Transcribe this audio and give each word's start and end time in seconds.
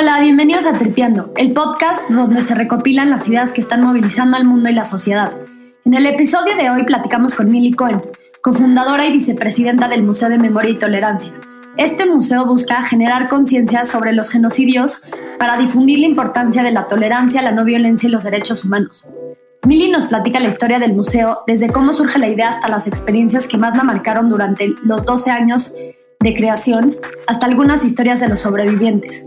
Hola, 0.00 0.18
bienvenidos 0.18 0.64
a 0.64 0.72
Tripeando, 0.72 1.30
el 1.36 1.52
podcast 1.52 2.08
donde 2.08 2.40
se 2.40 2.54
recopilan 2.54 3.10
las 3.10 3.28
ideas 3.28 3.52
que 3.52 3.60
están 3.60 3.82
movilizando 3.82 4.34
al 4.38 4.46
mundo 4.46 4.70
y 4.70 4.72
la 4.72 4.86
sociedad. 4.86 5.34
En 5.84 5.92
el 5.92 6.06
episodio 6.06 6.56
de 6.56 6.70
hoy 6.70 6.84
platicamos 6.84 7.34
con 7.34 7.50
Milly 7.50 7.72
Cohen, 7.72 8.00
cofundadora 8.42 9.04
y 9.04 9.12
vicepresidenta 9.12 9.88
del 9.88 10.02
Museo 10.02 10.30
de 10.30 10.38
Memoria 10.38 10.70
y 10.70 10.78
Tolerancia. 10.78 11.34
Este 11.76 12.06
museo 12.06 12.46
busca 12.46 12.82
generar 12.82 13.28
conciencia 13.28 13.84
sobre 13.84 14.14
los 14.14 14.30
genocidios 14.30 15.02
para 15.38 15.58
difundir 15.58 15.98
la 15.98 16.06
importancia 16.06 16.62
de 16.62 16.72
la 16.72 16.86
tolerancia, 16.86 17.42
la 17.42 17.52
no 17.52 17.66
violencia 17.66 18.08
y 18.08 18.12
los 18.12 18.24
derechos 18.24 18.64
humanos. 18.64 19.06
Milly 19.66 19.90
nos 19.90 20.06
platica 20.06 20.40
la 20.40 20.48
historia 20.48 20.78
del 20.78 20.94
museo, 20.94 21.40
desde 21.46 21.70
cómo 21.70 21.92
surge 21.92 22.18
la 22.18 22.30
idea 22.30 22.48
hasta 22.48 22.68
las 22.68 22.86
experiencias 22.86 23.46
que 23.46 23.58
más 23.58 23.76
la 23.76 23.84
marcaron 23.84 24.30
durante 24.30 24.72
los 24.82 25.04
12 25.04 25.30
años 25.30 25.70
de 26.20 26.34
creación, 26.34 26.96
hasta 27.26 27.44
algunas 27.44 27.84
historias 27.84 28.20
de 28.20 28.28
los 28.28 28.40
sobrevivientes. 28.40 29.26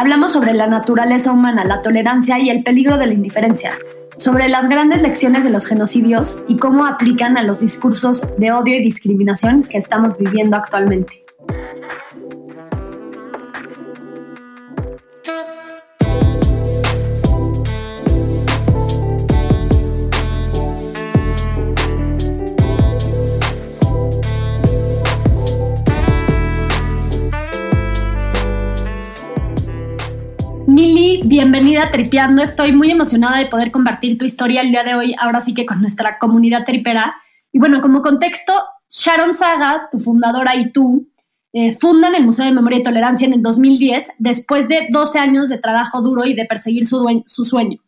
Hablamos 0.00 0.32
sobre 0.32 0.54
la 0.54 0.66
naturaleza 0.66 1.30
humana, 1.30 1.62
la 1.62 1.82
tolerancia 1.82 2.38
y 2.38 2.48
el 2.48 2.62
peligro 2.62 2.96
de 2.96 3.06
la 3.06 3.12
indiferencia, 3.12 3.78
sobre 4.16 4.48
las 4.48 4.66
grandes 4.66 5.02
lecciones 5.02 5.44
de 5.44 5.50
los 5.50 5.66
genocidios 5.66 6.38
y 6.48 6.56
cómo 6.56 6.86
aplican 6.86 7.36
a 7.36 7.42
los 7.42 7.60
discursos 7.60 8.22
de 8.38 8.50
odio 8.50 8.76
y 8.76 8.82
discriminación 8.82 9.64
que 9.64 9.76
estamos 9.76 10.16
viviendo 10.16 10.56
actualmente. 10.56 11.19
Bienvenida 31.24 31.84
a 31.84 31.90
Tripeando. 31.90 32.42
Estoy 32.42 32.72
muy 32.72 32.90
emocionada 32.90 33.38
de 33.38 33.46
poder 33.46 33.70
compartir 33.70 34.16
tu 34.16 34.24
historia 34.24 34.62
el 34.62 34.70
día 34.70 34.82
de 34.82 34.94
hoy, 34.94 35.14
ahora 35.18 35.40
sí 35.40 35.52
que 35.52 35.66
con 35.66 35.80
nuestra 35.80 36.18
comunidad 36.18 36.64
tripera. 36.64 37.16
Y 37.52 37.58
bueno, 37.58 37.82
como 37.82 38.00
contexto, 38.00 38.52
Sharon 38.88 39.34
Saga, 39.34 39.88
tu 39.92 39.98
fundadora 39.98 40.56
y 40.56 40.70
tú, 40.70 41.06
eh, 41.52 41.76
fundan 41.78 42.14
el 42.14 42.24
Museo 42.24 42.46
de 42.46 42.52
Memoria 42.52 42.78
y 42.78 42.82
Tolerancia 42.82 43.26
en 43.26 43.34
el 43.34 43.42
2010, 43.42 44.08
después 44.18 44.68
de 44.68 44.88
12 44.90 45.18
años 45.18 45.48
de 45.50 45.58
trabajo 45.58 46.00
duro 46.00 46.24
y 46.24 46.34
de 46.34 46.46
perseguir 46.46 46.86
su, 46.86 47.22
su 47.26 47.44
sueño. 47.44 47.78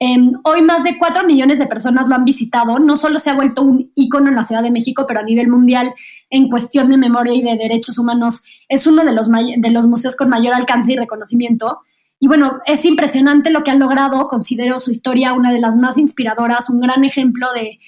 Em, 0.00 0.32
hoy 0.42 0.62
más 0.62 0.82
de 0.82 0.98
4 0.98 1.24
millones 1.24 1.60
de 1.60 1.66
personas 1.66 2.08
lo 2.08 2.16
han 2.16 2.24
visitado. 2.24 2.80
No 2.80 2.96
solo 2.96 3.20
se 3.20 3.30
ha 3.30 3.34
vuelto 3.34 3.62
un 3.62 3.92
ícono 3.94 4.28
en 4.28 4.34
la 4.34 4.42
Ciudad 4.42 4.64
de 4.64 4.72
México, 4.72 5.04
pero 5.06 5.20
a 5.20 5.24
nivel 5.24 5.46
mundial 5.46 5.94
en 6.28 6.48
cuestión 6.48 6.90
de 6.90 6.96
memoria 6.96 7.34
y 7.34 7.42
de 7.42 7.56
derechos 7.56 7.98
humanos 7.98 8.42
es 8.68 8.88
uno 8.88 9.04
de 9.04 9.12
los, 9.12 9.28
de 9.28 9.70
los 9.70 9.86
museos 9.86 10.16
con 10.16 10.28
mayor 10.28 10.54
alcance 10.54 10.92
y 10.92 10.96
reconocimiento. 10.96 11.82
Y 12.22 12.28
bueno, 12.28 12.60
es 12.66 12.84
impresionante 12.84 13.50
lo 13.50 13.64
que 13.64 13.72
han 13.72 13.80
logrado. 13.80 14.28
Considero 14.28 14.78
su 14.78 14.92
historia 14.92 15.32
una 15.32 15.50
de 15.50 15.58
las 15.58 15.74
más 15.74 15.98
inspiradoras, 15.98 16.70
un 16.70 16.78
gran 16.78 17.04
ejemplo 17.04 17.48
de, 17.52 17.80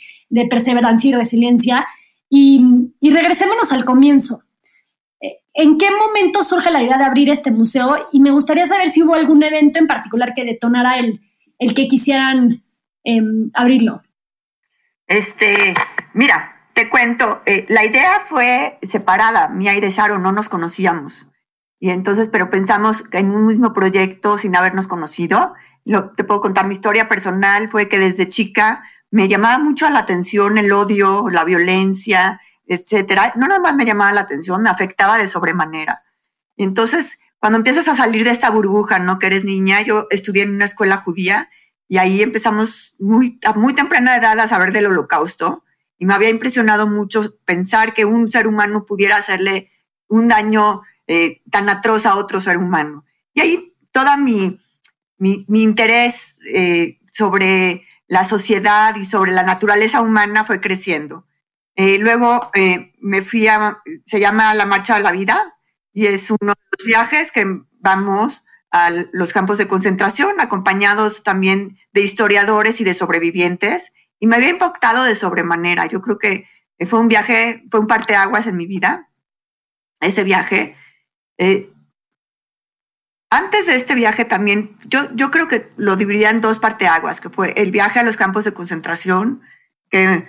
perseverancia 0.49 1.11
y 1.11 1.15
resiliencia. 1.15 1.87
Y, 2.29 2.61
regresémonos 3.01 3.73
al 3.73 3.85
comienzo. 3.85 4.43
Eh, 5.21 5.39
¿En 5.55 5.79
qué 5.79 5.87
momento 5.93 6.43
surge 6.43 6.73
la 6.73 6.83
idea 6.83 6.99
de 6.99 7.05
abrir 7.05 7.31
este 7.31 7.53
museo? 7.53 8.09
Y 8.11 8.19
me 8.19 8.33
gustaría 8.33 8.67
saber 8.67 8.91
si 8.91 9.05
hubo 9.05 9.15
algún 9.15 9.41
evento 9.45 9.79
en 9.79 9.87
particular 9.87 10.35
que 10.35 10.45
detonara 10.45 10.99
el, 10.99 11.21
el 11.61 11.73
que 11.73 11.87
quisieran 11.87 12.65
em, 13.05 13.53
abrirlo. 13.55 14.03
Este, 15.07 15.75
mira, 16.13 16.57
te 16.73 16.89
cuento, 16.89 17.41
eh, 17.47 17.67
la 17.69 17.85
idea 17.85 18.19
fue 18.19 18.81
separada, 18.83 19.47
mía 19.47 19.77
y 19.77 19.81
de 19.81 19.91
Sharon, 19.91 20.25
no 20.25 20.33
nos 20.33 20.49
conocíamos. 20.49 21.31
Y 21.79 21.91
entonces, 21.91 22.29
pero 22.29 22.51
pensamos 22.51 23.05
en 23.13 23.31
un 23.31 23.47
mismo 23.47 23.73
proyecto 23.73 24.39
sin 24.39 24.57
habernos 24.57 24.87
conocido. 24.87 25.55
Lo, 25.85 26.11
te 26.11 26.25
puedo 26.25 26.41
contar 26.41 26.67
mi 26.67 26.73
historia 26.73 27.09
personal, 27.09 27.69
fue 27.69 27.89
que 27.89 27.99
desde 27.99 28.29
chica 28.29 28.85
me 29.11 29.29
llamaba 29.29 29.59
mucho 29.59 29.89
la 29.91 30.01
atención 30.01 30.59
el 30.59 30.73
odio, 30.73 31.29
la 31.29 31.45
violencia, 31.45 32.41
etcétera. 32.67 33.33
No 33.37 33.47
nada 33.47 33.61
más 33.61 33.77
me 33.77 33.85
llamaba 33.85 34.13
la 34.13 34.23
atención, 34.23 34.63
me 34.63 34.71
afectaba 34.71 35.19
de 35.19 35.29
sobremanera. 35.29 36.01
Y 36.57 36.65
entonces, 36.65 37.19
cuando 37.39 37.59
empiezas 37.59 37.89
a 37.89 37.95
salir 37.95 38.25
de 38.25 38.31
esta 38.31 38.51
burbuja, 38.51 38.99
¿no? 38.99 39.19
Que 39.19 39.27
eres 39.27 39.45
niña, 39.45 39.83
yo 39.83 40.07
estudié 40.11 40.45
en 40.45 40.55
una 40.55 40.65
escuela 40.65 40.97
judía 40.97 41.51
y 41.89 41.99
ahí 41.99 42.23
empezamos 42.23 42.97
muy, 42.99 43.39
a 43.45 43.53
muy 43.53 43.75
temprana 43.75 44.17
edad 44.17 44.39
a 44.41 44.49
saber 44.49 44.73
del 44.73 44.87
holocausto 44.87 45.63
y 45.99 46.07
me 46.07 46.15
había 46.15 46.31
impresionado 46.31 46.89
mucho 46.89 47.23
pensar 47.45 47.95
que 47.95 48.05
un 48.05 48.29
ser 48.29 48.47
humano 48.47 48.85
pudiera 48.85 49.17
hacerle 49.17 49.71
un 50.09 50.29
daño 50.29 50.83
eh, 51.07 51.43
tan 51.51 51.69
atroz 51.69 52.07
a 52.07 52.17
otro 52.17 52.41
ser 52.41 52.57
humano. 52.57 53.05
Y 53.33 53.41
ahí 53.41 53.77
toda 53.91 54.17
mi, 54.17 54.59
mi, 55.19 55.45
interés 55.49 56.37
eh, 56.53 56.99
sobre 57.13 57.87
la 58.07 58.25
sociedad 58.25 58.95
y 58.97 59.05
sobre 59.05 59.33
la 59.33 59.43
naturaleza 59.43 60.01
humana 60.01 60.45
fue 60.45 60.61
creciendo. 60.61 61.27
Eh, 61.77 61.99
luego 61.99 62.51
me 63.01 63.23
fui 63.23 63.49
a, 63.49 63.79
se 64.05 64.21
llama 64.21 64.55
la 64.55 64.67
Marcha 64.67 64.97
de 64.97 65.03
la 65.03 65.11
Vida 65.11 65.57
y 65.93 66.07
es 66.07 66.31
uno 66.31 66.53
de 66.53 66.79
los 66.79 66.87
viajes 66.87 67.33
que 67.33 67.45
vamos 67.81 68.47
a 68.71 68.91
los 69.13 69.33
campos 69.33 69.59
de 69.59 69.69
concentración, 69.69 70.41
acompañados 70.41 71.23
también 71.23 71.79
de 71.93 72.01
historiadores 72.01 72.81
y 72.81 72.85
de 72.85 72.95
sobrevivientes. 72.95 73.93
Y 74.19 74.27
me 74.27 74.37
había 74.37 74.51
impactado 74.51 75.05
de 75.05 75.15
sobremanera. 75.15 75.87
Yo 75.87 76.01
creo 76.01 76.19
que 76.19 76.49
fue 76.87 76.99
un 76.99 77.09
viaje, 77.09 77.65
fue 77.71 77.81
un 77.81 77.87
parteaguas 77.87 78.47
en 78.47 78.57
mi 78.57 78.67
vida, 78.67 79.11
ese 80.01 80.25
viaje. 80.25 80.77
Eh, 81.39 81.71
antes 83.31 83.67
de 83.67 83.75
este 83.75 83.95
viaje 83.95 84.25
también, 84.25 84.77
yo, 84.87 85.01
yo 85.15 85.31
creo 85.31 85.49
que 85.49 85.69
lo 85.77 85.97
dividía 85.97 86.31
en 86.31 86.41
dos 86.41 86.59
parteaguas, 86.59 87.21
que 87.21 87.31
fue 87.31 87.53
el 87.57 87.73
viaje 87.73 87.99
a 87.99 88.05
los 88.05 88.17
campos 88.17 88.45
de 88.45 88.55
concentración, 88.55 89.43
que 89.91 90.23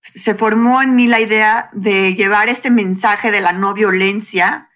se 0.00 0.34
formó 0.34 0.82
en 0.82 0.94
mí 0.94 1.08
la 1.08 1.20
idea 1.20 1.68
de 1.72 2.14
llevar 2.14 2.48
este 2.48 2.70
mensaje 2.70 3.30
de 3.30 3.40
la 3.40 3.52
no 3.52 3.74
violencia 3.74 4.70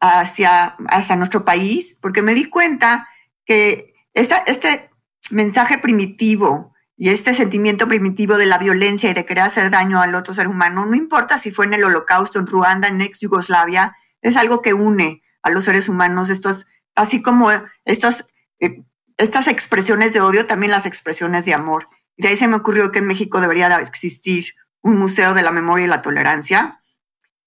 hacia, 0.00 0.76
hacia 0.88 1.16
nuestro 1.16 1.44
país, 1.44 1.98
porque 2.02 2.22
me 2.22 2.34
di 2.34 2.46
cuenta 2.46 3.08
que 3.44 3.94
esta, 4.12 4.38
este 4.46 4.90
mensaje 5.30 5.78
primitivo 5.78 6.74
y 6.96 7.08
este 7.08 7.32
sentimiento 7.34 7.88
primitivo 7.88 8.36
de 8.36 8.46
la 8.46 8.58
violencia 8.58 9.10
y 9.10 9.14
de 9.14 9.24
querer 9.24 9.44
hacer 9.44 9.70
daño 9.70 10.02
al 10.02 10.14
otro 10.14 10.34
ser 10.34 10.48
humano, 10.48 10.84
no 10.84 10.94
importa 10.94 11.38
si 11.38 11.50
fue 11.50 11.66
en 11.66 11.74
el 11.74 11.84
holocausto, 11.84 12.38
en 12.38 12.46
Ruanda, 12.46 12.88
en 12.88 13.00
ex 13.00 13.20
Yugoslavia, 13.20 13.96
es 14.22 14.36
algo 14.36 14.62
que 14.62 14.72
une 14.72 15.22
a 15.42 15.50
los 15.50 15.64
seres 15.64 15.88
humanos, 15.88 16.30
estos, 16.30 16.66
así 16.94 17.20
como 17.20 17.50
estas, 17.84 18.26
eh, 18.60 18.82
estas 19.18 19.48
expresiones 19.48 20.12
de 20.12 20.20
odio, 20.20 20.46
también 20.46 20.70
las 20.70 20.86
expresiones 20.86 21.44
de 21.44 21.54
amor. 21.54 21.86
de 22.16 22.28
ahí 22.28 22.36
se 22.36 22.46
me 22.46 22.56
ocurrió 22.56 22.92
que 22.92 23.00
en 23.00 23.06
México 23.06 23.40
debería 23.40 23.80
existir 23.80 24.54
un 24.82 24.96
museo 24.96 25.34
de 25.34 25.42
la 25.42 25.50
memoria 25.50 25.86
y 25.86 25.88
la 25.88 26.02
tolerancia. 26.02 26.80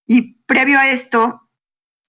Y 0.05 0.43
previo 0.45 0.79
a 0.79 0.89
esto, 0.89 1.49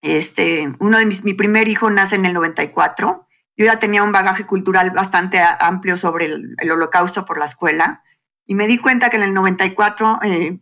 este, 0.03 0.73
uno 0.81 0.99
de 0.99 1.07
mis, 1.07 1.25
mi 1.25 1.35
primer 1.35 1.69
hijo 1.69 1.91
nace 1.91 2.17
en 2.17 2.25
el 2.25 2.35
94. 2.35 3.27
Yo 3.57 3.67
ya 3.67 3.79
tenía 3.79 4.03
un 4.03 4.13
bagaje 4.13 4.47
cultural 4.47 4.91
bastante 4.91 5.41
amplio 5.41 5.97
sobre 5.97 6.27
el, 6.27 6.71
holocausto 6.71 7.25
por 7.25 7.39
la 7.39 7.47
escuela. 7.47 8.03
Y 8.47 8.55
me 8.55 8.67
di 8.67 8.79
cuenta 8.79 9.11
que 9.11 9.17
en 9.17 9.25
el 9.25 9.35
94, 9.35 10.21
eh, 10.23 10.61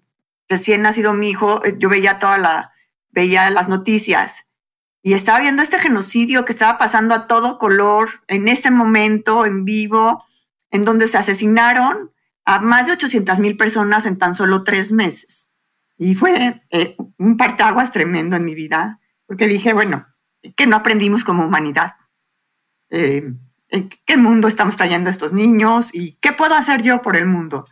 recién 0.49 0.83
nacido 0.83 1.13
mi 1.13 1.31
hijo, 1.31 1.65
eh, 1.65 1.75
yo 1.79 1.89
veía 1.89 2.19
toda 2.19 2.39
la, 2.39 2.74
veía 3.15 3.49
las 3.51 3.69
noticias 3.69 4.49
y 5.07 5.13
estaba 5.13 5.41
viendo 5.41 5.63
este 5.63 5.79
genocidio 5.79 6.47
que 6.47 6.53
estaba 6.53 6.79
pasando 6.79 7.15
a 7.15 7.27
todo 7.27 7.59
color 7.59 8.09
en 8.27 8.49
ese 8.49 8.71
momento, 8.71 9.45
en 9.45 9.67
vivo, 9.67 10.19
en 10.71 10.83
donde 10.83 11.07
se 11.09 11.19
asesinaron 11.19 12.11
a 12.47 12.61
más 12.61 12.87
de 12.87 12.95
800 12.95 13.39
mil 13.39 13.59
personas 13.59 14.07
en 14.07 14.17
tan 14.17 14.35
solo 14.35 14.65
tres 14.65 14.93
meses. 14.93 15.51
Y 15.99 16.15
fue 16.15 16.63
eh, 16.71 16.97
un 17.19 17.37
partaguas 17.37 17.93
tremendo 17.93 18.37
en 18.37 18.47
mi 18.47 18.55
vida, 18.55 18.99
porque 19.27 19.47
dije, 19.47 19.75
bueno, 19.75 20.07
¿qué 20.57 20.67
no 20.67 20.77
aprendimos 20.77 21.23
como 21.23 21.47
humanidad? 21.47 21.93
Eh, 22.89 23.25
¿En 23.69 23.91
qué 24.07 24.17
mundo 24.17 24.49
estamos 24.49 24.79
trayendo 24.79 25.11
estos 25.11 25.35
niños? 25.35 25.95
¿Y 25.95 26.13
qué 26.23 26.33
puedo 26.33 26.55
hacer 26.55 26.81
yo 26.81 27.03
por 27.03 27.17
el 27.17 27.27
mundo? 27.27 27.65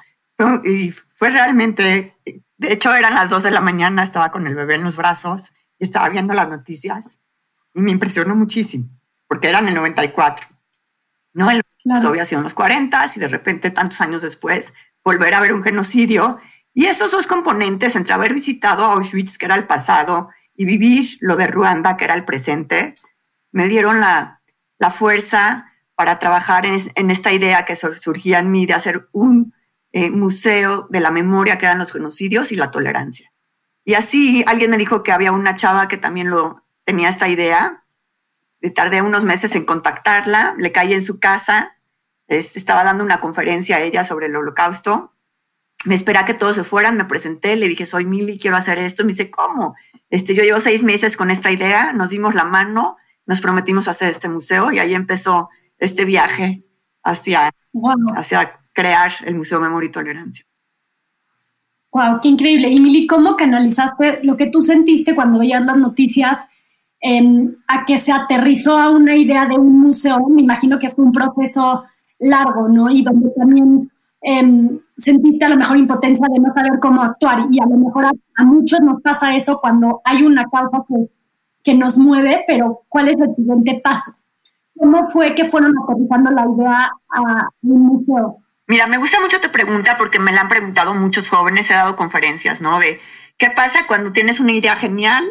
Y 0.65 0.91
fue 0.91 1.31
realmente 1.31 2.15
de 2.63 2.73
hecho, 2.73 2.95
eran 2.95 3.15
las 3.15 3.31
dos 3.31 3.43
de 3.43 3.51
la 3.51 3.61
mañana, 3.61 4.03
estaba 4.03 4.31
con 4.31 4.47
el 4.47 4.55
bebé 4.55 4.77
en 4.77 4.85
los 4.85 4.97
brazos 4.97 5.53
y 5.79 5.85
estaba 5.85 6.09
viendo 6.09 6.33
las 6.33 6.49
noticias 6.49 7.21
y 7.75 7.83
me 7.83 7.91
impresionó 7.91 8.37
muchísimo, 8.37 8.89
porque 9.27 9.49
eran 9.49 9.67
el 9.69 9.75
94. 9.75 10.47
¿no? 11.35 11.51
El 11.51 11.63
claro. 11.83 12.09
había 12.09 12.25
sido 12.25 12.39
en 12.39 12.45
los 12.45 12.55
40 12.55 13.07
y 13.17 13.21
de 13.21 13.29
repente, 13.29 13.71
tantos 13.71 14.01
años 14.01 14.23
después, 14.23 14.75
volver 15.05 15.35
a 15.35 15.41
ver 15.41 15.53
un 15.53 15.63
genocidio. 15.63 16.41
Y 16.73 16.87
esos 16.87 17.11
dos 17.11 17.27
componentes, 17.27 17.97
entre 17.97 18.15
haber 18.15 18.33
visitado 18.33 18.85
Auschwitz, 18.85 19.39
que 19.39 19.47
era 19.47 19.57
el 19.57 19.67
pasado, 19.67 20.31
y 20.55 20.65
vivir 20.65 21.19
lo 21.21 21.37
de 21.37 21.49
Ruanda, 21.49 21.97
que 21.97 22.05
era 22.05 22.15
el 22.15 22.25
presente, 22.25 22.95
me 23.51 23.69
dieron 23.69 24.01
la, 24.01 24.41
la 24.79 24.91
fuerza 24.91 25.73
para 25.95 26.19
trabajar 26.19 26.65
en, 26.65 26.79
en, 26.95 27.11
esta 27.11 27.33
idea 27.33 27.65
que 27.65 27.77
surgía 27.77 28.39
en 28.39 28.51
mí 28.51 28.67
de 28.67 28.75
hacer 28.75 29.09
un 29.13 29.53
eh, 29.93 30.11
museo 30.11 30.87
de 30.91 31.01
la 31.01 31.11
memoria 31.11 31.59
que 31.59 31.67
eran 31.67 31.79
los 31.79 31.93
genocidios 31.93 32.53
y 32.53 32.57
la 32.57 32.71
tolerancia. 32.71 33.33
Y 33.85 33.95
así 33.95 34.45
alguien 34.47 34.71
me 34.71 34.79
dijo 34.79 35.03
que 35.03 35.13
había 35.13 35.33
una 35.33 35.55
chava 35.55 35.89
que 35.89 35.97
también 35.97 36.31
lo 36.31 36.65
tenía 36.85 37.09
esta 37.09 37.29
idea 37.29 37.83
tardé 38.71 39.03
unos 39.03 39.25
meses 39.25 39.55
en 39.57 39.65
contactarla, 39.65 40.55
le 40.57 40.73
caí 40.73 40.95
en 40.95 41.03
su 41.03 41.19
casa, 41.19 41.75
este, 42.29 42.59
estaba 42.59 42.85
dando 42.85 43.05
una 43.05 43.21
conferencia 43.21 43.77
a 43.77 43.81
ella 43.81 44.05
sobre 44.05 44.27
el 44.27 44.37
holocausto, 44.37 45.13
me 45.85 45.97
esperé 45.97 46.21
a 46.21 46.25
que 46.25 46.35
todos 46.35 46.55
se 46.55 46.65
fueran, 46.65 46.97
me 46.97 47.05
presenté, 47.05 47.57
le 47.57 47.67
dije, 47.67 47.87
soy 47.87 48.05
Mili, 48.05 48.39
quiero 48.39 48.57
hacer 48.57 48.79
esto, 48.79 49.03
y 49.03 49.07
me 49.07 49.13
dice, 49.13 49.31
¿cómo? 49.31 49.75
Este, 50.11 50.35
yo 50.35 50.45
llevo 50.45 50.61
seis 50.61 50.85
meses 50.85 51.17
con 51.17 51.31
esta 51.31 51.51
idea, 51.51 51.93
nos 51.93 52.11
dimos 52.11 52.35
la 52.35 52.45
mano, 52.45 52.97
nos 53.27 53.41
prometimos 53.41 53.89
hacer 53.89 54.11
este 54.11 54.29
museo 54.29 54.71
y 54.73 54.79
ahí 54.79 54.95
empezó 54.95 55.49
este 55.79 56.05
viaje 56.05 56.65
hacia, 57.03 57.51
hacia 58.17 58.61
crear 58.73 59.13
el 59.25 59.37
Museo 59.37 59.61
Memoria 59.61 59.89
y 59.89 59.93
Tolerancia. 59.93 60.45
Wow, 61.93 62.21
qué 62.23 62.29
increíble. 62.29 62.71
Y 62.71 62.81
Mili, 62.81 63.07
¿cómo 63.07 63.37
canalizaste 63.37 64.21
lo 64.23 64.37
que 64.37 64.47
tú 64.47 64.63
sentiste 64.63 65.15
cuando 65.15 65.41
veías 65.41 65.65
las 65.65 65.77
noticias 65.77 66.39
em, 67.01 67.55
a 67.69 67.85
que 67.85 67.99
se 67.99 68.13
aterrizó 68.13 68.79
a 68.79 68.89
una 68.89 69.15
idea 69.15 69.45
de 69.45 69.57
un 69.57 69.79
museo? 69.79 70.27
Me 70.31 70.43
imagino 70.43 70.79
que 70.79 70.91
fue 70.91 71.05
un 71.05 71.13
proceso 71.13 71.85
largo, 72.19 72.69
¿no? 72.69 72.91
Y 72.91 73.03
donde 73.03 73.29
también 73.37 73.91
em, 74.23 74.81
sentiste 74.97 75.45
a 75.45 75.51
lo 75.51 75.57
mejor 75.57 75.77
impotencia 75.77 76.27
de 76.33 76.41
no 76.41 76.55
saber 76.55 76.79
cómo 76.81 77.03
actuar. 77.03 77.47
Y 77.51 77.61
a 77.61 77.67
lo 77.67 77.77
mejor 77.77 78.07
a, 78.07 78.45
muchos 78.45 78.81
nos 78.81 79.03
pasa 79.03 79.37
eso 79.37 79.61
cuando 79.61 80.01
hay 80.05 80.23
una 80.23 80.45
causa 80.45 80.85
que, 80.89 81.11
que, 81.63 81.75
nos 81.75 81.99
mueve, 81.99 82.45
pero 82.47 82.85
¿cuál 82.89 83.09
es 83.09 83.21
el 83.21 83.35
siguiente 83.35 83.83
paso? 83.85 84.13
¿Cómo 84.79 85.05
fue 85.05 85.35
que 85.35 85.45
fueron 85.45 85.75
aterrizando 85.79 86.31
la 86.31 86.47
idea 86.49 86.91
a 87.11 87.49
un 87.63 87.81
museo? 87.81 88.42
Mira, 88.67 88.87
me 88.87 88.99
gusta 88.99 89.21
mucho 89.21 89.41
tu 89.41 89.51
pregunta 89.51 89.97
porque 89.99 90.19
me 90.19 90.33
la 90.33 90.43
han 90.43 90.49
preguntado 90.49 90.95
muchos 90.95 91.29
jóvenes, 91.29 91.71
he 91.71 91.75
dado 91.75 91.97
conferencias, 91.97 92.61
¿no? 92.61 92.79
De 92.79 93.01
qué 93.37 93.51
pasa 93.51 93.87
cuando 93.87 94.13
tienes 94.13 94.41
una 94.41 94.53
idea 94.53 94.77
genial, 94.77 95.25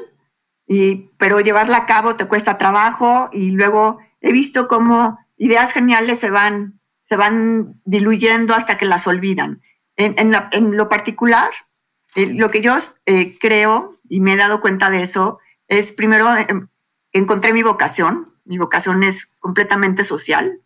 y, 0.68 1.12
pero 1.18 1.40
llevarla 1.40 1.78
a 1.78 1.86
cabo 1.86 2.16
te 2.16 2.26
cuesta 2.26 2.58
trabajo 2.58 3.30
y 3.34 3.52
luego 3.52 4.00
he 4.22 4.32
visto 4.32 4.68
cómo 4.68 5.20
ideas 5.38 5.74
geniales 5.74 6.20
se 6.20 6.30
van, 6.30 6.80
se 7.04 7.16
van 7.16 7.82
diluyendo 7.84 8.54
hasta 8.54 8.78
que 8.78 8.86
las 8.86 9.08
olvidan. 9.08 9.62
En, 9.98 10.32
lo 10.78 10.90
particular, 10.90 11.52
eh, 12.16 12.34
lo 12.34 12.50
que 12.52 12.62
yo 12.62 12.76
eh, 13.06 13.38
creo 13.40 13.96
y 14.08 14.22
me 14.22 14.34
he 14.34 14.38
dado 14.38 14.62
cuenta 14.62 14.90
de 14.90 15.04
eso 15.04 15.40
es 15.68 15.92
primero 15.92 16.30
em, 16.36 16.68
encontré 17.12 17.54
mi 17.54 17.64
vocación. 17.64 18.34
Mi 18.46 18.58
vocación 18.58 19.04
es 19.04 19.36
completamente 19.40 20.04
social 20.04 20.62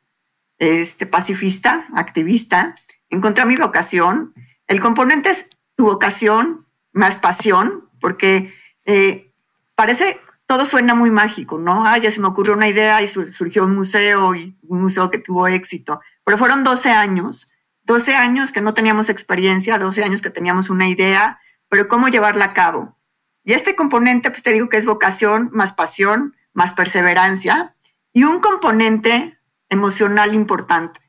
este, 0.58 1.06
pacifista, 1.06 1.86
activista, 1.94 2.76
encontré 3.10 3.46
mi 3.46 3.56
vocación. 3.56 4.34
El 4.68 4.80
componente 4.80 5.30
es 5.30 5.50
tu 5.76 5.86
vocación 5.86 6.66
más 6.94 7.18
pasión, 7.18 7.90
porque 8.00 8.54
eh, 8.86 9.32
parece, 9.76 10.20
todo 10.48 10.66
suena 10.66 10.96
muy 10.96 11.12
mágico, 11.12 11.58
¿no? 11.58 11.86
Ah, 11.86 11.98
ya 11.98 12.12
se 12.12 12.22
me 12.22 12.28
ocurrió 12.28 12.54
una 12.54 12.70
idea 12.70 13.02
y 13.02 13.08
surgió 13.08 13.66
un 13.66 13.76
museo 13.76 14.36
y 14.36 14.58
un 14.64 14.82
museo 14.82 15.10
que 15.10 15.18
tuvo 15.18 15.48
éxito. 15.48 16.02
Pero 16.24 16.38
fueron 16.38 16.64
12 16.64 16.90
años, 16.92 17.56
12 17.84 18.16
años 18.16 18.52
que 18.52 18.62
no 18.62 18.74
teníamos 18.74 19.10
experiencia, 19.10 19.78
12 19.78 20.04
años 20.04 20.22
que 20.22 20.30
teníamos 20.30 20.70
una 20.70 20.88
idea, 20.88 21.40
pero 21.70 21.88
cómo 21.88 22.08
llevarla 22.08 22.46
a 22.46 22.54
cabo. 22.54 22.98
Y 23.44 23.54
este 23.54 23.76
componente, 23.76 24.32
pues 24.32 24.44
te 24.44 24.54
digo 24.54 24.70
que 24.70 24.78
es 24.78 24.86
vocación, 24.86 25.50
más 25.54 25.74
pasión, 25.74 26.36
más 26.54 26.74
perseverancia, 26.74 27.76
y 28.12 28.24
un 28.24 28.40
componente 28.40 29.35
emocional 29.70 30.34
importante, 30.34 31.00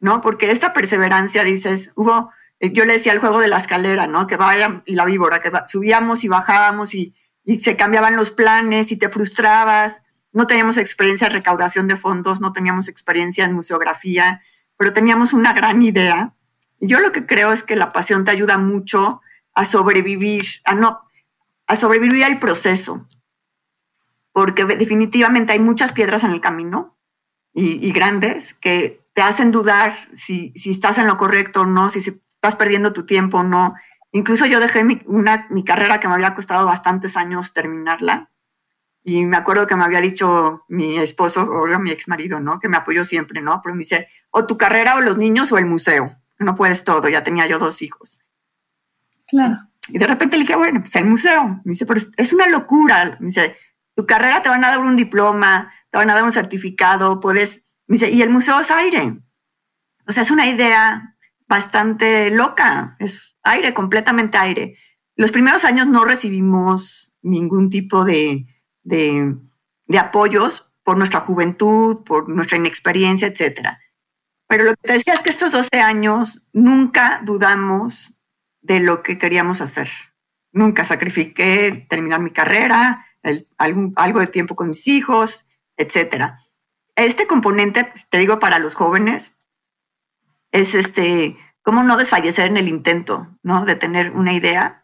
¿no? 0.00 0.20
Porque 0.20 0.50
esta 0.50 0.72
perseverancia, 0.72 1.44
dices, 1.44 1.92
hubo, 1.96 2.30
eh, 2.60 2.72
yo 2.72 2.84
le 2.84 2.94
decía 2.94 3.12
el 3.12 3.18
juego 3.18 3.40
de 3.40 3.48
la 3.48 3.58
escalera, 3.58 4.06
¿no? 4.06 4.26
Que 4.26 4.36
vaya, 4.36 4.82
y 4.86 4.94
la 4.94 5.04
víbora, 5.04 5.40
que 5.40 5.50
subíamos 5.66 6.24
y 6.24 6.28
bajábamos 6.28 6.94
y, 6.94 7.14
se 7.60 7.76
cambiaban 7.76 8.16
los 8.16 8.32
planes 8.32 8.90
y 8.90 8.98
te 8.98 9.08
frustrabas. 9.08 10.02
No 10.32 10.48
teníamos 10.48 10.78
experiencia 10.78 11.28
en 11.28 11.32
recaudación 11.32 11.86
de 11.86 11.96
fondos, 11.96 12.40
no 12.40 12.52
teníamos 12.52 12.88
experiencia 12.88 13.44
en 13.44 13.52
museografía, 13.52 14.42
pero 14.76 14.92
teníamos 14.92 15.32
una 15.32 15.52
gran 15.52 15.80
idea. 15.80 16.34
Y 16.80 16.88
yo 16.88 16.98
lo 16.98 17.12
que 17.12 17.24
creo 17.24 17.52
es 17.52 17.62
que 17.62 17.76
la 17.76 17.92
pasión 17.92 18.24
te 18.24 18.32
ayuda 18.32 18.58
mucho 18.58 19.22
a 19.54 19.64
sobrevivir, 19.64 20.44
a 20.64 20.74
no, 20.74 21.02
a 21.68 21.76
sobrevivir 21.76 22.24
al 22.24 22.40
proceso, 22.40 23.06
porque 24.32 24.64
definitivamente 24.64 25.52
hay 25.52 25.60
muchas 25.60 25.92
piedras 25.92 26.24
en 26.24 26.32
el 26.32 26.40
camino 26.40 26.95
y, 27.58 27.90
grandes 27.92 28.52
que 28.52 29.00
te 29.14 29.22
hacen 29.22 29.50
dudar 29.50 29.96
si, 30.12 30.52
si, 30.54 30.70
estás 30.70 30.98
en 30.98 31.06
lo 31.06 31.16
correcto 31.16 31.62
o 31.62 31.64
no, 31.64 31.88
si, 31.88 32.00
estás 32.00 32.54
perdiendo 32.54 32.92
tu 32.92 33.06
tiempo 33.06 33.38
o 33.38 33.42
no. 33.42 33.74
Incluso 34.12 34.44
yo 34.44 34.60
dejé 34.60 34.84
mi, 34.84 35.00
una, 35.06 35.46
mi 35.48 35.64
carrera 35.64 35.98
que 35.98 36.06
me 36.06 36.14
había 36.14 36.34
costado 36.34 36.66
bastantes 36.66 37.16
años 37.16 37.54
terminarla. 37.54 38.30
Y 39.02 39.24
me 39.24 39.38
acuerdo 39.38 39.66
que 39.66 39.74
me 39.74 39.84
había 39.84 40.02
dicho 40.02 40.64
mi 40.68 40.98
esposo, 40.98 41.42
o 41.44 41.66
mi 41.78 41.92
ex 41.92 42.08
marido, 42.08 42.40
¿no? 42.40 42.58
Que 42.58 42.68
me 42.68 42.76
apoyó 42.76 43.06
siempre, 43.06 43.40
¿no? 43.40 43.60
Pero 43.62 43.74
me 43.74 43.78
dice, 43.78 44.08
o 44.30 44.46
tu 44.46 44.58
carrera 44.58 44.96
o 44.96 45.00
los 45.00 45.16
niños 45.16 45.50
o 45.52 45.58
el 45.58 45.64
museo. 45.64 46.14
No 46.38 46.54
puedes 46.54 46.84
todo, 46.84 47.08
ya 47.08 47.24
tenía 47.24 47.46
yo 47.46 47.58
dos 47.58 47.80
hijos. 47.80 48.18
Claro. 49.26 49.56
Y 49.88 49.96
de 49.96 50.06
repente 50.06 50.36
le 50.36 50.42
dije, 50.42 50.56
bueno, 50.56 50.80
pues 50.80 50.94
el 50.96 51.06
museo. 51.06 51.42
Me 51.64 51.72
dice, 51.72 51.86
pero 51.86 52.00
es 52.16 52.32
una 52.34 52.48
locura. 52.48 53.16
Me 53.18 53.28
dice, 53.28 53.56
tu 53.94 54.04
carrera 54.04 54.42
te 54.42 54.50
van 54.50 54.62
a 54.62 54.70
dar 54.70 54.80
un 54.80 54.94
diploma, 54.94 55.72
te 55.96 56.00
van 56.00 56.10
a 56.10 56.14
dar 56.14 56.24
un 56.24 56.32
certificado, 56.32 57.20
puedes, 57.20 57.64
dice, 57.86 58.10
y 58.10 58.20
el 58.20 58.28
museo 58.28 58.60
es 58.60 58.70
aire. 58.70 59.18
O 60.06 60.12
sea, 60.12 60.22
es 60.22 60.30
una 60.30 60.46
idea 60.46 61.16
bastante 61.48 62.30
loca, 62.30 62.96
es 62.98 63.34
aire, 63.42 63.72
completamente 63.72 64.36
aire. 64.36 64.74
Los 65.14 65.32
primeros 65.32 65.64
años 65.64 65.86
no 65.86 66.04
recibimos 66.04 67.16
ningún 67.22 67.70
tipo 67.70 68.04
de, 68.04 68.46
de, 68.82 69.38
apoyos 69.98 70.70
por 70.82 70.98
nuestra 70.98 71.20
juventud, 71.20 72.04
por 72.04 72.28
nuestra 72.28 72.58
inexperiencia, 72.58 73.28
etc. 73.28 73.70
Pero 74.46 74.64
lo 74.64 74.74
que 74.74 74.88
te 74.88 74.92
decía 74.92 75.14
es 75.14 75.22
que 75.22 75.30
estos 75.30 75.52
12 75.52 75.80
años 75.80 76.46
nunca 76.52 77.22
dudamos 77.24 78.22
de 78.60 78.80
lo 78.80 79.02
que 79.02 79.16
queríamos 79.16 79.62
hacer. 79.62 79.88
Nunca 80.52 80.84
sacrifiqué 80.84 81.86
terminar 81.88 82.20
mi 82.20 82.32
carrera, 82.32 83.06
algo 83.56 84.20
de 84.20 84.26
tiempo 84.26 84.54
con 84.54 84.68
mis 84.68 84.86
hijos, 84.88 85.45
etcétera. 85.76 86.42
Este 86.94 87.26
componente, 87.26 87.90
te 88.08 88.18
digo, 88.18 88.38
para 88.38 88.58
los 88.58 88.74
jóvenes, 88.74 89.36
es 90.52 90.74
este, 90.74 91.36
cómo 91.62 91.82
no 91.82 91.96
desfallecer 91.96 92.46
en 92.46 92.56
el 92.56 92.68
intento, 92.68 93.28
¿no? 93.42 93.64
De 93.64 93.76
tener 93.76 94.12
una 94.12 94.32
idea. 94.32 94.82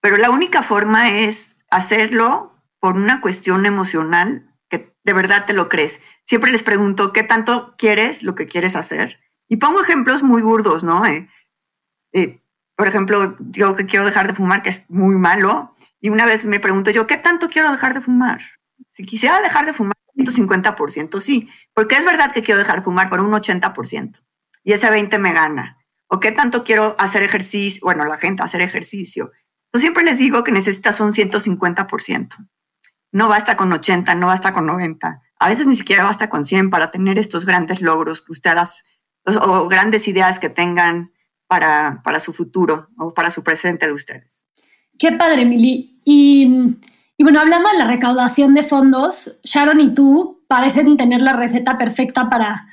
Pero 0.00 0.16
la 0.16 0.30
única 0.30 0.62
forma 0.62 1.10
es 1.10 1.64
hacerlo 1.70 2.52
por 2.80 2.96
una 2.96 3.20
cuestión 3.20 3.66
emocional 3.66 4.50
que 4.68 4.94
de 5.04 5.12
verdad 5.12 5.44
te 5.46 5.52
lo 5.52 5.68
crees. 5.68 6.00
Siempre 6.24 6.50
les 6.50 6.62
pregunto, 6.62 7.12
¿qué 7.12 7.22
tanto 7.22 7.74
quieres 7.78 8.22
lo 8.22 8.34
que 8.34 8.46
quieres 8.46 8.76
hacer? 8.76 9.20
Y 9.48 9.56
pongo 9.56 9.80
ejemplos 9.80 10.22
muy 10.22 10.42
burdos, 10.42 10.82
¿no? 10.82 11.06
Eh, 11.06 11.28
eh, 12.12 12.40
por 12.76 12.88
ejemplo, 12.88 13.36
yo 13.38 13.76
que 13.76 13.86
quiero 13.86 14.04
dejar 14.04 14.26
de 14.26 14.34
fumar, 14.34 14.62
que 14.62 14.70
es 14.70 14.84
muy 14.88 15.14
malo, 15.14 15.74
y 16.00 16.08
una 16.10 16.26
vez 16.26 16.44
me 16.44 16.60
pregunto 16.60 16.90
yo, 16.90 17.06
¿qué 17.06 17.16
tanto 17.16 17.48
quiero 17.48 17.70
dejar 17.70 17.94
de 17.94 18.00
fumar? 18.00 18.40
Si 18.90 19.06
quisiera 19.06 19.40
dejar 19.40 19.66
de 19.66 19.72
fumar 19.72 19.94
150%, 20.16 21.20
sí, 21.20 21.48
porque 21.72 21.96
es 21.96 22.04
verdad 22.04 22.32
que 22.32 22.42
quiero 22.42 22.58
dejar 22.58 22.76
de 22.76 22.82
fumar 22.82 23.10
por 23.10 23.20
un 23.20 23.32
80% 23.32 24.20
y 24.62 24.72
ese 24.72 24.90
20 24.90 25.18
me 25.18 25.32
gana. 25.32 25.78
¿O 26.08 26.20
qué 26.20 26.32
tanto 26.32 26.64
quiero 26.64 26.96
hacer 26.98 27.22
ejercicio? 27.22 27.80
Bueno, 27.84 28.04
la 28.04 28.18
gente 28.18 28.42
hacer 28.42 28.60
ejercicio. 28.60 29.32
Yo 29.72 29.80
siempre 29.80 30.04
les 30.04 30.18
digo 30.18 30.44
que 30.44 30.52
necesitas 30.52 31.00
un 31.00 31.12
150%. 31.12 32.48
No 33.12 33.28
basta 33.28 33.56
con 33.56 33.72
80, 33.72 34.14
no 34.14 34.26
basta 34.28 34.52
con 34.52 34.66
90. 34.66 35.22
A 35.38 35.48
veces 35.48 35.66
ni 35.66 35.76
siquiera 35.76 36.04
basta 36.04 36.28
con 36.28 36.44
100 36.44 36.70
para 36.70 36.90
tener 36.90 37.18
estos 37.18 37.44
grandes 37.46 37.80
logros 37.80 38.22
que 38.22 38.32
ustedes 38.32 38.84
o 39.26 39.68
grandes 39.68 40.06
ideas 40.06 40.38
que 40.38 40.50
tengan 40.50 41.02
para, 41.46 42.02
para 42.02 42.20
su 42.20 42.32
futuro 42.32 42.88
o 42.98 43.14
para 43.14 43.30
su 43.30 43.42
presente 43.42 43.86
de 43.86 43.92
ustedes. 43.92 44.46
Qué 44.98 45.12
padre, 45.12 45.44
Mili. 45.44 46.00
Y, 46.04 46.76
bueno, 47.22 47.40
hablando 47.40 47.70
de 47.70 47.78
la 47.78 47.86
recaudación 47.86 48.54
de 48.54 48.62
fondos, 48.62 49.32
Sharon 49.44 49.80
y 49.80 49.94
tú 49.94 50.42
parecen 50.48 50.96
tener 50.96 51.20
la 51.20 51.34
receta 51.34 51.78
perfecta 51.78 52.28
para 52.28 52.66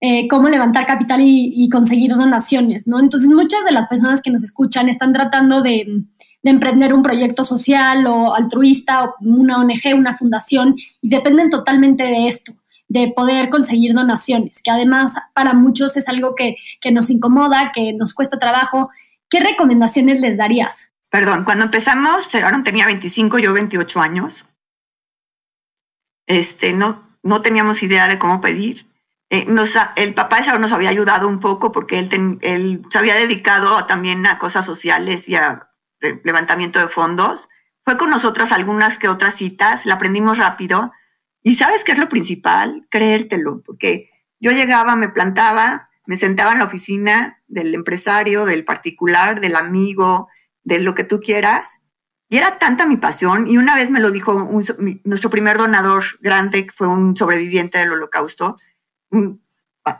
eh, 0.00 0.28
cómo 0.28 0.48
levantar 0.48 0.86
capital 0.86 1.20
y, 1.22 1.68
conseguir 1.70 2.14
donaciones, 2.14 2.86
¿no? 2.86 3.00
Entonces, 3.00 3.30
muchas 3.30 3.64
de 3.64 3.72
las 3.72 3.88
personas 3.88 4.20
que 4.20 4.30
nos 4.30 4.42
escuchan 4.44 4.88
están 4.88 5.12
tratando 5.12 5.62
de, 5.62 6.04
de 6.42 6.50
emprender 6.50 6.92
un 6.92 7.02
proyecto 7.02 7.44
social 7.44 8.06
o 8.06 8.34
altruista 8.34 9.04
o 9.04 9.14
una 9.20 9.58
ONG, 9.58 9.94
una 9.96 10.14
fundación, 10.14 10.76
y 11.00 11.08
dependen 11.08 11.48
totalmente 11.48 12.04
de 12.04 12.28
esto 12.28 12.52
de 12.88 13.12
poder 13.16 13.48
conseguir 13.48 13.94
donaciones, 13.94 14.60
que 14.62 14.70
además 14.70 15.14
para 15.32 15.54
muchos 15.54 15.96
es 15.96 16.06
algo 16.06 16.34
que, 16.34 16.56
que, 16.80 16.92
nos 16.92 17.08
incomoda, 17.08 17.72
que 17.74 17.94
nos 17.94 18.12
cuesta 18.12 18.38
trabajo. 18.38 18.90
¿Qué 19.30 19.40
recomendaciones 19.40 20.20
les 20.20 20.36
darías? 20.36 20.90
Perdón, 21.14 21.44
cuando 21.44 21.66
empezamos, 21.66 22.28
Sharon 22.28 22.64
tenía 22.64 22.86
25, 22.86 23.38
yo 23.38 23.52
28 23.52 24.00
años. 24.00 24.46
Este, 26.26 26.72
no, 26.72 27.08
no 27.22 27.40
teníamos 27.40 27.84
idea 27.84 28.08
de 28.08 28.18
cómo 28.18 28.40
pedir. 28.40 28.84
Eh, 29.30 29.46
el 29.94 30.14
papá 30.14 30.40
Sharon 30.40 30.60
nos 30.60 30.72
había 30.72 30.90
ayudado 30.90 31.28
un 31.28 31.38
poco 31.38 31.70
porque 31.70 32.00
él, 32.00 32.40
él 32.42 32.82
se 32.90 32.98
había 32.98 33.14
dedicado 33.14 33.86
también 33.86 34.26
a 34.26 34.40
cosas 34.40 34.66
sociales 34.66 35.28
y 35.28 35.36
a 35.36 35.70
levantamiento 36.24 36.80
de 36.80 36.88
fondos. 36.88 37.48
Fue 37.82 37.96
con 37.96 38.10
nosotras 38.10 38.50
algunas 38.50 38.98
que 38.98 39.06
otras 39.06 39.36
citas, 39.36 39.86
la 39.86 39.94
aprendimos 39.94 40.38
rápido 40.38 40.90
Y 41.44 41.54
sabes 41.54 41.84
qué 41.84 41.92
es 41.92 41.98
lo 41.98 42.08
principal? 42.08 42.88
Creértelo, 42.90 43.62
porque 43.64 44.10
yo 44.40 44.50
llegaba, 44.50 44.96
me 44.96 45.10
plantaba, 45.10 45.86
me 46.06 46.16
sentaba 46.16 46.54
en 46.54 46.58
la 46.58 46.64
oficina 46.64 47.40
del 47.46 47.72
empresario, 47.72 48.46
del 48.46 48.64
particular, 48.64 49.40
del 49.40 49.54
amigo, 49.54 50.28
de 50.64 50.80
lo 50.80 50.94
que 50.94 51.04
tú 51.04 51.20
quieras. 51.20 51.80
Y 52.28 52.38
era 52.38 52.58
tanta 52.58 52.86
mi 52.86 52.96
pasión, 52.96 53.48
y 53.48 53.58
una 53.58 53.76
vez 53.76 53.90
me 53.90 54.00
lo 54.00 54.10
dijo 54.10 54.50
nuestro 55.04 55.30
primer 55.30 55.58
donador 55.58 56.04
grande, 56.20 56.66
que 56.66 56.72
fue 56.72 56.88
un 56.88 57.16
sobreviviente 57.16 57.78
del 57.78 57.92
holocausto, 57.92 58.56
un 59.10 59.44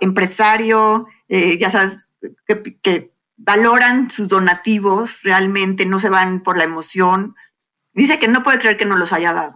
empresario, 0.01 1.07
eh, 1.29 1.59
ya 1.59 1.71
sabes, 1.71 2.09
que, 2.47 3.13
valoran 3.37 4.11
sus 4.11 4.29
donativos 4.29 5.23
realmente, 5.25 5.87
no 5.87 5.99
se 5.99 6.09
van 6.09 6.43
por 6.43 6.57
la 6.57 6.65
emoción. 6.65 7.35
Dice 7.93 8.19
que 8.19 8.29
no 8.29 8.43
puede 8.43 8.61
creer 8.61 8.77
que 8.77 8.87
no 8.87 8.97
los 8.97 9.13
haya 9.13 9.33
dado, 9.33 9.55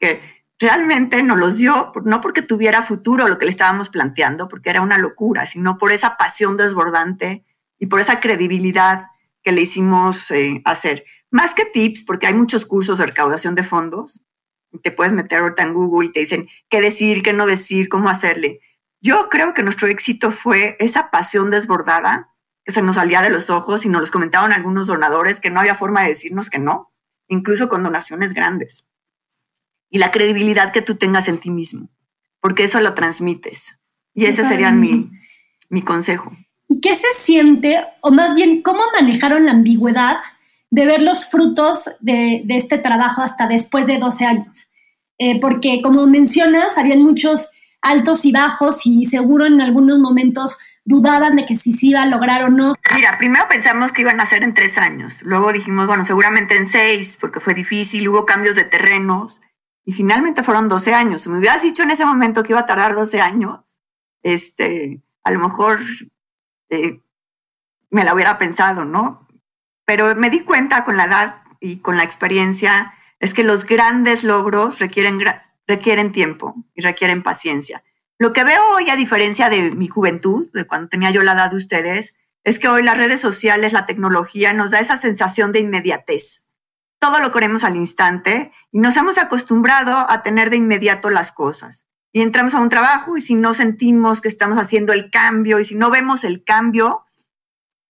que 0.00 0.20
realmente 0.58 1.22
nos 1.22 1.38
los 1.38 1.58
dio, 1.58 1.92
no 2.04 2.20
porque 2.20 2.42
tuviera 2.42 2.82
futuro 2.82 3.28
lo 3.28 3.38
que 3.38 3.44
le 3.44 3.50
estábamos 3.50 3.90
planteando, 3.90 4.48
porque 4.48 4.70
era 4.70 4.80
una 4.80 4.98
locura, 4.98 5.46
sino 5.46 5.78
por 5.78 5.92
esa 5.92 6.16
pasión 6.16 6.56
desbordante 6.56 7.44
y 7.78 7.86
por 7.86 8.00
esa 8.00 8.18
credibilidad 8.18 9.08
que 9.48 9.52
le 9.52 9.62
hicimos 9.62 10.30
eh, 10.30 10.60
hacer. 10.66 11.06
Más 11.30 11.54
que 11.54 11.64
tips, 11.64 12.04
porque 12.04 12.26
hay 12.26 12.34
muchos 12.34 12.66
cursos 12.66 12.98
de 12.98 13.06
recaudación 13.06 13.54
de 13.54 13.64
fondos, 13.64 14.22
te 14.82 14.90
puedes 14.90 15.14
meter 15.14 15.40
ahorita 15.40 15.62
en 15.62 15.72
Google 15.72 16.08
y 16.08 16.12
te 16.12 16.20
dicen 16.20 16.50
qué 16.68 16.82
decir, 16.82 17.22
qué 17.22 17.32
no 17.32 17.46
decir, 17.46 17.88
cómo 17.88 18.10
hacerle. 18.10 18.60
Yo 19.00 19.30
creo 19.30 19.54
que 19.54 19.62
nuestro 19.62 19.88
éxito 19.88 20.30
fue 20.30 20.76
esa 20.80 21.10
pasión 21.10 21.50
desbordada 21.50 22.34
que 22.62 22.72
se 22.72 22.82
nos 22.82 22.96
salía 22.96 23.22
de 23.22 23.30
los 23.30 23.48
ojos 23.48 23.86
y 23.86 23.88
nos 23.88 24.02
los 24.02 24.10
comentaban 24.10 24.52
algunos 24.52 24.86
donadores 24.86 25.40
que 25.40 25.48
no 25.48 25.60
había 25.60 25.74
forma 25.74 26.02
de 26.02 26.08
decirnos 26.08 26.50
que 26.50 26.58
no, 26.58 26.92
incluso 27.26 27.70
con 27.70 27.82
donaciones 27.82 28.34
grandes 28.34 28.90
y 29.88 29.96
la 29.96 30.10
credibilidad 30.10 30.72
que 30.72 30.82
tú 30.82 30.96
tengas 30.96 31.26
en 31.28 31.38
ti 31.38 31.50
mismo, 31.50 31.88
porque 32.38 32.64
eso 32.64 32.80
lo 32.80 32.92
transmites. 32.92 33.80
Y 34.12 34.26
ese 34.26 34.44
sería 34.44 34.72
mi, 34.72 35.10
mi 35.70 35.80
consejo. 35.80 36.36
¿Y 36.68 36.80
qué 36.80 36.94
se 36.94 37.06
siente, 37.14 37.82
o 38.02 38.10
más 38.10 38.34
bien, 38.34 38.62
cómo 38.62 38.80
manejaron 38.92 39.46
la 39.46 39.52
ambigüedad 39.52 40.18
de 40.70 40.84
ver 40.84 41.00
los 41.00 41.26
frutos 41.26 41.90
de, 42.00 42.42
de 42.44 42.56
este 42.56 42.78
trabajo 42.78 43.22
hasta 43.22 43.46
después 43.46 43.86
de 43.86 43.98
12 43.98 44.26
años? 44.26 44.68
Eh, 45.18 45.40
porque, 45.40 45.80
como 45.82 46.06
mencionas, 46.06 46.78
habían 46.78 47.02
muchos 47.02 47.48
altos 47.80 48.24
y 48.24 48.32
bajos 48.32 48.86
y 48.86 49.06
seguro 49.06 49.46
en 49.46 49.60
algunos 49.60 49.98
momentos 49.98 50.56
dudaban 50.84 51.36
de 51.36 51.44
que 51.44 51.56
si 51.56 51.72
se 51.72 51.88
iba 51.88 52.02
a 52.02 52.06
lograr 52.06 52.44
o 52.44 52.48
no. 52.48 52.74
Mira, 52.94 53.18
primero 53.18 53.44
pensamos 53.48 53.92
que 53.92 54.02
iban 54.02 54.20
a 54.20 54.26
ser 54.26 54.42
en 54.42 54.54
tres 54.54 54.78
años, 54.78 55.22
luego 55.22 55.52
dijimos, 55.52 55.86
bueno, 55.86 56.02
seguramente 56.02 56.56
en 56.56 56.66
seis, 56.66 57.18
porque 57.20 57.40
fue 57.40 57.52
difícil, 57.54 58.08
hubo 58.08 58.24
cambios 58.24 58.56
de 58.56 58.64
terrenos, 58.64 59.42
y 59.84 59.92
finalmente 59.92 60.42
fueron 60.42 60.68
12 60.68 60.94
años. 60.94 61.22
Si 61.22 61.30
me 61.30 61.38
hubieras 61.38 61.62
dicho 61.62 61.82
en 61.82 61.90
ese 61.90 62.04
momento 62.04 62.42
que 62.42 62.52
iba 62.52 62.60
a 62.60 62.66
tardar 62.66 62.94
12 62.94 63.20
años, 63.20 63.80
este, 64.22 65.02
a 65.24 65.30
lo 65.30 65.40
mejor 65.40 65.80
eh, 66.70 67.00
me 67.90 68.04
la 68.04 68.14
hubiera 68.14 68.38
pensado, 68.38 68.84
¿no? 68.84 69.26
Pero 69.84 70.14
me 70.14 70.30
di 70.30 70.40
cuenta 70.40 70.84
con 70.84 70.96
la 70.96 71.04
edad 71.04 71.36
y 71.60 71.78
con 71.78 71.96
la 71.96 72.04
experiencia, 72.04 72.94
es 73.20 73.34
que 73.34 73.42
los 73.42 73.64
grandes 73.64 74.22
logros 74.22 74.78
requieren, 74.78 75.18
requieren 75.66 76.12
tiempo 76.12 76.52
y 76.74 76.82
requieren 76.82 77.22
paciencia. 77.22 77.82
Lo 78.18 78.32
que 78.32 78.44
veo 78.44 78.62
hoy, 78.70 78.90
a 78.90 78.96
diferencia 78.96 79.48
de 79.48 79.72
mi 79.72 79.88
juventud, 79.88 80.48
de 80.52 80.66
cuando 80.66 80.88
tenía 80.88 81.10
yo 81.10 81.22
la 81.22 81.32
edad 81.32 81.50
de 81.50 81.56
ustedes, 81.56 82.16
es 82.44 82.58
que 82.58 82.68
hoy 82.68 82.82
las 82.82 82.98
redes 82.98 83.20
sociales, 83.20 83.72
la 83.72 83.86
tecnología 83.86 84.52
nos 84.52 84.70
da 84.70 84.80
esa 84.80 84.96
sensación 84.96 85.52
de 85.52 85.60
inmediatez 85.60 86.48
todo 86.98 87.20
lo 87.20 87.30
queremos 87.30 87.64
al 87.64 87.76
instante 87.76 88.52
y 88.70 88.80
nos 88.80 88.96
hemos 88.96 89.18
acostumbrado 89.18 89.96
a 90.08 90.22
tener 90.22 90.50
de 90.50 90.56
inmediato 90.56 91.10
las 91.10 91.32
cosas. 91.32 91.86
Y 92.12 92.22
entramos 92.22 92.54
a 92.54 92.60
un 92.60 92.68
trabajo 92.68 93.16
y 93.16 93.20
si 93.20 93.34
no 93.34 93.54
sentimos 93.54 94.20
que 94.20 94.28
estamos 94.28 94.58
haciendo 94.58 94.92
el 94.92 95.10
cambio 95.10 95.60
y 95.60 95.64
si 95.64 95.74
no 95.74 95.90
vemos 95.90 96.24
el 96.24 96.42
cambio, 96.42 97.04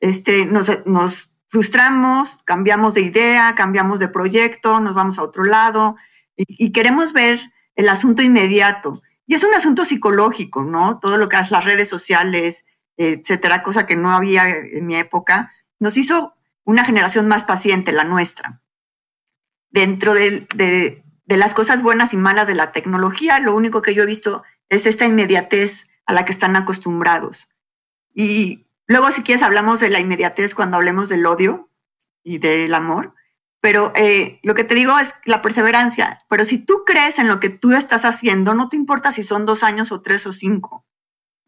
este, 0.00 0.46
nos, 0.46 1.32
frustramos, 1.48 2.40
cambiamos 2.44 2.94
de 2.94 3.02
idea, 3.02 3.54
cambiamos 3.54 4.00
de 4.00 4.08
proyecto, 4.08 4.80
nos 4.80 4.94
vamos 4.94 5.18
a 5.18 5.22
otro 5.22 5.44
lado 5.44 5.96
y, 6.37 6.72
queremos 6.72 7.12
ver 7.12 7.40
el 7.75 7.88
asunto 7.88 8.22
inmediato. 8.22 8.92
Y 9.26 9.34
es 9.34 9.44
un 9.44 9.54
asunto 9.54 9.84
psicológico, 9.84 10.64
¿no? 10.64 10.98
Todo 11.00 11.16
lo 11.16 11.28
que 11.28 11.37
hace 11.37 11.54
las 11.54 11.64
redes 11.64 11.88
sociales, 11.88 12.64
etcétera, 12.96 13.62
cosa 13.62 13.87
que 13.87 13.96
no 13.96 14.12
había 14.12 14.48
en 14.48 14.87
mi 14.87 14.96
época, 14.96 15.52
nos 15.78 15.96
hizo 15.96 16.34
una 16.64 16.84
generación 16.84 17.28
más 17.28 17.44
paciente, 17.44 17.92
la 17.92 18.04
nuestra 18.04 18.60
dentro 19.70 20.14
de, 20.14 21.02
las 21.37 21.54
cosas 21.54 21.82
buenas 21.82 22.14
y 22.14 22.16
malas 22.16 22.47
de 22.47 22.54
la 22.54 22.73
tecnología, 22.73 23.38
lo 23.38 23.54
único 23.54 23.82
que 23.82 23.94
yo 23.94 24.02
he 24.02 24.06
visto 24.06 24.42
es 24.68 24.87
esta 24.87 25.04
inmediatez 25.04 25.88
a 26.06 26.14
la 26.14 26.25
que 26.25 26.32
están 26.32 26.56
acostumbrados. 26.56 27.54
Y 28.14 28.66
luego, 28.87 29.11
si 29.11 29.23
quieres, 29.23 29.42
hablamos 29.42 29.80
de 29.80 29.90
la 29.90 30.00
inmediatez 30.00 30.54
cuando 30.54 30.76
hablemos 30.76 31.08
del 31.08 31.26
odio 31.26 31.70
y 32.23 32.38
del 32.38 32.75
amor. 32.75 33.14
Pero 33.61 33.92
eh, 33.97 34.40
lo 34.42 34.54
que 34.54 34.64
te 34.64 34.75
digo 34.75 34.99
es 34.99 35.16
la 35.25 35.42
perseverancia. 35.42 36.18
Pero 36.28 36.44
si 36.44 36.64
tú 36.64 36.85
crees 36.87 37.18
en 37.18 37.28
lo 37.28 37.40
que 37.40 37.50
tú 37.50 37.73
estás 37.73 38.04
haciendo, 38.04 38.54
no 38.54 38.68
te 38.68 38.76
importa 38.76 39.11
si 39.11 39.23
son 39.23 39.47
dos 39.47 39.62
años 39.62 39.92
o 39.92 40.00
tres 40.00 40.26
o 40.26 40.32
cinco. 40.32 40.87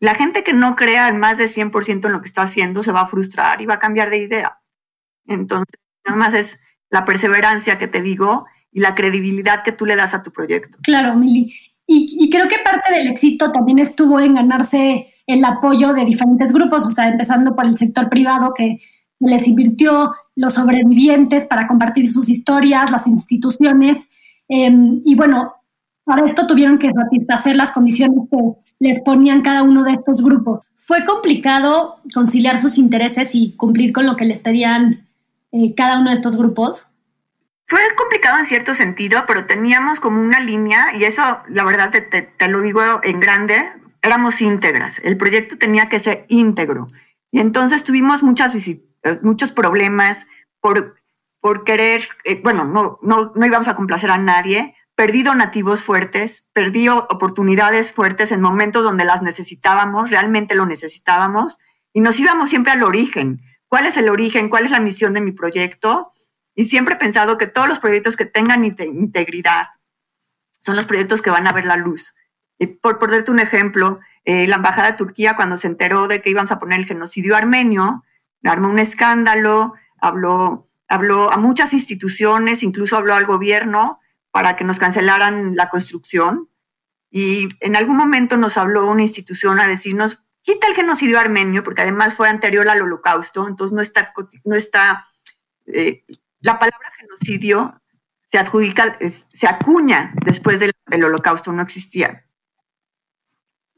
La 0.00 0.14
gente 0.14 0.42
que 0.42 0.52
no 0.52 0.76
crea 0.76 1.08
en 1.08 1.20
más 1.20 1.38
de 1.38 1.46
100% 1.46 2.06
en 2.06 2.12
lo 2.12 2.20
que 2.20 2.26
está 2.26 2.42
haciendo 2.42 2.82
se 2.82 2.92
va 2.92 3.02
a 3.02 3.06
frustrar 3.06 3.60
y 3.60 3.66
va 3.66 3.74
a 3.74 3.78
cambiar 3.78 4.10
de 4.10 4.18
idea. 4.18 4.60
Entonces, 5.26 5.78
nada 6.04 6.18
más 6.18 6.34
es 6.34 6.60
la 6.88 7.04
perseverancia 7.04 7.78
que 7.78 7.86
te 7.86 8.02
digo 8.02 8.46
y 8.72 8.80
la 8.80 8.94
credibilidad 8.94 9.62
que 9.62 9.72
tú 9.72 9.86
le 9.86 9.96
das 9.96 10.14
a 10.14 10.22
tu 10.22 10.30
proyecto. 10.30 10.78
Claro, 10.82 11.16
Mili. 11.16 11.54
Y, 11.92 12.30
creo 12.30 12.46
que 12.46 12.58
parte 12.64 12.94
del 12.94 13.08
éxito 13.08 13.50
también 13.50 13.80
estuvo 13.80 14.20
en 14.20 14.34
ganarse 14.34 15.12
el 15.26 15.44
apoyo 15.44 15.92
de 15.92 16.04
diferentes 16.04 16.52
grupos, 16.52 16.86
o 16.86 16.90
sea, 16.90 17.08
empezando 17.08 17.56
por 17.56 17.66
el 17.66 17.76
sector 17.76 18.08
privado 18.08 18.54
que 18.54 18.80
les 19.18 19.48
invirtió, 19.48 20.12
los 20.36 20.54
sobrevivientes 20.54 21.46
para 21.46 21.66
compartir 21.66 22.08
sus 22.08 22.28
historias, 22.28 22.92
las 22.92 23.08
instituciones. 23.08 24.08
Em, 24.48 25.02
y 25.04 25.16
bueno, 25.16 25.52
para 26.04 26.24
esto 26.24 26.46
tuvieron 26.46 26.78
que 26.78 26.92
satisfacer 26.92 27.56
las 27.56 27.72
condiciones 27.72 28.20
que 28.30 28.38
les 28.78 29.00
ponían 29.02 29.42
cada 29.42 29.64
uno 29.64 29.82
de 29.82 29.92
estos 29.92 30.22
grupos. 30.22 30.60
Fue 30.76 31.04
complicado 31.04 31.96
conciliar 32.14 32.60
sus 32.60 32.78
intereses 32.78 33.34
y 33.34 33.56
cumplir 33.56 33.92
con 33.92 34.06
lo 34.06 34.14
que 34.14 34.26
les 34.26 34.38
pedían 34.38 35.08
eh, 35.52 35.74
cada 35.74 35.98
uno 35.98 36.10
de 36.10 36.14
estos 36.14 36.36
grupos? 36.36 36.86
Fue 37.70 37.80
complicado 37.94 38.36
en 38.36 38.46
cierto 38.46 38.74
sentido, 38.74 39.22
pero 39.28 39.46
teníamos 39.46 40.00
como 40.00 40.20
una 40.20 40.40
línea, 40.40 40.92
y 40.92 41.04
eso 41.04 41.22
la 41.46 41.62
verdad 41.62 41.92
te, 41.92 42.00
te, 42.02 42.48
lo 42.48 42.62
digo 42.62 42.82
en 43.04 43.20
grande, 43.20 43.62
éramos 44.02 44.42
íntegras. 44.42 44.98
El 45.04 45.16
proyecto 45.16 45.56
tenía 45.56 45.88
que 45.88 46.00
ser 46.00 46.26
íntegro. 46.26 46.88
Y 47.30 47.38
entonces 47.38 47.84
tuvimos 47.84 48.24
muchas 48.24 48.52
eh, 48.66 48.80
muchos 49.22 49.52
problemas 49.52 50.26
por, 50.60 50.96
por 51.40 51.62
querer, 51.62 52.08
eh, 52.24 52.40
bueno, 52.42 52.64
no, 52.64 52.98
no, 53.02 53.30
no 53.36 53.46
íbamos 53.46 53.68
a 53.68 53.76
complacer 53.76 54.10
a 54.10 54.18
nadie, 54.18 54.74
perdí 54.96 55.22
donativos 55.22 55.84
fuertes, 55.84 56.50
perdí 56.52 56.88
oportunidades 56.88 57.92
fuertes 57.92 58.32
en 58.32 58.40
momentos 58.40 58.82
donde 58.82 59.04
las 59.04 59.22
necesitábamos, 59.22 60.10
realmente 60.10 60.56
lo 60.56 60.66
necesitábamos, 60.66 61.58
y 61.92 62.00
nos 62.00 62.18
íbamos 62.18 62.50
siempre 62.50 62.72
al 62.72 62.82
origen 62.82 63.40
cuál 63.70 63.86
es 63.86 63.96
el 63.96 64.10
origen, 64.10 64.48
cuál 64.48 64.64
es 64.64 64.72
la 64.72 64.80
misión 64.80 65.14
de 65.14 65.20
mi 65.22 65.30
proyecto. 65.30 66.12
Y 66.60 66.64
siempre 66.64 66.96
he 66.96 66.98
pensado 66.98 67.38
que 67.38 67.46
todos 67.46 67.70
los 67.70 67.78
proyectos 67.78 68.18
que 68.18 68.26
tengan 68.26 68.66
integridad 68.66 69.68
son 70.50 70.76
los 70.76 70.84
proyectos 70.84 71.22
que 71.22 71.30
van 71.30 71.46
a 71.46 71.54
ver 71.54 71.64
la 71.64 71.78
luz. 71.78 72.16
Y 72.58 72.66
por 72.66 72.98
ponerte 72.98 73.30
un 73.30 73.40
ejemplo, 73.40 73.98
eh, 74.26 74.46
la 74.46 74.56
Embajada 74.56 74.90
de 74.90 74.98
Turquía, 74.98 75.36
cuando 75.36 75.56
se 75.56 75.68
enteró 75.68 76.06
de 76.06 76.20
que 76.20 76.28
íbamos 76.28 76.52
a 76.52 76.58
poner 76.58 76.78
el 76.78 76.84
genocidio 76.84 77.34
armenio, 77.34 78.04
armó 78.44 78.68
un 78.68 78.78
escándalo, 78.78 79.72
habló, 80.02 80.68
habló 80.86 81.32
a 81.32 81.38
muchas 81.38 81.72
instituciones, 81.72 82.62
incluso 82.62 82.98
habló 82.98 83.14
al 83.14 83.24
gobierno 83.24 83.98
para 84.30 84.54
que 84.54 84.64
nos 84.64 84.78
cancelaran 84.78 85.56
la 85.56 85.70
construcción. 85.70 86.50
Y 87.10 87.48
en 87.60 87.74
algún 87.74 87.96
momento 87.96 88.36
nos 88.36 88.58
habló 88.58 88.86
una 88.86 89.00
institución 89.00 89.60
a 89.60 89.66
decirnos, 89.66 90.22
quita 90.42 90.66
el 90.66 90.74
genocidio 90.74 91.18
armenio, 91.18 91.64
porque 91.64 91.80
además 91.80 92.12
fue 92.12 92.28
anterior 92.28 92.68
al 92.68 92.82
holocausto, 92.82 93.48
entonces 93.48 93.74
no 93.74 93.80
está, 93.80 94.12
no 94.44 94.56
está 94.56 95.06
eh, 95.64 96.04
la 96.40 96.58
palabra 96.58 96.90
genocidio 96.98 97.80
se 98.26 98.38
adjudica, 98.38 98.98
se 99.00 99.48
acuña 99.48 100.14
después 100.24 100.60
del, 100.60 100.72
holocausto, 101.04 101.52
no 101.52 101.62
existía 101.62 102.26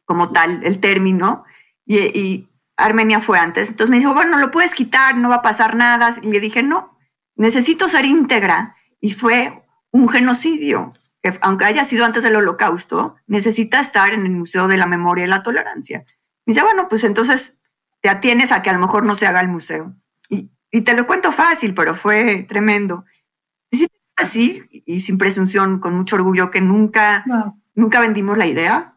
como 0.04 0.30
tal 0.30 0.64
el 0.64 0.78
término, 0.78 1.44
y, 1.86 2.48
Armenia 2.78 3.20
fue 3.20 3.38
antes. 3.38 3.68
Entonces 3.68 3.90
me 3.90 3.98
dijo, 3.98 4.14
bueno, 4.14 4.38
lo 4.38 4.50
puedes 4.50 4.74
quitar, 4.74 5.16
no 5.16 5.28
va 5.28 5.36
a 5.36 5.42
pasar 5.42 5.76
nada. 5.76 6.16
Y 6.22 6.32
le 6.32 6.40
dije, 6.40 6.62
no, 6.62 6.98
necesito 7.36 7.88
ser 7.88 8.06
íntegra. 8.06 8.76
Y 8.98 9.10
fue 9.12 9.62
un 9.90 10.08
genocidio, 10.08 10.90
que 11.22 11.38
aunque 11.42 11.66
haya 11.66 11.84
sido 11.84 12.06
antes 12.06 12.22
del 12.22 12.34
holocausto, 12.34 13.16
necesita 13.26 13.78
estar 13.78 14.14
en 14.14 14.22
el 14.22 14.30
Museo 14.30 14.68
de 14.68 14.78
la 14.78 14.86
Memoria 14.86 15.26
y 15.26 15.28
la 15.28 15.42
Tolerancia 15.42 16.02
dice, 16.46 16.62
bueno, 16.62 16.88
pues 16.88 17.04
entonces 17.04 17.58
te 18.00 18.08
atienes 18.08 18.52
a 18.52 18.62
que 18.62 18.70
a 18.70 18.72
lo 18.72 18.78
mejor 18.78 19.04
no 19.04 19.14
se 19.14 19.26
haga 19.26 19.40
el 19.40 19.48
museo. 19.48 19.94
Y, 20.72 20.80
te 20.80 20.94
lo 20.94 21.06
cuento 21.06 21.30
fácil, 21.30 21.74
pero 21.74 21.94
fue 21.94 22.44
tremendo. 22.48 23.04
Así, 24.16 24.62
y 24.70 25.00
sin 25.00 25.18
presunción, 25.18 25.78
con 25.78 25.94
mucho 25.94 26.16
orgullo, 26.16 26.50
que 26.50 26.60
nunca 26.60 27.24
nunca 27.74 28.00
vendimos 28.00 28.38
la 28.38 28.46
idea. 28.46 28.94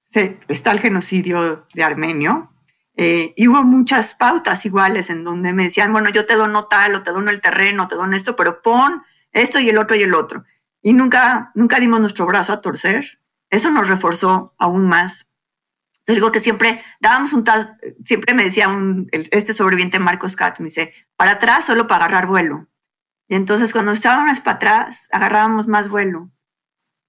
Se, 0.00 0.38
está 0.48 0.72
el 0.72 0.80
genocidio 0.80 1.66
de 1.74 1.82
Armenio. 1.82 2.52
Eh, 2.98 3.34
y 3.36 3.48
hubo 3.48 3.62
muchas 3.62 4.14
pautas 4.14 4.64
iguales 4.64 5.10
en 5.10 5.22
donde 5.22 5.52
me 5.52 5.64
decían, 5.64 5.92
bueno, 5.92 6.08
yo 6.08 6.24
te 6.24 6.34
dono 6.34 6.66
tal, 6.66 6.94
o 6.94 7.02
te 7.02 7.10
dono 7.10 7.30
el 7.30 7.42
terreno, 7.42 7.88
te 7.88 7.94
dono 7.94 8.16
esto, 8.16 8.36
pero 8.36 8.62
pon 8.62 9.02
esto 9.32 9.60
y 9.60 9.68
el 9.68 9.76
otro 9.76 9.96
y 9.96 10.02
el 10.02 10.14
otro. 10.14 10.44
Y 10.80 10.94
nunca, 10.94 11.50
nunca 11.54 11.78
dimos 11.78 12.00
nuestro 12.00 12.24
brazo 12.24 12.54
a 12.54 12.62
torcer. 12.62 13.20
Eso 13.50 13.70
nos 13.70 13.88
reforzó 13.88 14.54
aún 14.58 14.88
más. 14.88 15.28
Te 16.06 16.14
digo 16.14 16.30
que 16.30 16.38
siempre 16.38 16.80
dábamos 17.00 17.32
un 17.32 17.44
siempre 18.04 18.32
me 18.32 18.44
decía 18.44 18.70
este 19.32 19.52
sobreviviente 19.52 19.98
Marcos 19.98 20.36
Katz, 20.36 20.60
me 20.60 20.66
dice, 20.66 20.94
para 21.16 21.32
atrás 21.32 21.66
solo 21.66 21.88
para 21.88 22.04
agarrar 22.04 22.28
vuelo. 22.28 22.68
Y 23.28 23.34
entonces 23.34 23.72
cuando 23.72 23.90
estábamos 23.90 24.38
para 24.38 24.56
atrás, 24.56 25.08
agarrábamos 25.10 25.66
más 25.66 25.88
vuelo. 25.88 26.30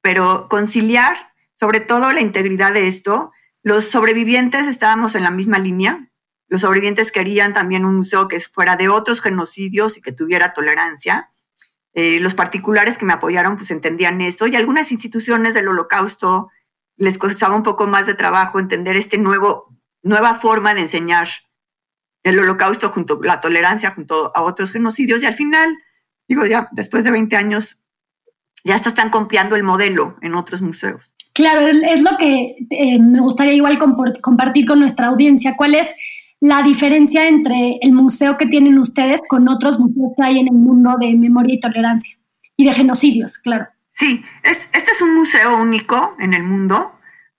Pero 0.01 0.47
conciliar, 0.49 1.15
sobre 1.53 1.79
todo 1.79 2.11
la 2.11 2.21
integridad 2.21 2.73
de 2.73 2.87
esto, 2.87 3.31
los 3.61 3.85
sobrevivientes 3.85 4.65
estábamos 4.65 5.13
en 5.13 5.21
la 5.21 5.31
misma 5.31 5.59
línea. 5.59 6.09
Los 6.47 6.61
sobrevivientes 6.61 7.11
querían 7.11 7.53
también 7.53 7.85
un 7.85 7.97
museo 7.97 8.27
que 8.27 8.39
fuera 8.39 8.77
de 8.77 8.89
otros 8.89 9.21
genocidios 9.21 9.97
y 9.97 10.01
que 10.01 10.11
tuviera 10.11 10.53
tolerancia. 10.53 11.29
Eh, 11.93 12.19
los 12.19 12.33
particulares 12.33 12.97
que 12.97 13.05
me 13.05 13.13
apoyaron 13.13 13.57
pues 13.57 13.69
entendían 13.69 14.21
esto 14.21 14.47
y 14.47 14.55
algunas 14.55 14.91
instituciones 14.91 15.53
del 15.53 15.67
holocausto 15.67 16.49
les 16.97 17.17
costaba 17.17 17.55
un 17.55 17.63
poco 17.63 17.87
más 17.87 18.07
de 18.07 18.15
trabajo 18.15 18.59
entender 18.59 18.95
este 18.95 19.17
nuevo, 19.17 19.75
nueva 20.01 20.33
forma 20.33 20.73
de 20.73 20.81
enseñar 20.81 21.27
el 22.23 22.39
holocausto 22.39 22.89
junto 22.89 23.21
la 23.23 23.39
tolerancia 23.39 23.91
junto 23.91 24.31
a 24.35 24.41
otros 24.41 24.71
genocidios 24.71 25.23
y 25.23 25.27
al 25.27 25.33
final 25.33 25.77
digo, 26.27 26.45
ya 26.45 26.67
después 26.71 27.03
de 27.03 27.11
20 27.11 27.35
años, 27.35 27.83
ya 28.63 28.75
están 28.75 29.09
copiando 29.09 29.55
el 29.55 29.63
modelo 29.63 30.17
en 30.21 30.35
otros 30.35 30.61
museos. 30.61 31.15
Claro, 31.33 31.67
es 31.67 32.01
lo 32.01 32.17
que 32.17 32.55
eh, 32.69 32.99
me 32.99 33.21
gustaría 33.21 33.53
igual 33.53 33.77
compartir 34.21 34.65
con 34.65 34.79
nuestra 34.79 35.07
audiencia. 35.07 35.55
¿Cuál 35.55 35.75
es 35.75 35.87
la 36.39 36.63
diferencia 36.63 37.27
entre 37.27 37.77
el 37.81 37.93
museo 37.93 38.37
que 38.37 38.47
tienen 38.47 38.77
ustedes 38.79 39.21
con 39.29 39.47
otros 39.47 39.79
museos 39.79 40.13
que 40.17 40.23
hay 40.23 40.39
en 40.39 40.47
el 40.47 40.55
mundo 40.55 40.95
de 40.99 41.15
memoria 41.15 41.55
y 41.55 41.59
tolerancia? 41.59 42.17
Y 42.57 42.65
de 42.65 42.73
genocidios, 42.73 43.37
claro. 43.37 43.67
Sí, 43.97 44.23
es, 44.43 44.69
este 44.73 44.91
es 44.91 45.01
un 45.01 45.15
museo 45.15 45.57
único 45.57 46.15
en 46.19 46.35
el 46.35 46.43
mundo, 46.43 46.95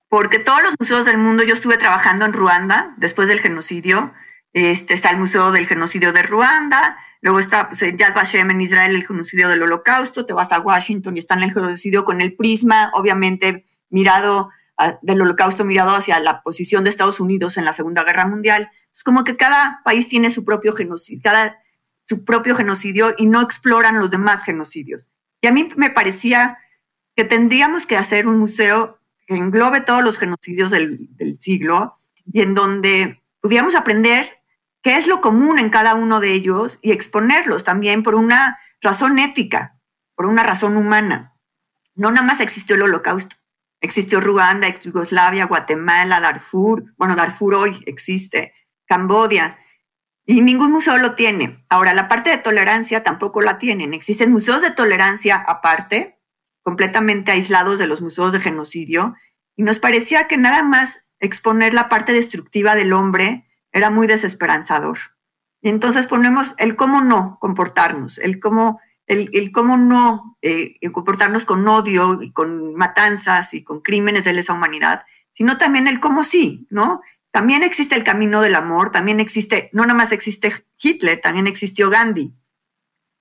porque 0.09 0.41
todos 0.41 0.61
los 0.61 0.75
museos 0.81 1.07
del 1.07 1.17
mundo, 1.17 1.45
yo 1.45 1.55
estuve 1.55 1.77
trabajando 1.77 2.25
en 2.25 2.33
Ruanda 2.33 2.95
después 2.97 3.29
del 3.29 3.38
genocidio, 3.38 4.12
este, 4.53 4.93
está 4.93 5.11
el 5.11 5.19
Museo 5.19 5.53
del 5.53 5.69
Genocidio 5.69 6.12
de 6.12 6.25
Ruanda, 6.25 6.99
luego 7.21 7.38
está 7.38 7.69
pues, 7.69 7.81
Yad 7.97 8.12
Vashem 8.12 8.50
en 8.50 8.61
Israel, 8.61 8.97
el 8.97 9.07
genocidio 9.07 9.49
del 9.49 9.62
Holocausto, 9.62 10.27
te 10.27 10.33
vas 10.33 10.50
a 10.50 10.59
Washington 10.59 11.17
y 11.17 11.21
están 11.21 11.45
el 11.45 11.53
genocidio 11.53 12.05
con 12.05 12.21
el 12.21 12.35
prisma, 12.35 12.91
obviamente 12.93 13.65
mirado 13.88 14.50
del 15.03 15.21
Holocausto, 15.21 15.65
mirado 15.65 15.95
hacia 15.95 16.19
la 16.19 16.43
posición 16.43 16.83
de 16.83 16.91
Estados 16.91 17.21
Unidos 17.21 17.57
en 17.57 17.67
la 17.67 17.73
Segunda 17.73 18.03
Guerra 18.03 18.27
Mundial. 18.27 18.69
Es 18.93 19.05
como 19.05 19.23
que 19.23 19.37
cada 19.37 19.81
país 19.85 20.09
tiene 20.09 20.29
su 20.29 20.45
propio 20.45 20.75
genocidio, 20.75 21.31
su 22.03 22.25
propio 22.25 22.57
genocidio 22.57 23.15
y 23.17 23.27
no 23.27 23.43
exploran 23.43 24.00
los 24.00 24.11
demás 24.11 24.43
genocidios. 24.43 25.09
Y 25.40 25.47
a 25.47 25.52
mí 25.52 25.68
me 25.76 25.90
parecía 25.90 26.59
que 27.14 27.25
tendríamos 27.25 27.87
que 27.87 27.97
hacer 27.97 28.26
un 28.26 28.38
museo 28.38 28.99
que 29.26 29.37
englobe 29.37 29.80
todos 29.80 30.02
los 30.02 30.18
genocidios 30.18 30.71
del, 30.71 31.09
siglo 31.38 31.99
y 32.25 32.42
en 32.42 32.54
donde 32.54 33.23
pudiéramos 33.40 33.75
aprender 33.75 34.42
qué 34.83 34.97
es 34.97 35.07
lo 35.07 35.21
común 35.21 35.59
en 35.59 35.71
cada 35.71 35.95
uno 35.95 36.21
de 36.21 36.33
ellos 36.33 36.78
y 36.83 36.92
exponerlos 36.92 37.64
también 37.64 38.02
por 38.02 38.14
una 38.14 38.59
razón 38.80 39.18
ética, 39.18 39.78
por 40.14 40.26
una 40.26 40.42
razón 40.42 40.76
humana. 40.76 41.35
No 41.95 42.11
nada 42.11 42.26
más 42.26 42.40
existió 42.40 42.76
el 42.76 42.83
holocausto, 42.83 43.37
existió 43.80 44.21
Ruanda, 44.21 44.68
Yugoslavia, 44.68 45.47
Guatemala, 45.47 46.21
Darfur, 46.21 46.85
bueno, 46.97 47.16
Darfur 47.16 47.54
hoy 47.54 47.83
existe, 47.87 48.54
Cambodia, 48.87 49.59
y 50.31 50.43
ningún 50.43 50.73
museo 50.73 50.99
lo 50.99 51.14
tiene. 51.14 51.64
Ahora, 51.71 51.95
la 51.95 52.07
parte 52.07 52.29
de 52.29 52.37
tolerancia 52.37 53.03
tampoco 53.03 53.41
la 53.41 53.57
tienen. 53.57 53.95
Existen 53.95 54.31
museos 54.31 54.61
de 54.61 54.71
tolerancia 54.71 55.37
aparte, 55.37 56.21
completamente 56.62 57.33
aislados 57.33 57.79
de 57.79 57.87
los 57.87 58.03
museos 58.03 58.33
de 58.33 58.41
genocidio, 58.41 59.14
y 59.57 59.62
nos 59.62 59.79
parecía 59.79 60.29
que 60.29 60.37
nada 60.37 60.62
más 60.62 61.09
exponer 61.19 61.73
la 61.73 61.88
parte 61.88 62.12
destructiva 62.12 62.75
del 62.75 62.93
hombre 62.93 63.49
era 63.73 63.88
muy 63.88 64.07
desesperanzador. 64.07 64.99
Y 65.62 65.71
entonces 65.71 66.07
ponemos 66.07 66.55
el 66.59 66.77
cómo 66.77 67.01
no 67.01 67.38
comportarnos, 67.41 68.19
el 68.19 68.38
cómo, 68.38 68.83
el, 69.07 69.51
cómo 69.51 69.79
no 69.79 70.37
eh, 70.43 70.75
comportarnos 70.93 71.47
con 71.47 71.67
odio 71.67 72.21
y 72.21 72.33
con 72.33 72.75
matanzas 72.75 73.55
y 73.55 73.64
con 73.64 73.81
crímenes 73.81 74.25
de 74.25 74.35
lesa 74.35 74.53
humanidad, 74.53 75.07
sino 75.33 75.57
también 75.57 75.88
el 75.88 76.01
cómo 76.01 76.23
sí, 76.23 76.67
¿no? 76.69 77.01
También 77.38 77.62
existe 77.62 77.94
el 77.94 78.03
camino 78.03 78.42
del 78.42 78.57
amor, 78.57 78.90
también 78.90 79.20
existe, 79.20 79.70
no 79.72 79.83
nada 79.83 79.94
más 79.94 80.11
existe 80.11 80.53
Hitler, 80.77 81.20
también 81.20 81.46
existió 81.46 81.88
Gandhi. 81.88 82.35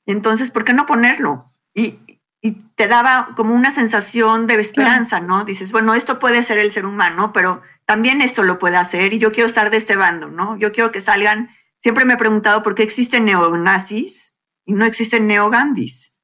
Entonces, 0.08 0.50
¿por 0.50 0.66
qué 0.66 0.74
no 0.74 0.88
ponerlo? 0.88 1.52
Y, 1.76 2.00
y 2.42 2.54
te 2.74 2.88
daba 2.88 3.36
como 3.36 3.54
una 3.54 3.70
sensación 3.70 4.48
de 4.48 4.60
esperanza, 4.60 5.20
¿no? 5.20 5.46
Dices, 5.46 5.72
bueno, 5.72 5.94
esto 5.94 6.18
puede 6.18 6.42
ser 6.42 6.58
el 6.58 6.72
ser 6.72 6.88
humano, 6.88 7.32
pero 7.32 7.62
también 7.86 8.22
esto 8.22 8.42
lo 8.42 8.58
puede 8.58 8.78
hacer 8.78 9.14
y 9.14 9.20
yo 9.20 9.32
quiero 9.32 9.46
estar 9.46 9.70
de 9.70 9.78
este 9.78 9.96
bando, 9.96 10.30
¿no? 10.30 10.58
Yo 10.58 10.72
quiero 10.72 10.92
que 10.92 11.00
salgan, 11.00 11.52
siempre 11.78 12.04
me 12.04 12.16
he 12.16 12.18
preguntado 12.18 12.64
por 12.64 12.74
qué 12.74 12.82
existen 12.82 13.26
neonazis 13.26 14.34
y 14.66 14.74
no 14.74 14.88
existen 14.88 15.28
neogandis. 15.28 16.18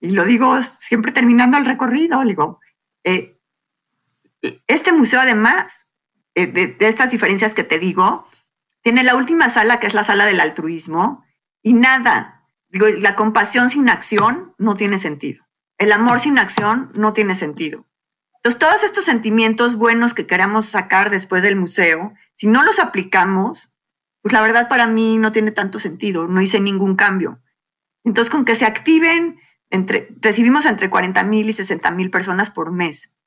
Y 0.00 0.10
lo 0.10 0.24
digo 0.24 0.60
siempre 0.60 1.12
terminando 1.12 1.56
el 1.56 1.66
recorrido, 1.66 2.20
digo, 2.24 2.58
eh, 3.04 3.38
este 4.66 4.90
museo 4.90 5.20
además 5.20 5.87
eh, 6.38 6.46
de, 6.46 6.86
estas 6.86 7.10
diferencias 7.10 7.52
que 7.52 7.64
te 7.64 7.78
digo, 7.78 8.26
tiene 8.82 9.02
la 9.02 9.16
última 9.16 9.48
sala 9.48 9.80
que 9.80 9.88
es 9.88 9.94
la 9.94 10.04
sala 10.04 10.24
del 10.24 10.40
altruismo 10.40 11.24
y 11.62 11.72
nada, 11.72 12.46
digo, 12.68 12.86
la 12.98 13.16
compasión 13.16 13.70
sin 13.70 13.88
acción 13.88 14.54
no 14.56 14.76
tiene 14.76 15.00
sentido. 15.00 15.44
El 15.78 15.90
amor 15.90 16.20
sin 16.20 16.38
acción 16.38 16.92
no 16.94 17.12
tiene 17.12 17.34
sentido. 17.34 17.86
Entonces, 18.36 18.60
todos 18.60 18.84
estos 18.84 19.04
sentimientos 19.04 19.74
buenos 19.74 20.14
que 20.14 20.28
queramos 20.28 20.66
sacar 20.66 21.10
después 21.10 21.42
del 21.42 21.56
museo, 21.56 22.14
si 22.34 22.46
no 22.46 22.62
los 22.62 22.78
aplicamos, 22.78 23.72
pues 24.22 24.32
la 24.32 24.40
verdad 24.40 24.68
para 24.68 24.86
mí 24.86 25.18
no 25.18 25.32
tiene 25.32 25.50
tanto 25.50 25.80
sentido, 25.80 26.28
no 26.28 26.40
hice 26.40 26.60
ningún 26.60 26.94
cambio. 26.94 27.42
Entonces, 28.04 28.30
con 28.30 28.44
que 28.44 28.54
se 28.54 28.64
activen, 28.64 29.38
recibimos 30.20 30.66
entre 30.66 30.88
40 30.88 31.22
mil 31.24 31.48
y 31.48 31.52
60 31.52 31.90
mil 31.90 32.10
personas 32.10 32.50
por 32.50 32.70
mes. 32.70 33.17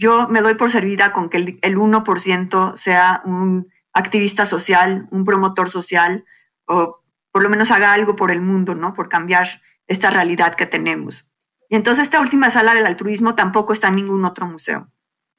Yo 0.00 0.28
me 0.28 0.40
doy 0.40 0.54
por 0.54 0.70
servida 0.70 1.12
con 1.12 1.28
que 1.28 1.36
el, 1.36 1.58
el 1.60 1.76
1% 1.76 2.74
sea 2.74 3.20
un 3.26 3.68
activista 3.92 4.46
social, 4.46 5.06
un 5.10 5.24
promotor 5.24 5.68
social, 5.68 6.24
o 6.64 7.02
por 7.30 7.42
lo 7.42 7.50
menos 7.50 7.70
haga 7.70 7.92
algo 7.92 8.16
por 8.16 8.30
el 8.30 8.40
mundo, 8.40 8.74
¿no? 8.74 8.94
Por 8.94 9.10
cambiar 9.10 9.46
esta 9.86 10.08
realidad 10.08 10.54
que 10.54 10.64
tenemos. 10.64 11.30
Y 11.68 11.76
entonces 11.76 12.04
esta 12.04 12.22
última 12.22 12.48
sala 12.48 12.74
del 12.74 12.86
altruismo 12.86 13.34
tampoco 13.34 13.74
está 13.74 13.88
en 13.88 13.96
ningún 13.96 14.24
otro 14.24 14.46
museo. 14.46 14.88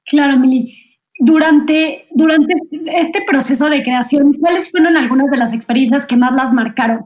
Claro, 0.06 0.38
Mili. 0.38 1.00
Durante, 1.18 2.08
durante 2.12 2.54
este 2.86 3.24
proceso 3.28 3.68
de 3.68 3.82
creación, 3.82 4.34
¿cuáles 4.40 4.70
fueron 4.70 4.96
algunas 4.96 5.32
de 5.32 5.38
las 5.38 5.54
experiencias 5.54 6.06
que 6.06 6.18
más 6.18 6.34
las 6.34 6.54
marcaron? 6.54 7.06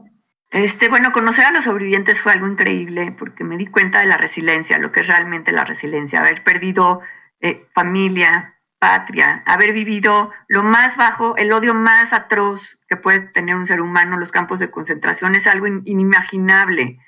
Este, 0.50 0.88
bueno, 0.88 1.10
conocer 1.10 1.46
a 1.46 1.52
los 1.52 1.64
sobrevivientes 1.64 2.20
fue 2.20 2.32
algo 2.32 2.46
increíble 2.48 3.14
porque 3.18 3.44
me 3.44 3.56
di 3.56 3.66
cuenta 3.66 4.00
de 4.00 4.06
la 4.06 4.18
resiliencia, 4.18 4.78
lo 4.78 4.92
que 4.92 5.00
es 5.00 5.08
realmente 5.08 5.52
la 5.52 5.64
resiliencia, 5.64 6.20
haber 6.20 6.44
perdido 6.44 7.00
eh, 7.40 7.66
familia, 7.74 8.60
patria, 8.78 9.42
haber 9.46 9.72
vivido 9.72 10.30
lo 10.48 10.62
más 10.62 10.96
bajo, 10.96 11.36
el 11.36 11.52
odio 11.52 11.74
más 11.74 12.12
atroz 12.12 12.80
que 12.88 12.96
puede 12.96 13.20
tener 13.20 13.56
un 13.56 13.66
ser 13.66 13.80
humano, 13.80 14.18
los 14.18 14.32
campos 14.32 14.58
de 14.58 14.70
concentración, 14.70 15.34
es 15.34 15.46
algo 15.46 15.66
inimaginable 15.66 16.98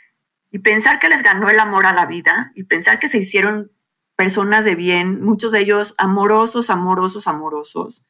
y 0.50 0.60
pensar 0.60 0.98
que 0.98 1.08
les 1.08 1.22
ganó 1.22 1.50
el 1.50 1.60
amor 1.60 1.86
a 1.86 1.92
la 1.92 2.06
vida 2.06 2.52
y 2.54 2.64
pensar 2.64 2.98
que 2.98 3.08
se 3.08 3.18
hicieron 3.18 3.70
personas 4.16 4.64
de 4.64 4.74
bien, 4.74 5.22
muchos 5.22 5.52
de 5.52 5.60
ellos 5.60 5.94
amorosos, 5.98 6.70
amorosos, 6.70 7.28
amorosos. 7.28 8.02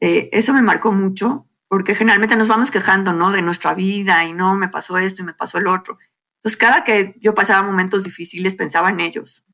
Eh, 0.00 0.28
eso 0.32 0.52
me 0.52 0.62
marcó 0.62 0.92
mucho 0.92 1.48
porque 1.68 1.94
generalmente 1.94 2.36
nos 2.36 2.48
vamos 2.48 2.70
quejando, 2.70 3.12
¿no? 3.12 3.32
De 3.32 3.42
nuestra 3.42 3.74
vida 3.74 4.24
y 4.24 4.32
no, 4.32 4.54
me 4.54 4.68
pasó 4.68 4.98
esto 4.98 5.22
y 5.22 5.24
me 5.24 5.34
pasó 5.34 5.58
el 5.58 5.66
otro. 5.66 5.98
Entonces, 6.36 6.56
cada 6.56 6.84
que 6.84 7.16
yo 7.20 7.34
pasaba 7.34 7.66
momentos 7.66 8.04
difíciles, 8.04 8.54
pensaba 8.54 8.90
en 8.90 9.00
ellos 9.00 9.44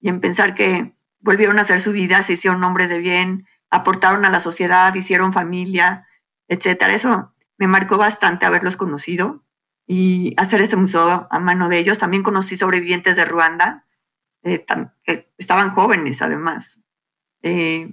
y 0.00 0.08
en 0.08 0.20
pensar 0.20 0.54
que 0.54 0.93
volvieron 1.24 1.58
a 1.58 1.62
hacer 1.62 1.80
su 1.80 1.92
vida, 1.92 2.22
se 2.22 2.34
hicieron 2.34 2.62
hombres 2.62 2.90
de 2.90 2.98
bien, 2.98 3.46
aportaron 3.70 4.24
a 4.26 4.30
la 4.30 4.40
sociedad, 4.40 4.94
hicieron 4.94 5.32
familia, 5.32 6.06
etcétera. 6.48 6.94
Eso 6.94 7.34
me 7.56 7.66
marcó 7.66 7.96
bastante 7.96 8.44
haberlos 8.44 8.76
conocido 8.76 9.42
y 9.86 10.34
hacer 10.36 10.60
este 10.60 10.76
museo 10.76 11.26
a 11.30 11.38
mano 11.40 11.70
de 11.70 11.78
ellos. 11.78 11.98
También 11.98 12.22
conocí 12.22 12.56
sobrevivientes 12.56 13.16
de 13.16 13.24
Ruanda, 13.24 13.86
eh, 14.42 14.66
estaban 15.38 15.70
jóvenes 15.70 16.20
además. 16.20 16.82
Eh, 17.42 17.90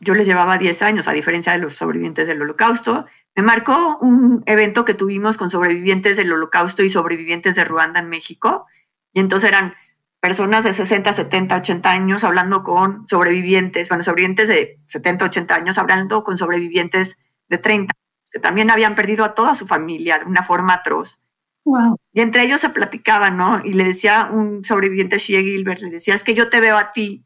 yo 0.00 0.14
les 0.14 0.26
llevaba 0.26 0.56
10 0.56 0.82
años, 0.82 1.08
a 1.08 1.12
diferencia 1.12 1.52
de 1.52 1.58
los 1.58 1.74
sobrevivientes 1.74 2.28
del 2.28 2.40
holocausto. 2.40 3.06
Me 3.34 3.42
marcó 3.42 3.98
un 3.98 4.44
evento 4.46 4.84
que 4.84 4.94
tuvimos 4.94 5.36
con 5.36 5.50
sobrevivientes 5.50 6.16
del 6.16 6.32
holocausto 6.32 6.84
y 6.84 6.90
sobrevivientes 6.90 7.56
de 7.56 7.64
Ruanda 7.64 7.98
en 7.98 8.08
México. 8.08 8.66
Y 9.12 9.18
entonces 9.18 9.48
eran 9.48 9.74
personas 10.20 10.64
de 10.64 10.72
60, 10.72 11.12
70, 11.12 11.56
80 11.56 11.90
años 11.90 12.24
hablando 12.24 12.62
con 12.62 13.06
sobrevivientes, 13.06 13.88
bueno, 13.88 14.02
sobrevivientes 14.02 14.48
de 14.48 14.80
70, 14.86 15.26
80 15.26 15.54
años 15.54 15.78
hablando 15.78 16.22
con 16.22 16.36
sobrevivientes 16.36 17.18
de 17.48 17.58
30, 17.58 17.94
que 18.30 18.40
también 18.40 18.70
habían 18.70 18.94
perdido 18.94 19.24
a 19.24 19.34
toda 19.34 19.54
su 19.54 19.66
familia 19.66 20.18
de 20.18 20.24
una 20.24 20.42
forma 20.42 20.74
atroz. 20.74 21.20
Wow. 21.64 21.96
Y 22.12 22.20
entre 22.20 22.42
ellos 22.42 22.60
se 22.60 22.70
platicaban, 22.70 23.36
¿no? 23.36 23.60
Y 23.62 23.72
le 23.72 23.84
decía 23.84 24.28
un 24.30 24.64
sobreviviente, 24.64 25.18
Shea 25.18 25.40
Gilbert, 25.40 25.80
le 25.80 25.90
decía, 25.90 26.14
es 26.14 26.24
que 26.24 26.34
yo 26.34 26.48
te 26.48 26.60
veo 26.60 26.76
a 26.76 26.92
ti 26.92 27.24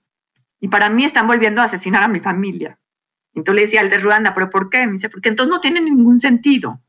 y 0.61 0.69
para 0.69 0.91
mí 0.91 1.05
están 1.05 1.27
volviendo 1.27 1.61
a 1.61 1.65
asesinar 1.65 2.03
a 2.03 2.09
mi 2.09 2.21
familia. 2.21 2.79
Entonces 3.35 3.55
le 3.55 3.63
decía 3.63 3.81
al 3.81 3.91
de 3.91 3.99
Ruanda, 3.99 4.35
¿pero 4.35 4.51
por 4.51 4.69
qué? 4.69 4.87
Me 4.87 4.93
dice, 4.93 5.09
porque 5.09 5.29
entonces 5.29 5.51
no 5.51 5.61
tiene 5.61 5.81
ningún 5.81 6.19
sentido. 6.19 6.81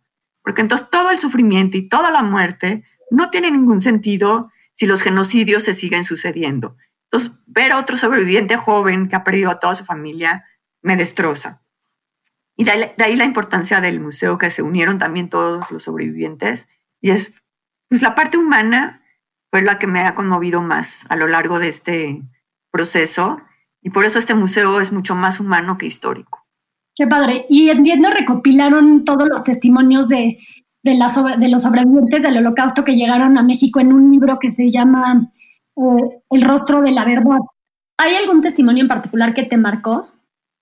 Porque 0.42 0.62
entonces 0.62 0.90
todo 0.90 1.12
el 1.12 1.20
sufrimiento 1.20 1.78
y 1.78 1.88
toda 1.88 2.12
la 2.12 2.24
muerte 2.24 2.84
no 3.12 3.30
tiene 3.30 3.52
ningún 3.52 3.80
sentido 3.80 4.52
si 4.82 4.88
los 4.88 5.04
genocidios 5.04 5.62
se 5.62 5.76
siguen 5.76 6.04
sucediendo. 6.04 6.76
Entonces, 7.04 7.44
ver 7.46 7.72
a 7.72 7.78
otro 7.78 7.98
sobreviviente 7.98 8.58
joven 8.58 9.10
que 9.10 9.15
ha 9.15 9.24
perdido 9.24 9.52
a 9.52 9.60
toda 9.60 9.76
su 9.76 9.86
familia 9.86 10.44
me 10.82 10.98
destroza. 10.98 11.62
Y 12.58 12.63
de 12.63 12.91
ahí, 12.98 13.15
la 13.15 13.26
importancia 13.26 13.80
del 13.80 14.00
museo, 14.00 14.39
que 14.39 14.50
se 14.50 14.63
unieron 14.63 14.98
también 14.98 15.30
todos 15.30 15.70
los 15.70 15.84
sobrevivientes. 15.84 16.67
Y 17.00 17.12
es, 17.12 17.44
pues 17.89 18.02
la 18.02 18.15
parte 18.15 18.39
humana 18.39 19.04
fue 19.52 19.62
la 19.62 19.78
que 19.78 19.86
me 19.86 20.00
ha 20.00 20.15
conmovido 20.15 20.63
más 20.63 21.06
a 21.12 21.15
lo 21.15 21.28
largo 21.28 21.60
de 21.60 21.67
este 21.67 22.24
proceso 22.72 23.39
y 23.84 23.91
por 23.91 24.06
eso 24.06 24.17
este 24.17 24.34
museo 24.34 24.82
es 24.82 24.91
mucho 24.91 25.13
más 25.13 25.39
humano 25.39 25.78
que 25.78 25.86
histórico. 25.86 26.39
Qué 26.96 27.06
padre. 27.06 27.46
Y 27.50 27.70
entiendo, 27.70 28.10
recopilaron 28.10 29.06
todos 29.06 29.30
los 29.30 29.44
testimonios 29.44 30.10
de, 30.10 30.39
de, 30.84 30.91
de 31.39 31.50
los 31.50 31.63
sobrevivientes 31.63 32.22
del 32.22 32.38
holocausto 32.38 32.84
que 32.84 32.96
llegaron 32.96 33.38
a 33.38 33.44
México 33.44 33.80
en 33.80 33.94
un 33.94 34.12
libro 34.12 34.39
que 34.39 34.52
se 34.52 34.72
llama 34.72 35.32
eh, 35.76 36.22
El 36.30 36.41
rostro 36.41 36.82
de 36.82 36.91
la 36.91 37.06
verdad. 37.06 37.39
¿Hay 37.98 38.15
algún 38.15 38.41
testimonio 38.41 38.82
en 38.82 38.88
particular 38.88 39.34
que 39.34 39.44
te 39.44 39.58
marcó? 39.58 40.10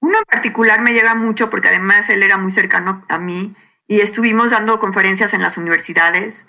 Uno 0.01 0.17
en 0.17 0.25
particular 0.25 0.81
me 0.81 0.93
llega 0.93 1.15
mucho 1.15 1.49
porque 1.49 1.69
además 1.69 2.09
él 2.09 2.23
era 2.23 2.37
muy 2.37 2.51
cercano 2.51 3.05
a 3.09 3.19
mí 3.19 3.53
y 3.87 4.01
estuvimos 4.01 4.51
dando 4.51 4.79
conferencias 4.79 5.33
en 5.33 5.41
las 5.41 5.57
universidades 5.57 6.47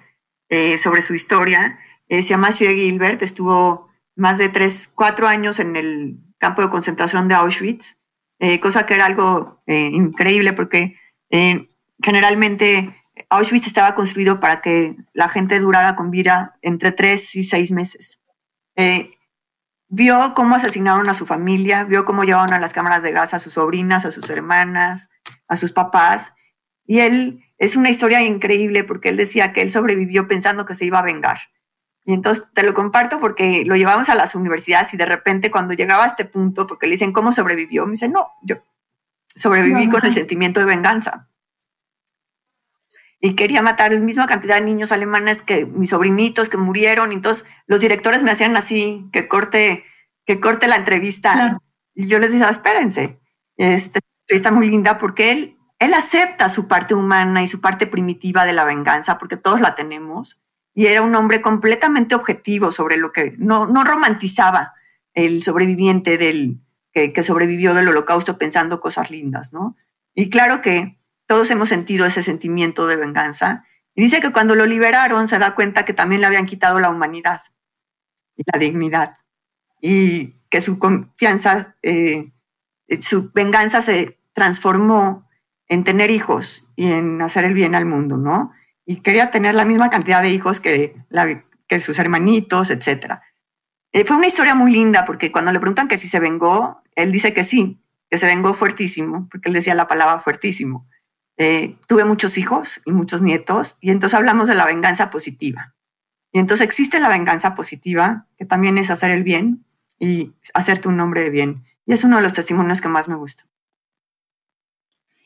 eh, 0.49 0.79
sobre 0.79 1.03
su 1.03 1.15
historia. 1.15 1.79
Eh, 2.09 2.23
se 2.23 2.31
llama 2.31 2.51
Shea 2.51 2.73
Gilbert, 2.73 3.23
estuvo 3.23 3.89
más 4.17 4.39
de 4.39 4.49
tres, 4.49 4.89
cuatro 4.95 5.27
años 5.27 5.59
en 5.61 5.77
el 5.77 6.19
campo 6.39 6.63
de 6.63 6.71
concentración 6.71 7.29
de 7.29 7.35
Auschwitz, 7.35 7.99
eh, 8.39 8.59
cosa 8.61 8.87
que 8.87 8.95
era 8.95 9.07
algo 9.07 9.63
eh, 9.67 9.91
increíble 9.93 10.53
porque 10.53 10.97
eh, 11.31 11.65
generalmente 12.03 13.00
Auschwitz 13.31 13.67
estaba 13.67 13.95
construido 13.95 14.41
para 14.41 14.61
que 14.61 14.97
la 15.13 15.29
gente 15.29 15.61
durara 15.61 15.97
con 15.97 16.11
vida 16.11 16.59
entre 16.63 16.93
tres 16.93 17.35
y 17.37 17.45
seis 17.45 17.71
meses. 17.71 18.21
vio 19.89 20.35
cómo 20.35 20.57
asesinaron 20.57 21.09
a 21.09 21.15
su 21.15 21.27
familia, 21.27 21.85
vio 21.85 22.05
cómo 22.05 22.25
llevaron 22.25 22.53
a 22.53 22.61
las 22.61 22.73
cámaras 22.73 23.03
de 23.03 23.13
gas 23.13 23.35
a 23.35 23.39
sus 23.39 23.55
sobrinas, 23.55 24.05
a 24.05 24.11
sus 24.11 24.29
hermanas, 24.31 25.09
a 25.49 25.57
sus 25.57 25.73
papás. 25.73 26.33
Y 26.85 27.01
él 27.01 27.45
es 27.59 27.77
una 27.77 27.91
historia 27.91 28.23
increíble 28.23 28.85
porque 28.85 29.09
él 29.09 29.17
decía 29.17 29.53
que 29.53 29.63
él 29.63 29.71
sobrevivió 29.71 30.29
pensando 30.29 30.67
que 30.67 30.75
se 30.75 30.85
iba 30.85 30.99
a 30.99 31.03
vengar 31.03 31.39
y 32.05 32.15
entonces 32.15 32.51
te 32.53 32.63
lo 32.63 32.75
comparto 32.75 33.21
porque 33.21 33.65
lo 33.65 33.77
llevamos 33.77 34.09
a 34.09 34.15
las 34.15 34.35
universidades 34.35 34.95
y 34.95 34.97
de 34.97 35.07
repente 35.07 35.51
cuando 35.51 35.75
llegaba 35.75 36.05
a 36.05 36.07
este 36.09 36.25
punto, 36.25 36.67
porque 36.67 36.87
le 36.87 36.93
dicen, 36.93 37.13
¿cómo 37.13 37.31
sobrevivió? 37.31 37.85
Me 37.85 37.93
dice, 37.93 38.09
no, 38.09 38.33
yo 38.43 38.57
sobreviví 39.35 39.89
con 39.89 40.05
el 40.05 40.13
sentimiento 40.13 40.61
de 40.61 40.67
venganza. 40.67 41.29
Y 43.21 43.35
quería 43.35 43.61
matar 43.61 43.93
la 43.93 44.01
misma 44.01 44.27
cantidad 44.27 44.57
de 44.57 44.63
niños 44.63 44.93
alemanes 44.93 45.43
que 45.43 45.67
mis 45.67 45.91
sobrinitos 45.91 46.49
que 46.49 46.57
murieron. 46.57 47.13
Y 47.13 47.17
entonces 47.17 47.47
los 47.67 47.81
directores 47.81 48.23
me 48.23 48.31
hacían 48.31 48.57
así, 48.57 49.09
que 49.13 49.29
corte, 49.29 49.85
que 50.25 50.41
corte 50.41 50.69
la 50.69 50.77
entrevista. 50.77 51.61
Y 51.95 52.09
yo 52.09 52.19
les 52.19 52.33
decía, 52.33 52.49
espérense, 52.49 53.21
esta 53.57 54.01
entrevista 54.23 54.51
muy 54.51 54.71
linda 54.71 54.97
porque 54.97 55.33
él, 55.33 55.59
él 55.79 55.93
acepta 55.93 56.49
su 56.49 56.67
parte 56.67 56.95
humana 56.95 57.43
y 57.43 57.47
su 57.47 57.61
parte 57.61 57.87
primitiva 57.87 58.47
de 58.47 58.55
la 58.55 58.65
venganza, 58.65 59.19
porque 59.19 59.37
todos 59.37 59.61
la 59.61 59.75
tenemos 59.75 60.41
y 60.75 60.87
era 60.87 61.03
un 61.03 61.15
hombre 61.15 61.41
completamente 61.41 62.15
objetivo 62.15 62.71
sobre 62.71 62.97
lo 62.97 63.13
que 63.13 63.35
no, 63.39 63.67
no 63.67 63.85
romantizaba 63.85 64.75
el 65.15 65.43
sobreviviente 65.43 66.17
del 66.17 66.61
que, 66.93 67.13
que, 67.13 67.23
sobrevivió 67.23 67.75
del 67.75 67.89
holocausto 67.89 68.39
pensando 68.39 68.81
cosas 68.81 69.11
lindas, 69.11 69.53
¿no? 69.53 69.77
Y 70.15 70.31
claro 70.31 70.61
que 70.61 71.00
todos 71.31 71.49
hemos 71.53 71.69
sentido 71.69 72.07
ese 72.07 72.25
sentimiento 72.25 72.89
de 72.89 72.97
venganza. 72.97 73.65
Y 73.95 74.03
dice 74.03 74.21
que 74.21 74.33
cuando 74.33 74.57
lo 74.57 74.67
liberaron 74.67 75.29
se 75.29 75.39
da 75.39 75.55
cuenta 75.55 75.85
que 75.85 75.95
también 75.95 76.21
le 76.21 76.27
habían 76.27 76.47
quitado 76.47 76.81
la 76.81 76.91
humanidad 76.91 77.41
y 78.37 78.43
la 78.53 78.59
dignidad. 78.59 79.19
Y 79.81 80.41
que 80.51 80.61
su 80.61 80.81
confianza, 80.81 81.77
eh, 81.83 82.33
su 83.01 83.31
venganza 83.33 83.81
se 83.81 84.19
transformó 84.33 85.29
en 85.69 85.85
tener 85.85 86.11
hijos 86.11 86.73
y 86.75 86.91
en 86.91 87.23
hacer 87.23 87.45
el 87.45 87.55
bien 87.55 87.77
al 87.77 87.87
mundo, 87.87 88.17
¿no? 88.17 88.53
y 88.91 88.97
quería 88.97 89.31
tener 89.31 89.55
la 89.55 89.65
misma 89.65 89.89
cantidad 89.89 90.21
de 90.21 90.31
hijos 90.31 90.59
que, 90.59 90.97
sus 91.79 91.97
hermanitos, 92.01 92.71
etc. 92.71 93.21
Eh, 93.93 94.05
fue 94.05 94.17
una 94.17 94.27
historia 94.27 94.57
muy 94.57 94.73
linda 94.73 95.05
porque 95.05 95.31
cuando 95.31 95.53
le 95.53 95.61
preguntan 95.61 95.87
que 95.87 95.97
si 95.97 96.09
se 96.09 96.19
vengó, 96.19 96.83
él 96.97 97.13
dice 97.13 97.33
que 97.33 97.45
sí, 97.45 97.81
que 98.09 98.19
se 98.19 98.27
vengó 98.27 98.53
fuertísimo, 98.53 99.29
porque 99.31 99.49
él 99.49 99.55
decía 99.55 99.77
la 99.77 99.87
palabra 99.87 100.19
fuertísimo. 100.19 100.89
Eh, 101.43 101.77
tuve 101.89 102.05
muchos 102.05 102.37
hijos 102.37 102.83
y 102.85 102.93
muchos 102.93 103.23
nietos 103.23 103.79
y 103.81 103.91
entonces 103.91 104.15
hablamos 104.15 104.47
de 104.47 104.55
la 104.55 104.67
venganza 104.67 105.09
positiva. 105.09 105.75
Y 106.33 106.39
entonces 106.39 106.67
existe 106.67 107.01
la 107.01 107.09
venganza 107.09 107.55
positiva, 107.55 108.27
que 108.37 108.45
también 108.45 108.77
es 108.77 108.91
hacer 108.91 109.11
el 109.11 109.25
bien 109.25 109.65
y 109.99 110.33
hacerte 110.53 110.89
un 110.89 110.97
nombre 110.97 111.23
de 111.23 111.31
bien. 111.31 111.65
Y 111.87 111.95
es 111.95 112.05
uno 112.05 112.19
de 112.19 112.23
los 112.23 112.35
testimonios 112.35 112.81
que 112.81 112.89
más 112.89 113.09
me 113.09 113.17
gusta. 113.17 113.45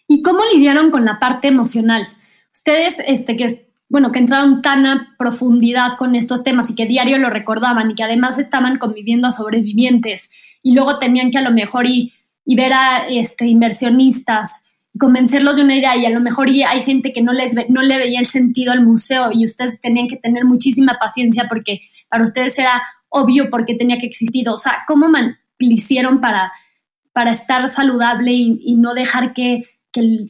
¿Y 0.07 0.23
cómo 0.23 0.41
lidiaron 0.53 0.91
con 0.91 1.05
la 1.05 1.19
parte 1.19 1.49
emocional? 1.49 2.07
ustedes, 2.65 2.99
este, 3.07 3.37
que, 3.37 3.69
bueno, 3.91 4.11
que 4.11 4.19
entraron 4.19 4.63
tan 4.63 4.87
a 4.87 5.15
profundidad 5.19 5.99
con 5.99 6.15
estos 6.15 6.43
temas 6.43 6.71
y 6.71 6.75
que 6.75 6.87
diario 6.87 7.19
lo 7.19 7.29
recordaban 7.29 7.91
y 7.91 7.95
que 7.95 8.03
además 8.03 8.39
estaban 8.39 8.79
conviviendo 8.79 9.29
a 9.29 9.33
sobrevivientes 9.33 10.31
y 10.63 10.73
luego 10.73 10.99
tenían 10.99 11.31
que 11.31 11.39
a 11.39 11.43
lo 11.43 11.51
mejor 11.51 11.87
y, 11.87 12.15
ver 12.47 12.73
a 12.73 13.07
este, 13.09 13.47
inversionistas 13.47 14.63
convencerlos 14.99 15.57
de 15.57 15.63
una 15.63 15.77
idea 15.77 15.97
y 15.97 16.07
a 16.07 16.11
lo 16.11 16.21
mejor 16.21 16.49
hay 16.49 16.83
gente 16.85 17.13
que 17.13 17.23
no, 17.23 17.33
les 17.33 17.55
no 17.69 17.83
le 17.83 17.97
veía 17.97 18.21
el 18.21 18.27
sentido 18.27 18.73
al 18.73 18.83
museo 18.83 19.31
y 19.33 19.45
ustedes 19.45 19.81
tenían 19.81 20.09
que 20.09 20.17
tener 20.17 20.45
muchísima 20.45 20.97
paciencia 21.01 21.47
porque 21.49 21.81
para 22.09 22.25
ustedes 22.25 22.59
era 22.59 22.83
obvio 23.09 23.51
porque 23.51 23.75
tenía 23.75 23.99
que 23.99 24.07
existir. 24.07 24.49
O 24.49 24.59
sea, 24.59 24.85
¿cómo 24.87 25.09
man, 25.09 25.37
hicieron 25.59 26.21
para, 26.21 26.53
para 27.13 27.33
estar 27.33 27.69
saludable 27.69 28.33
y 28.33 28.77
no 28.77 28.95
dejar 28.95 29.33
que 29.33 29.65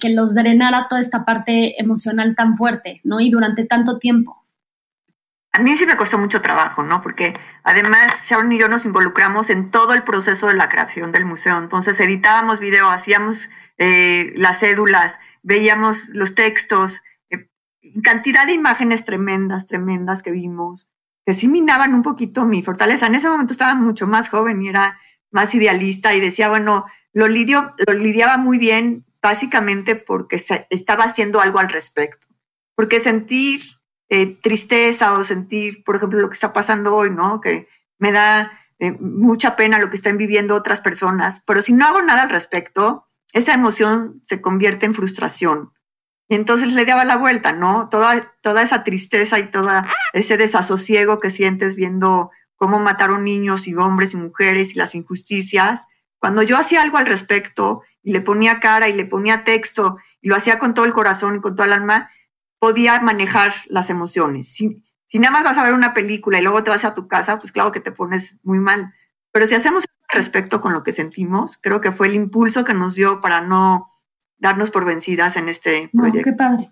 que, 0.01 0.11
los 0.11 0.35
drenara 0.35 0.87
toda 0.89 1.01
esta 1.01 1.25
parte 1.25 1.81
emocional 1.81 2.35
tan 2.37 2.57
fuerte, 2.57 3.01
¿no? 3.03 3.21
Y 3.21 3.31
durante 3.31 3.65
tanto 3.65 3.99
tiempo. 3.99 4.44
A 5.55 5.61
mí 5.61 5.77
sí 5.77 5.87
me 5.87 5.97
costó 5.97 6.19
mucho 6.19 6.41
trabajo, 6.41 6.83
¿no? 6.83 7.01
Porque 7.01 7.33
además 7.63 8.27
Sharon 8.27 8.51
y 8.51 8.59
yo 8.59 8.69
nos 8.69 8.87
involucramos 8.87 9.51
en 9.51 9.71
todo 9.71 9.95
el 9.95 10.03
proceso 10.03 10.49
de 10.49 10.55
la 10.55 10.69
creación 10.69 11.13
del 11.13 11.25
museo. 11.25 11.59
Entonces 11.59 12.01
editábamos 12.01 12.59
video, 12.59 12.91
hacíamos 12.91 13.51
eh, 13.79 14.33
las 14.35 14.59
cédulas, 14.59 15.17
veíamos 15.45 16.09
los 16.09 16.35
textos, 16.35 17.05
eh, 17.31 17.49
cantidad 18.03 18.47
de 18.47 18.55
imágenes 18.55 19.05
tremendas, 19.05 19.69
tremendas 19.69 20.25
que 20.25 20.33
vimos, 20.33 20.91
que 21.25 21.35
sí 21.35 21.47
minaban 21.47 21.95
un 21.95 22.03
poquito 22.03 22.45
mi 22.45 22.65
fortaleza. 22.65 23.07
En 23.07 23.15
ese 23.15 23.29
momento 23.29 23.53
estaba 23.53 23.77
mucho 23.77 24.09
más 24.09 24.31
joven 24.31 24.61
y 24.61 24.71
era 24.71 24.99
más 25.31 25.55
idealista 25.55 26.17
y 26.17 26.21
decía, 26.21 26.49
bueno, 26.49 26.85
lo, 27.13 27.29
lidio, 27.29 27.77
lo 27.87 27.93
lidiaba 27.93 28.39
muy 28.39 28.59
bien 28.59 29.05
básicamente 29.23 29.95
porque 29.95 30.35
estaba 30.71 31.05
haciendo 31.05 31.41
algo 31.41 31.61
al 31.61 31.69
respecto. 31.69 32.27
Porque 32.75 32.99
sentir 32.99 33.61
eh, 34.09 34.39
tristeza 34.41 35.13
o 35.15 35.25
sentir, 35.25 35.83
por 35.85 35.97
ejemplo, 35.97 36.21
lo 36.21 36.29
que 36.29 36.35
está 36.35 36.53
pasando 36.53 36.95
hoy, 36.95 37.11
¿no? 37.11 37.41
Que 37.41 37.69
me 37.99 38.13
da 38.13 38.53
eh, 38.79 38.93
mucha 39.01 39.57
pena 39.57 39.79
lo 39.79 39.91
que 39.91 39.97
están 39.97 40.17
viviendo 40.17 40.55
otras 40.55 40.81
personas, 40.81 41.43
pero 41.47 41.63
si 41.63 41.73
no 41.73 41.87
hago 41.87 42.03
nada 42.03 42.23
al 42.23 42.31
respecto, 42.31 43.07
esa 43.33 43.55
emoción 43.55 44.21
se 44.23 44.41
convierte 44.41 44.87
en 44.87 44.95
frustración. 44.95 45.73
Y 46.29 46.35
entonces 46.37 46.73
le 46.73 46.85
daba 46.85 47.05
la 47.05 47.17
vuelta, 47.17 47.53
¿no? 47.53 47.89
Toda, 47.89 48.21
toda 48.41 48.63
esa 48.63 48.83
tristeza 48.83 49.39
y 49.39 49.51
todo 49.51 49.71
ese 50.13 50.37
desasosiego 50.37 51.19
que 51.19 51.31
sientes 51.31 51.75
viendo 51.75 52.31
cómo 52.57 52.81
mataron 52.81 53.25
niños 53.25 53.67
y 53.69 53.75
hombres 53.75 54.15
y 54.15 54.17
mujeres 54.17 54.75
y 54.75 54.79
las 54.79 54.95
injusticias, 54.95 55.83
cuando 56.19 56.43
yo 56.43 56.57
hacía 56.57 56.81
algo 56.81 56.97
al 56.97 57.07
respecto 57.07 57.83
y 58.03 58.13
le 58.13 58.23
ponía 58.23 58.61
cara 58.61 58.89
y 58.89 58.95
le 58.95 59.05
ponía 59.05 59.45
texto 59.45 59.99
y 60.23 60.29
lo 60.29 60.37
hacía 60.37 60.59
con 60.59 60.73
todo 60.73 60.87
el 60.87 60.95
corazón 60.95 61.37
y 61.37 61.41
con 61.41 61.55
toda 61.55 61.67
el 61.67 61.75
alma, 61.75 62.11
podía 62.59 63.01
manejar 63.01 63.53
las 63.69 63.91
emociones. 63.91 64.49
Si, 64.49 64.83
si 65.07 65.19
nada 65.19 65.33
más 65.33 65.45
vas 65.45 65.59
a 65.59 65.65
ver 65.65 65.75
una 65.75 65.95
película 65.95 66.39
y 66.39 66.43
luego 66.43 66.63
te 66.63 66.71
vas 66.71 66.85
a 66.85 66.95
tu 66.95 67.09
casa, 67.09 67.39
pues 67.39 67.53
claro 67.53 67.73
que 67.73 67.81
te 67.81 67.93
pones 67.93 68.39
muy 68.43 68.59
mal. 68.59 68.95
Pero 69.33 69.47
si 69.47 69.55
hacemos 69.55 69.85
respecto 70.09 70.61
con 70.61 70.73
lo 70.73 70.83
que 70.83 70.93
sentimos, 70.93 71.59
creo 71.61 71.81
que 71.81 71.93
fue 71.93 72.09
el 72.09 72.15
impulso 72.15 72.65
que 72.65 72.75
nos 72.75 72.95
dio 72.95 73.21
para 73.21 73.41
no 73.41 73.91
darnos 74.39 74.71
por 74.71 74.85
vencidas 74.85 75.37
en 75.37 75.49
este 75.49 75.91
proyecto. 75.93 76.31
qué 76.31 76.37
padre. 76.37 76.71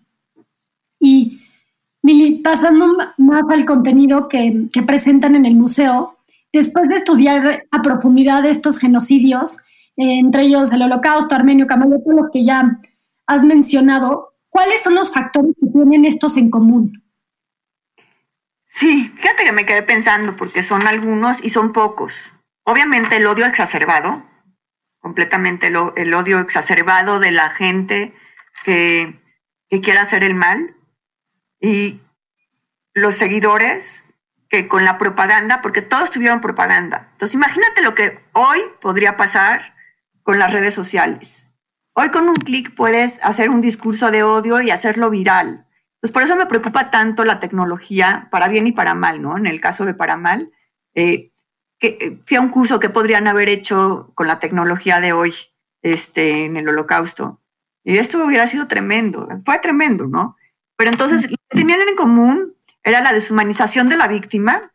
Y 1.00 1.40
Mili, 2.02 2.40
pasando 2.40 2.86
más 3.18 3.42
al 3.50 3.64
contenido 3.64 4.28
que, 4.28 4.68
que 4.72 4.82
presentan 4.82 5.34
en 5.34 5.46
el 5.46 5.54
museo, 5.54 6.18
después 6.52 6.88
de 6.88 6.96
estudiar 6.96 7.64
a 7.70 7.82
profundidad 7.82 8.44
estos 8.44 8.78
genocidios, 8.78 9.56
eh, 9.96 10.18
entre 10.18 10.42
ellos 10.42 10.72
el 10.72 10.82
holocausto 10.82 11.34
armenio, 11.34 11.66
todos 11.66 12.14
los 12.14 12.30
que 12.32 12.44
ya 12.44 12.80
has 13.26 13.44
mencionado, 13.44 14.31
¿cuáles 14.52 14.82
son 14.82 14.94
los 14.94 15.12
factores 15.12 15.54
que 15.58 15.66
tienen 15.72 16.04
estos 16.04 16.36
en 16.36 16.50
común? 16.50 17.02
Sí, 18.66 19.12
fíjate 19.16 19.44
que 19.44 19.52
me 19.52 19.66
quedé 19.66 19.82
pensando 19.82 20.36
porque 20.36 20.62
son 20.62 20.86
algunos 20.86 21.42
y 21.42 21.50
son 21.50 21.72
pocos. 21.72 22.34
Obviamente 22.64 23.16
el 23.16 23.26
odio 23.26 23.46
exacerbado, 23.46 24.22
completamente 25.00 25.66
el, 25.66 26.14
odio 26.14 26.38
exacerbado 26.38 27.18
de 27.18 27.32
la 27.32 27.50
gente 27.50 28.14
que, 28.64 29.20
que 29.68 29.80
quiere 29.80 29.98
hacer 29.98 30.22
el 30.22 30.34
mal 30.34 30.76
y 31.60 32.00
los 32.94 33.14
seguidores 33.14 34.06
que 34.48 34.68
con 34.68 34.84
la 34.84 34.98
propaganda, 34.98 35.62
porque 35.62 35.80
todos 35.80 36.10
tuvieron 36.10 36.42
propaganda. 36.42 37.08
Entonces 37.12 37.34
imagínate 37.34 37.80
lo 37.80 37.94
que 37.94 38.22
hoy 38.32 38.58
podría 38.80 39.16
pasar 39.16 39.74
con 40.22 40.38
las 40.38 40.52
redes 40.52 40.74
sociales. 40.74 41.51
Hoy 41.94 42.08
con 42.08 42.28
un 42.28 42.36
clic 42.36 42.74
puedes 42.74 43.22
hacer 43.24 43.50
un 43.50 43.60
discurso 43.60 44.10
de 44.10 44.22
odio 44.22 44.60
y 44.62 44.70
hacerlo 44.70 45.10
viral. 45.10 45.66
Entonces 45.94 46.12
por 46.12 46.22
eso 46.22 46.36
me 46.36 46.46
preocupa 46.46 46.90
tanto 46.90 47.24
la 47.24 47.38
tecnología, 47.38 48.28
para 48.30 48.48
bien 48.48 48.66
y 48.66 48.72
para 48.72 48.94
mal, 48.94 49.20
¿no? 49.20 49.36
En 49.36 49.46
el 49.46 49.60
caso 49.60 49.84
de 49.84 49.94
para 49.94 50.16
mal, 50.16 50.50
eh, 50.94 51.28
que, 51.78 51.98
eh, 52.00 52.20
fui 52.24 52.36
a 52.36 52.40
un 52.40 52.48
curso 52.48 52.80
que 52.80 52.88
podrían 52.88 53.28
haber 53.28 53.48
hecho 53.48 54.10
con 54.14 54.26
la 54.26 54.38
tecnología 54.38 55.00
de 55.00 55.12
hoy 55.12 55.34
este, 55.82 56.46
en 56.46 56.56
el 56.56 56.68
holocausto. 56.68 57.40
Y 57.84 57.98
esto 57.98 58.24
hubiera 58.24 58.46
sido 58.46 58.68
tremendo, 58.68 59.28
fue 59.44 59.58
tremendo, 59.58 60.06
¿no? 60.06 60.36
Pero 60.76 60.90
entonces 60.90 61.30
lo 61.30 61.36
que 61.36 61.58
tenían 61.58 61.80
en 61.86 61.96
común 61.96 62.56
era 62.82 63.00
la 63.00 63.12
deshumanización 63.12 63.88
de 63.88 63.96
la 63.96 64.08
víctima, 64.08 64.72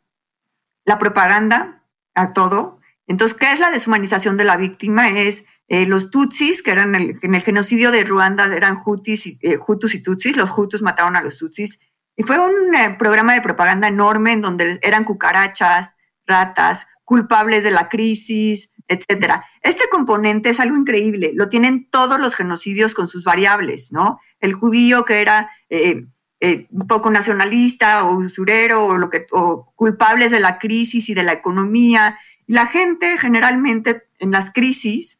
la 0.86 1.00
propaganda 1.00 1.84
a 2.14 2.34
todo. 2.34 2.80
Entonces, 3.08 3.38
¿qué 3.38 3.52
es 3.52 3.60
la 3.60 3.72
deshumanización 3.72 4.38
de 4.38 4.44
la 4.44 4.58
víctima? 4.58 5.10
Es 5.10 5.46
eh, 5.68 5.86
los 5.86 6.12
Tutsis, 6.12 6.64
que 6.64 6.72
eran 6.72 6.96
en 6.96 7.36
el 7.36 7.42
genocidio 7.42 7.92
de 7.92 8.04
Ruanda, 8.04 8.54
eran 8.56 8.82
Hutus, 8.86 9.28
eh, 9.28 9.58
Hutus 9.66 9.96
y 9.96 10.02
Tutsis, 10.02 10.38
los 10.38 10.58
Hutus 10.58 10.82
mataron 10.82 11.16
a 11.16 11.22
los 11.22 11.38
Tutsis. 11.38 11.80
Y 12.16 12.24
fue 12.24 12.40
un 12.40 12.98
programa 12.98 13.34
de 13.34 13.42
propaganda 13.42 13.88
enorme 13.88 14.34
en 14.34 14.42
donde 14.42 14.80
eran 14.82 15.04
cucarachas, 15.04 15.94
ratas, 16.26 16.88
culpables 17.06 17.64
de 17.64 17.72
la 17.72 17.90
crisis, 17.90 18.74
etcétera. 18.88 19.46
Este 19.62 19.84
componente 19.90 20.50
es 20.50 20.60
algo 20.60 20.76
increíble, 20.76 21.32
lo 21.34 21.50
tienen 21.50 21.90
todos 21.90 22.20
los 22.20 22.36
genocidios 22.36 22.94
con 22.94 23.08
sus 23.08 23.24
variables, 23.24 23.92
¿no? 23.92 24.20
El 24.40 24.54
judío 24.54 25.06
que 25.06 25.22
era 25.22 25.50
eh, 25.70 26.06
eh, 26.40 26.68
un 26.70 26.88
poco 26.88 27.10
nacionalista 27.10 28.04
o 28.06 28.18
usurero 28.18 28.86
o, 28.86 28.98
lo 28.98 29.10
que, 29.10 29.26
o 29.32 29.72
culpables 29.76 30.32
de 30.32 30.40
la 30.40 30.58
crisis 30.58 31.10
y 31.10 31.14
de 31.14 31.24
la 31.24 31.34
economía. 31.34 32.20
La 32.46 32.66
gente 32.68 33.18
generalmente 33.18 34.04
en 34.20 34.32
las 34.32 34.52
crisis, 34.52 35.20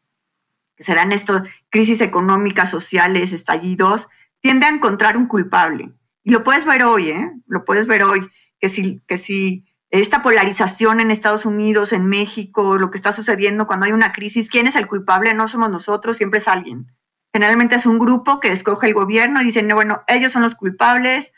que 0.78 0.84
se 0.84 0.94
dan 0.94 1.12
estas 1.12 1.42
crisis 1.68 2.00
económicas, 2.00 2.70
sociales, 2.70 3.32
estallidos, 3.32 4.08
tiende 4.40 4.66
a 4.66 4.70
encontrar 4.70 5.16
un 5.16 5.26
culpable. 5.26 5.92
Y 6.22 6.30
lo 6.30 6.44
puedes 6.44 6.64
ver 6.64 6.84
hoy, 6.84 7.10
¿eh? 7.10 7.32
Lo 7.48 7.64
puedes 7.64 7.86
ver 7.86 8.04
hoy, 8.04 8.30
que 8.60 8.68
si, 8.68 9.00
que 9.06 9.18
si 9.18 9.66
esta 9.90 10.22
polarización 10.22 11.00
en 11.00 11.10
Estados 11.10 11.46
Unidos, 11.46 11.92
en 11.92 12.06
México, 12.06 12.78
lo 12.78 12.90
que 12.90 12.96
está 12.96 13.12
sucediendo 13.12 13.66
cuando 13.66 13.86
hay 13.86 13.92
una 13.92 14.12
crisis, 14.12 14.48
¿quién 14.48 14.66
es 14.66 14.76
el 14.76 14.86
culpable? 14.86 15.34
No 15.34 15.48
somos 15.48 15.70
nosotros, 15.70 16.16
siempre 16.16 16.38
es 16.38 16.46
alguien. 16.46 16.86
Generalmente 17.32 17.76
es 17.76 17.86
un 17.86 17.98
grupo 17.98 18.40
que 18.40 18.52
escoge 18.52 18.86
el 18.86 18.94
gobierno 18.94 19.40
y 19.40 19.44
dicen, 19.44 19.66
no, 19.66 19.74
bueno, 19.74 20.02
ellos 20.06 20.32
son 20.32 20.42
los 20.42 20.54
culpables 20.54 21.32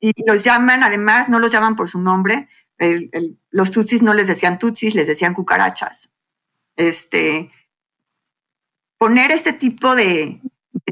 y 0.00 0.12
los 0.26 0.44
llaman, 0.44 0.82
además, 0.82 1.28
no 1.28 1.38
los 1.38 1.50
llaman 1.50 1.76
por 1.76 1.88
su 1.88 2.00
nombre. 2.00 2.48
los 3.50 3.70
tutsis 3.70 4.02
no 4.02 4.12
les 4.12 4.26
decían 4.26 4.58
tutsis, 4.58 4.94
les 4.94 5.06
decían 5.06 5.34
cucarachas. 5.34 6.10
Este, 6.76 7.52
poner 9.02 9.32
este 9.32 9.52
tipo 9.52 9.96
de, 9.96 10.40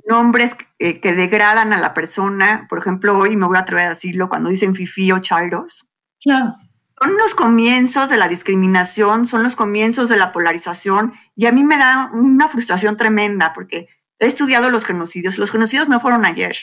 nombres 0.08 0.56
que, 0.56 1.00
que, 1.00 1.12
degradan 1.14 1.72
a 1.72 1.78
la 1.78 1.94
persona, 1.94 2.66
por 2.68 2.78
ejemplo, 2.78 3.16
hoy 3.16 3.36
me 3.36 3.46
voy 3.46 3.56
a 3.56 3.60
atrever 3.60 3.84
a 3.84 3.90
decirlo 3.90 4.28
cuando 4.28 4.50
dicen 4.50 4.74
fifi 4.74 5.12
o 5.12 5.20
chairos. 5.20 5.86
Claro 6.20 6.56
son 7.00 7.16
los 7.16 7.34
comienzos 7.34 8.10
de 8.10 8.18
la 8.18 8.28
discriminación, 8.28 9.26
son 9.26 9.42
los 9.42 9.56
comienzos 9.56 10.08
de 10.08 10.16
la 10.16 10.32
polarización 10.32 11.14
y 11.34 11.46
a 11.46 11.52
mí 11.52 11.64
me 11.64 11.78
da 11.78 12.10
una 12.12 12.46
frustración 12.48 12.96
tremenda 12.96 13.52
porque 13.54 13.88
he 14.18 14.26
estudiado 14.26 14.68
los 14.68 14.84
genocidios. 14.84 15.38
Los 15.38 15.50
genocidios 15.50 15.88
no 15.88 15.98
fueron 15.98 16.26
ayer, 16.26 16.56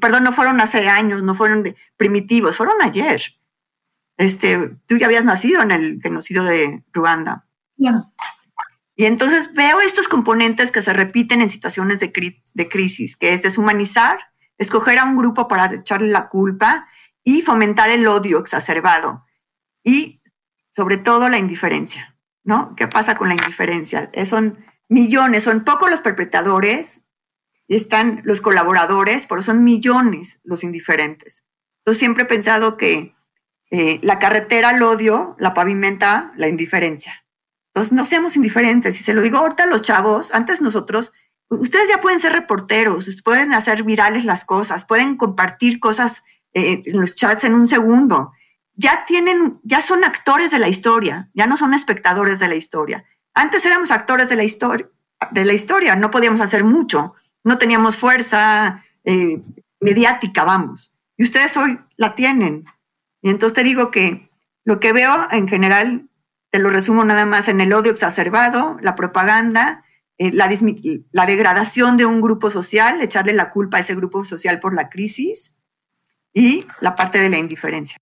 perdón, 0.00 0.24
no 0.24 0.32
fueron 0.32 0.60
hace 0.60 0.86
años, 0.88 1.22
no 1.22 1.34
fueron 1.34 1.62
de 1.62 1.76
primitivos, 1.96 2.56
fueron 2.56 2.82
ayer. 2.82 3.22
Este, 4.18 4.76
tú 4.86 4.98
ya 4.98 5.06
habías 5.06 5.24
nacido 5.24 5.62
en 5.62 5.70
el 5.70 6.00
genocidio 6.02 6.42
de 6.44 6.84
Ruanda. 6.92 7.46
Y 9.00 9.06
entonces 9.06 9.54
veo 9.54 9.80
estos 9.80 10.08
componentes 10.08 10.70
que 10.70 10.82
se 10.82 10.92
repiten 10.92 11.40
en 11.40 11.48
situaciones 11.48 12.00
de, 12.00 12.68
crisis, 12.68 13.16
que 13.16 13.32
es 13.32 13.40
deshumanizar, 13.40 14.18
escoger 14.58 14.98
a 14.98 15.04
un 15.04 15.16
grupo 15.16 15.48
para 15.48 15.74
echarle 15.74 16.08
la 16.08 16.28
culpa 16.28 16.86
y 17.24 17.40
fomentar 17.40 17.88
el 17.88 18.06
odio 18.06 18.38
exacerbado 18.38 19.24
y 19.82 20.20
sobre 20.76 20.98
todo 20.98 21.30
la 21.30 21.38
indiferencia, 21.38 22.18
¿no? 22.44 22.74
¿Qué 22.76 22.88
pasa 22.88 23.16
con 23.16 23.28
la 23.28 23.36
indiferencia? 23.36 24.10
Eh, 24.12 24.26
son 24.26 24.62
millones, 24.90 25.44
son 25.44 25.64
pocos 25.64 25.90
los 25.90 26.00
perpetradores 26.00 27.06
y 27.66 27.76
están 27.76 28.20
los 28.24 28.42
colaboradores, 28.42 29.26
pero 29.26 29.40
son 29.40 29.64
millones 29.64 30.40
los 30.44 30.62
indiferentes. 30.62 31.46
Yo 31.86 31.94
siempre 31.94 32.24
he 32.24 32.26
pensado 32.26 32.76
que 32.76 33.14
eh, 33.70 33.98
la 34.02 34.18
carretera 34.18 34.68
al 34.68 34.82
odio 34.82 35.36
la 35.38 35.54
pavimenta 35.54 36.34
la 36.36 36.48
indiferencia. 36.48 37.24
Entonces, 37.74 37.92
no 37.92 38.04
seamos 38.04 38.36
indiferentes. 38.36 39.00
Y 39.00 39.02
se 39.02 39.14
lo 39.14 39.22
digo 39.22 39.38
ahorita 39.38 39.64
a 39.64 39.66
los 39.66 39.82
chavos, 39.82 40.32
antes 40.34 40.60
nosotros, 40.60 41.12
ustedes 41.48 41.88
ya 41.88 42.00
pueden 42.00 42.20
ser 42.20 42.32
reporteros, 42.32 43.22
pueden 43.24 43.52
hacer 43.52 43.84
virales 43.84 44.24
las 44.24 44.44
cosas, 44.44 44.84
pueden 44.84 45.16
compartir 45.16 45.80
cosas 45.80 46.22
eh, 46.52 46.82
en 46.84 47.00
los 47.00 47.14
chats 47.14 47.44
en 47.44 47.54
un 47.54 47.66
segundo 47.66 48.32
ya 48.80 49.04
tienen, 49.04 49.60
ya 49.62 49.82
son 49.82 50.04
actores 50.04 50.50
de 50.50 50.58
la 50.58 50.68
historia, 50.68 51.28
ya 51.34 51.46
no 51.46 51.58
son 51.58 51.74
espectadores 51.74 52.38
de 52.38 52.48
la 52.48 52.54
historia. 52.54 53.04
Antes 53.34 53.66
éramos 53.66 53.90
actores 53.90 54.30
de 54.30 54.36
la 54.36 54.42
historia, 54.42 54.88
de 55.32 55.44
la 55.44 55.52
historia, 55.52 55.96
no 55.96 56.10
podíamos 56.10 56.40
hacer 56.40 56.64
mucho, 56.64 57.14
no 57.44 57.58
teníamos 57.58 57.98
fuerza 57.98 58.82
eh, 59.04 59.42
mediática, 59.80 60.44
vamos. 60.44 60.94
Y 61.18 61.24
ustedes 61.24 61.58
hoy 61.58 61.78
la 61.96 62.14
tienen. 62.14 62.64
Y 63.20 63.28
entonces 63.28 63.54
te 63.54 63.64
digo 63.64 63.90
que 63.90 64.30
lo 64.64 64.80
que 64.80 64.94
veo 64.94 65.28
en 65.30 65.46
general, 65.46 66.08
te 66.50 66.58
lo 66.58 66.70
resumo 66.70 67.04
nada 67.04 67.26
más 67.26 67.48
en 67.48 67.60
el 67.60 67.72
odio 67.72 67.92
exacerbado, 67.92 68.76
la 68.80 68.94
propaganda, 68.94 69.84
eh, 70.18 70.32
la, 70.32 70.48
la 71.12 71.26
degradación 71.26 71.96
de 71.96 72.06
un 72.06 72.20
grupo 72.20 72.50
social, 72.50 73.00
echarle 73.00 73.32
la 73.32 73.50
culpa 73.50 73.78
a 73.78 73.80
ese 73.80 73.94
grupo 73.94 74.24
social 74.24 74.60
por 74.60 74.74
la 74.74 74.88
crisis 74.88 75.58
y 76.32 76.64
la 76.80 76.94
parte 76.94 77.18
de 77.18 77.30
la 77.30 77.38
indiferencia. 77.38 77.98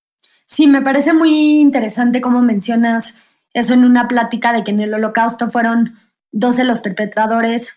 Sí, 0.46 0.66
me 0.66 0.82
parece 0.82 1.12
muy 1.12 1.60
interesante 1.60 2.20
cómo 2.20 2.40
mencionas 2.40 3.18
eso 3.52 3.74
en 3.74 3.84
una 3.84 4.08
plática 4.08 4.52
de 4.52 4.64
que 4.64 4.70
en 4.70 4.80
el 4.80 4.94
holocausto 4.94 5.50
fueron 5.50 5.98
12 6.32 6.64
los 6.64 6.80
perpetradores, 6.80 7.74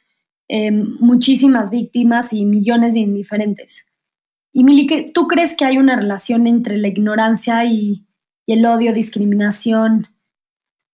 em, 0.48 0.98
muchísimas 1.00 1.72
víctimas 1.72 2.34
y 2.34 2.46
millones 2.46 2.94
de 2.94 3.02
indiferentes. 3.02 3.92
Y 4.54 4.64
Mili, 4.64 5.12
¿tú 5.14 5.28
crees 5.28 5.56
que 5.56 5.66
hay 5.66 5.78
una 5.78 5.96
relación 5.96 6.48
entre 6.48 6.78
la 6.78 6.90
ignorancia 6.90 7.64
y, 7.66 8.08
el 8.48 8.66
odio, 8.66 8.94
discriminación? 8.94 10.08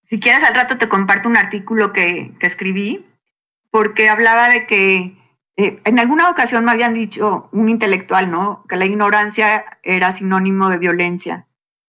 Si 0.10 0.20
quieres, 0.20 0.43
al 0.43 0.56
rato 0.56 0.78
te 0.78 0.88
comparto 0.88 1.28
un 1.28 1.38
artículo 1.38 1.91
que, 1.91 2.34
escribí, 2.39 3.06
porque 3.72 4.10
hablaba 4.10 4.50
de 4.50 4.65
que 4.65 5.17
eh, 5.58 5.82
en 5.84 6.00
alguna 6.00 6.30
ocasión 6.30 6.63
me 6.63 6.72
habían 6.72 6.93
dicho 6.93 7.50
un 7.52 7.67
intelectual, 7.67 8.32
¿no? 8.32 8.63
Que 8.70 8.78
la 8.78 8.86
ignorancia 8.86 9.65
era 9.84 10.12
sinónimo 10.13 10.70
de 10.70 10.80
violencia. 10.80 11.48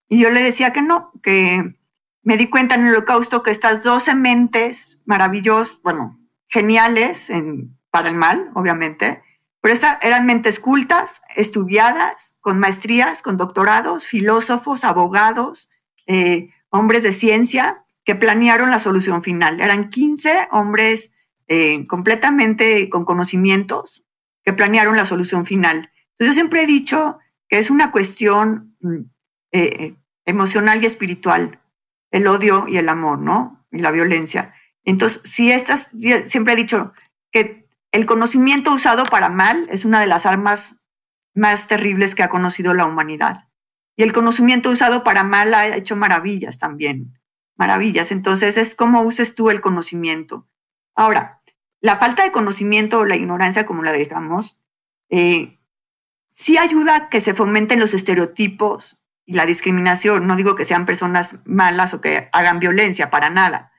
Y 0.09 0.21
yo 0.21 0.31
le 0.31 0.43
decía 0.43 0.73
que 0.73 0.83
no, 0.83 1.13
que 1.23 1.77
me 2.23 2.37
di 2.37 2.49
cuenta 2.49 2.75
en 2.75 2.87
el 2.87 2.93
holocausto 2.93 3.43
que 3.43 3.53
estas 3.53 3.85
12 3.85 4.15
mentes 4.17 4.99
maravillosas, 5.05 5.81
bueno, 5.83 6.19
geniales 6.49 7.31
en, 7.31 7.79
para 7.91 8.09
el 8.09 8.17
mal, 8.17 8.51
obviamente, 8.55 9.23
pero 9.61 9.75
estas 9.75 10.03
eran 10.03 10.27
mentes 10.27 10.61
cultas, 10.61 11.23
estudiadas, 11.37 12.37
con 12.41 12.59
maestrías, 12.59 13.23
con 13.23 13.37
doctorados, 13.37 14.07
filósofos, 14.07 14.85
abogados, 14.85 15.69
eh, 16.07 16.51
hombres 16.71 17.03
de 17.03 17.13
ciencia, 17.13 17.85
que 18.09 18.15
planearon 18.15 18.71
la 18.71 18.79
solución 18.79 19.23
final. 19.23 19.61
Eran 19.61 19.91
15 19.91 20.49
hombres 20.51 21.13
eh, 21.47 21.87
completamente 21.87 22.89
con 22.89 23.05
conocimientos 23.05 24.07
que 24.43 24.55
planearon 24.55 24.97
la 24.97 25.05
solución 25.05 25.45
final. 25.45 25.93
Yo 26.19 26.33
siempre 26.33 26.63
he 26.63 26.67
dicho 26.67 27.19
que 27.51 27.59
es 27.59 27.69
una 27.69 27.91
cuestión 27.91 28.75
mm, 28.81 29.01
eh, 29.53 29.95
emocional 30.25 30.83
y 30.83 30.87
espiritual, 30.87 31.61
el 32.11 32.27
odio 32.29 32.65
y 32.67 32.79
el 32.79 32.89
amor, 32.89 33.19
¿no? 33.19 33.67
Y 33.71 33.81
la 33.81 33.91
violencia. 33.91 34.55
Entonces, 34.85 35.21
si 35.31 35.53
estas, 35.53 35.93
siempre 36.25 36.55
he 36.55 36.57
dicho 36.57 36.95
que 37.31 37.69
el 37.93 38.07
conocimiento 38.07 38.73
usado 38.73 39.05
para 39.05 39.29
mal 39.29 39.67
es 39.71 39.85
una 39.85 40.01
de 40.01 40.07
las 40.07 40.25
armas 40.25 40.81
más 41.35 41.69
terribles 41.69 42.15
que 42.15 42.23
ha 42.23 42.31
conocido 42.31 42.73
la 42.73 42.87
humanidad. 42.87 43.51
Y 43.97 44.03
el 44.03 44.15
conocimiento 44.15 44.71
usado 44.71 45.05
para 45.05 45.25
mal 45.25 45.53
ha 45.53 45.77
hecho 45.77 45.95
maravillas 45.95 46.59
también. 46.59 47.18
Maravillas. 47.59 48.11
Entonces 48.11 48.57
es 48.57 48.75
cómo 48.75 49.03
uses 49.03 49.35
tú 49.35 49.51
el 49.51 49.61
conocimiento. 49.61 50.49
Ahora, 50.95 51.43
la 51.81 51.97
falta 51.97 52.25
de 52.25 52.33
conocimiento 52.33 53.01
o 53.01 53.05
la 53.05 53.17
ignorancia, 53.17 53.67
como 53.67 53.83
la 53.83 53.93
dejamos, 53.93 54.65
eh, 55.11 55.59
sí 56.31 56.57
ayuda 56.57 56.97
a 56.97 57.09
que 57.11 57.21
se 57.21 57.35
fomenten 57.35 57.81
los 57.81 57.93
estereotipos 57.93 59.05
y 59.27 59.35
la 59.35 59.45
discriminación. 59.45 60.27
No 60.27 60.37
digo 60.37 60.57
que 60.57 60.65
sean 60.65 60.87
personas 60.87 61.37
malas 61.45 61.93
o 61.93 62.01
que 62.01 62.29
hagan 62.33 62.61
violencia, 62.61 63.11
para 63.11 63.29
nada. 63.29 63.73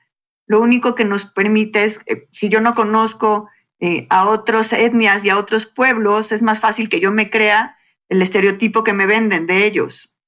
Lo 0.46 0.60
único 0.60 0.94
que 0.94 1.04
nos 1.04 1.26
permite 1.26 1.84
es, 1.84 2.00
eh, 2.06 2.28
si 2.30 2.48
yo 2.48 2.60
no 2.60 2.74
conozco 2.74 3.48
eh, 3.80 4.06
a 4.10 4.28
otras 4.28 4.72
etnias 4.72 5.24
y 5.24 5.30
a 5.30 5.38
otros 5.38 5.66
pueblos, 5.66 6.32
es 6.32 6.42
más 6.42 6.60
fácil 6.60 6.88
que 6.88 7.00
yo 7.00 7.12
me 7.12 7.30
crea 7.30 7.76
el 8.08 8.20
estereotipo 8.20 8.84
que 8.84 8.92
me 8.92 9.06
venden 9.06 9.46
de 9.46 9.64
ellos. 9.64 10.19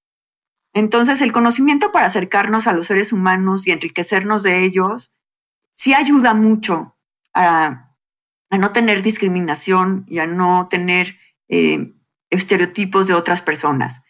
Entonces, 0.75 1.21
el 1.21 1.33
conocimiento 1.33 1.93
para 1.93 2.07
acercarnos 2.07 2.67
a 2.67 2.73
los 2.73 2.87
seres 2.87 3.13
humanos 3.13 3.67
y 3.67 3.73
enriquecernos 3.73 4.43
de 4.43 4.65
ellos, 4.65 5.15
sí 5.73 5.95
ayuda 5.95 6.35
mucho 6.35 6.97
a, 7.35 7.91
no 8.51 8.71
tener 8.71 9.03
discriminación 9.03 10.05
y 10.09 10.19
a 10.19 10.27
no 10.27 10.69
tener 10.69 11.17
eh, 11.49 11.95
estereotipos 12.31 13.07
de 13.07 13.15
otras 13.15 13.41
personas. 13.41 14.03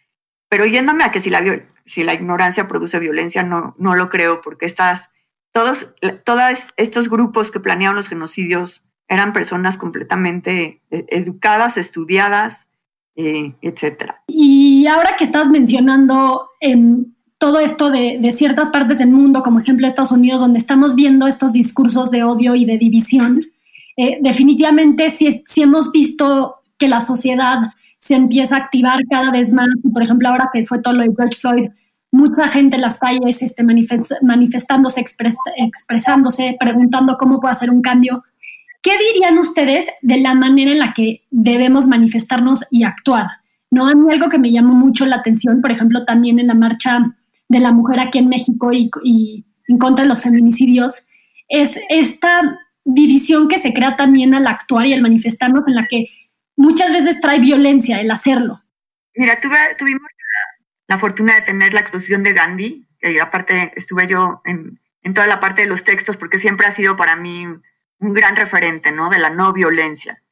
Pero 0.49 0.65
yéndome 0.65 1.03
a 1.03 1.11
que 1.11 1.19
si 1.19 1.29
la, 1.29 1.41
si 1.85 2.03
la 2.03 2.13
ignorancia 2.13 2.67
produce 2.67 2.99
violencia, 2.99 3.43
no, 3.43 3.75
lo 3.77 4.09
creo, 4.09 4.41
porque 4.41 4.65
estas, 4.65 5.09
todos, 5.51 5.95
todos 6.25 6.41
estos 6.77 7.09
grupos 7.09 7.51
que 7.51 7.59
planearon 7.59 7.95
los 7.95 8.09
genocidios 8.09 8.85
eran 9.07 9.33
personas 9.33 9.77
completamente 9.77 10.81
eh, 10.91 11.05
educadas, 11.09 11.77
estudiadas, 11.77 12.67
eh, 13.15 13.55
etcétera. 13.61 14.22
Y 14.83 14.87
ahora 14.87 15.15
que 15.17 15.23
estás 15.23 15.47
mencionando 15.47 16.49
em, 16.59 17.05
todo 17.37 17.59
esto 17.59 17.89
de, 17.89 18.19
ciertas 18.33 18.69
partes 18.69 18.97
del 18.97 19.11
mundo, 19.11 19.41
como 19.41 19.61
ejemplo 19.61 19.87
Estados 19.87 20.11
Unidos, 20.11 20.41
donde 20.41 20.59
estamos 20.59 20.93
viendo 20.93 21.25
estos 21.25 21.53
discursos 21.53 22.11
de 22.11 22.25
odio 22.25 22.53
y 22.53 22.65
de 22.65 22.77
división, 22.77 23.45
eh, 23.95 24.17
definitivamente 24.19 25.09
si 25.09 25.61
hemos 25.61 25.89
visto 25.93 26.55
que 26.77 26.89
la 26.89 26.99
sociedad 26.99 27.71
se 27.97 28.15
empieza 28.15 28.57
a 28.57 28.59
activar 28.59 28.99
cada 29.09 29.31
vez 29.31 29.53
más. 29.53 29.69
Por 29.93 30.03
ejemplo, 30.03 30.27
ahora 30.27 30.49
que 30.51 30.65
fue 30.65 30.81
todo 30.81 30.95
lo 30.95 31.03
de 31.03 31.13
George 31.15 31.39
Floyd, 31.39 31.69
mucha 32.11 32.49
gente 32.49 32.75
en 32.75 32.81
las 32.81 32.99
calles 32.99 33.41
este, 33.41 33.63
manifestándose, 33.63 35.01
expresándose, 35.55 36.57
preguntando 36.59 37.17
cómo 37.17 37.39
puede 37.39 37.53
hacer 37.53 37.69
un 37.69 37.81
cambio. 37.81 38.25
¿Qué 38.81 38.91
dirían 38.97 39.37
ustedes 39.37 39.85
de 40.01 40.17
la 40.17 40.33
manera 40.33 40.71
en 40.71 40.79
la 40.79 40.93
que 40.93 41.21
debemos 41.31 41.87
manifestarnos 41.87 42.65
y 42.69 42.83
actuar? 42.83 43.42
¿No? 43.73 43.87
A 43.87 43.95
mí 43.95 44.13
algo 44.13 44.29
que 44.29 44.37
me 44.37 44.51
llamó 44.51 44.75
mucho 44.75 45.07
la 45.07 45.15
atención, 45.15 45.59
por 45.59 45.71
ejemplo, 45.71 46.05
también 46.05 46.37
en 46.37 46.45
la 46.45 46.53
marcha 46.53 46.99
de 47.49 47.59
la 47.59 47.71
mujer 47.71 47.99
aquí 47.99 48.19
en 48.19 48.29
México 48.29 48.71
y, 48.71 49.47
en 49.67 49.77
contra 49.79 50.03
de 50.03 50.09
los 50.09 50.21
feminicidios, 50.21 51.07
es 51.49 51.71
esta 51.89 52.59
división 52.85 53.47
que 53.47 53.57
se 53.57 53.73
crea 53.73 53.95
también 53.95 54.35
al 54.35 54.45
actuar 54.45 54.85
y 54.85 54.93
al 54.93 55.01
manifestarnos 55.01 55.67
en 55.67 55.73
la 55.73 55.87
que 55.89 56.05
muchas 56.55 56.91
veces 56.91 57.19
trae 57.19 57.39
violencia 57.39 57.99
el 57.99 58.11
hacerlo. 58.11 58.61
Mira, 59.15 59.39
tuve, 59.41 59.57
tuvimos 59.79 60.07
la 60.87 60.99
fortuna 60.99 61.33
de 61.33 61.41
tener 61.41 61.73
la 61.73 61.79
exposición 61.79 62.21
de 62.21 62.33
Gandhi, 62.33 62.87
que 62.99 63.19
aparte 63.19 63.71
estuve 63.75 64.05
yo 64.05 64.43
en, 64.45 64.79
en 65.01 65.15
toda 65.15 65.25
la 65.25 65.39
parte 65.39 65.63
de 65.63 65.67
los 65.67 65.83
textos, 65.83 66.15
porque 66.15 66.37
siempre 66.37 66.67
ha 66.67 66.71
sido 66.71 66.95
para 66.95 67.15
mí 67.15 67.47
un 67.97 68.13
gran 68.13 68.35
referente, 68.35 68.91
¿no? 68.91 69.09
De 69.09 69.17
la 69.17 69.31
no 69.31 69.51
violencia. 69.51 70.22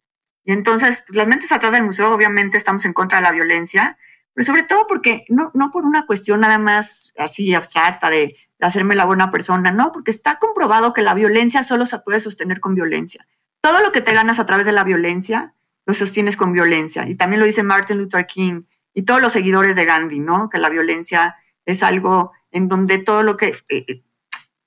Y 0.43 0.53
entonces, 0.53 1.03
pues, 1.07 1.17
las 1.17 1.27
mentes 1.27 1.51
atrás 1.51 1.71
del 1.71 1.83
museo, 1.83 2.13
obviamente 2.13 2.57
estamos 2.57 2.85
en 2.85 2.93
contra 2.93 3.19
de 3.19 3.23
la 3.23 3.31
violencia, 3.31 3.97
pero 4.33 4.45
sobre 4.45 4.63
todo 4.63 4.87
porque 4.87 5.25
no, 5.29 5.51
no 5.53 5.71
por 5.71 5.85
una 5.85 6.05
cuestión 6.05 6.39
nada 6.41 6.57
más 6.57 7.13
así 7.17 7.53
abstracta 7.53 8.09
de, 8.09 8.33
hacerme 8.61 8.95
la 8.95 9.05
buena 9.05 9.31
persona, 9.31 9.71
no, 9.71 9.91
porque 9.91 10.11
está 10.11 10.37
comprobado 10.37 10.93
que 10.93 11.01
la 11.01 11.13
violencia 11.13 11.63
solo 11.63 11.85
se 11.85 11.99
puede 11.99 12.19
sostener 12.19 12.59
con 12.59 12.75
violencia. 12.75 13.27
Todo 13.59 13.81
lo 13.81 13.91
que 13.91 14.01
te 14.01 14.13
ganas 14.13 14.39
a 14.39 14.45
través 14.45 14.65
de 14.65 14.71
la 14.71 14.83
violencia, 14.83 15.53
lo 15.85 15.93
sostienes 15.93 16.37
con 16.37 16.53
violencia. 16.53 17.07
Y 17.07 17.15
también 17.15 17.39
lo 17.39 17.45
dice 17.45 17.63
Martin 17.63 17.97
Luther 17.97 18.25
King 18.27 18.63
y 18.93 19.03
todos 19.03 19.21
los 19.21 19.33
seguidores 19.33 19.75
de 19.75 19.85
Gandhi, 19.85 20.19
¿no? 20.19 20.49
Que 20.49 20.59
la 20.59 20.69
violencia 20.69 21.35
es 21.65 21.83
algo 21.83 22.31
en 22.51 22.67
donde 22.67 22.99
todo 22.99 23.23
lo 23.23 23.37
que... 23.37 23.47
Eh, 23.69 23.85
eh, 23.87 24.03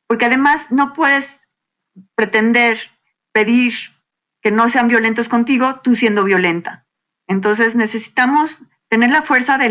porque 0.07 0.27
además 0.27 0.71
no 0.71 0.93
puedes 0.93 1.49
pretender 2.15 2.79
pedir 3.33 3.75
que 4.45 4.51
no 4.51 4.69
sean 4.69 4.89
violentos 4.89 5.31
contigo, 5.31 5.81
tú 5.83 5.97
siendo 5.97 6.23
violenta. 6.23 6.87
Entonces 7.27 7.77
necesitamos 7.77 8.65
tener 8.91 9.11
la 9.11 9.23
fuerza 9.23 9.57
de, 9.57 9.71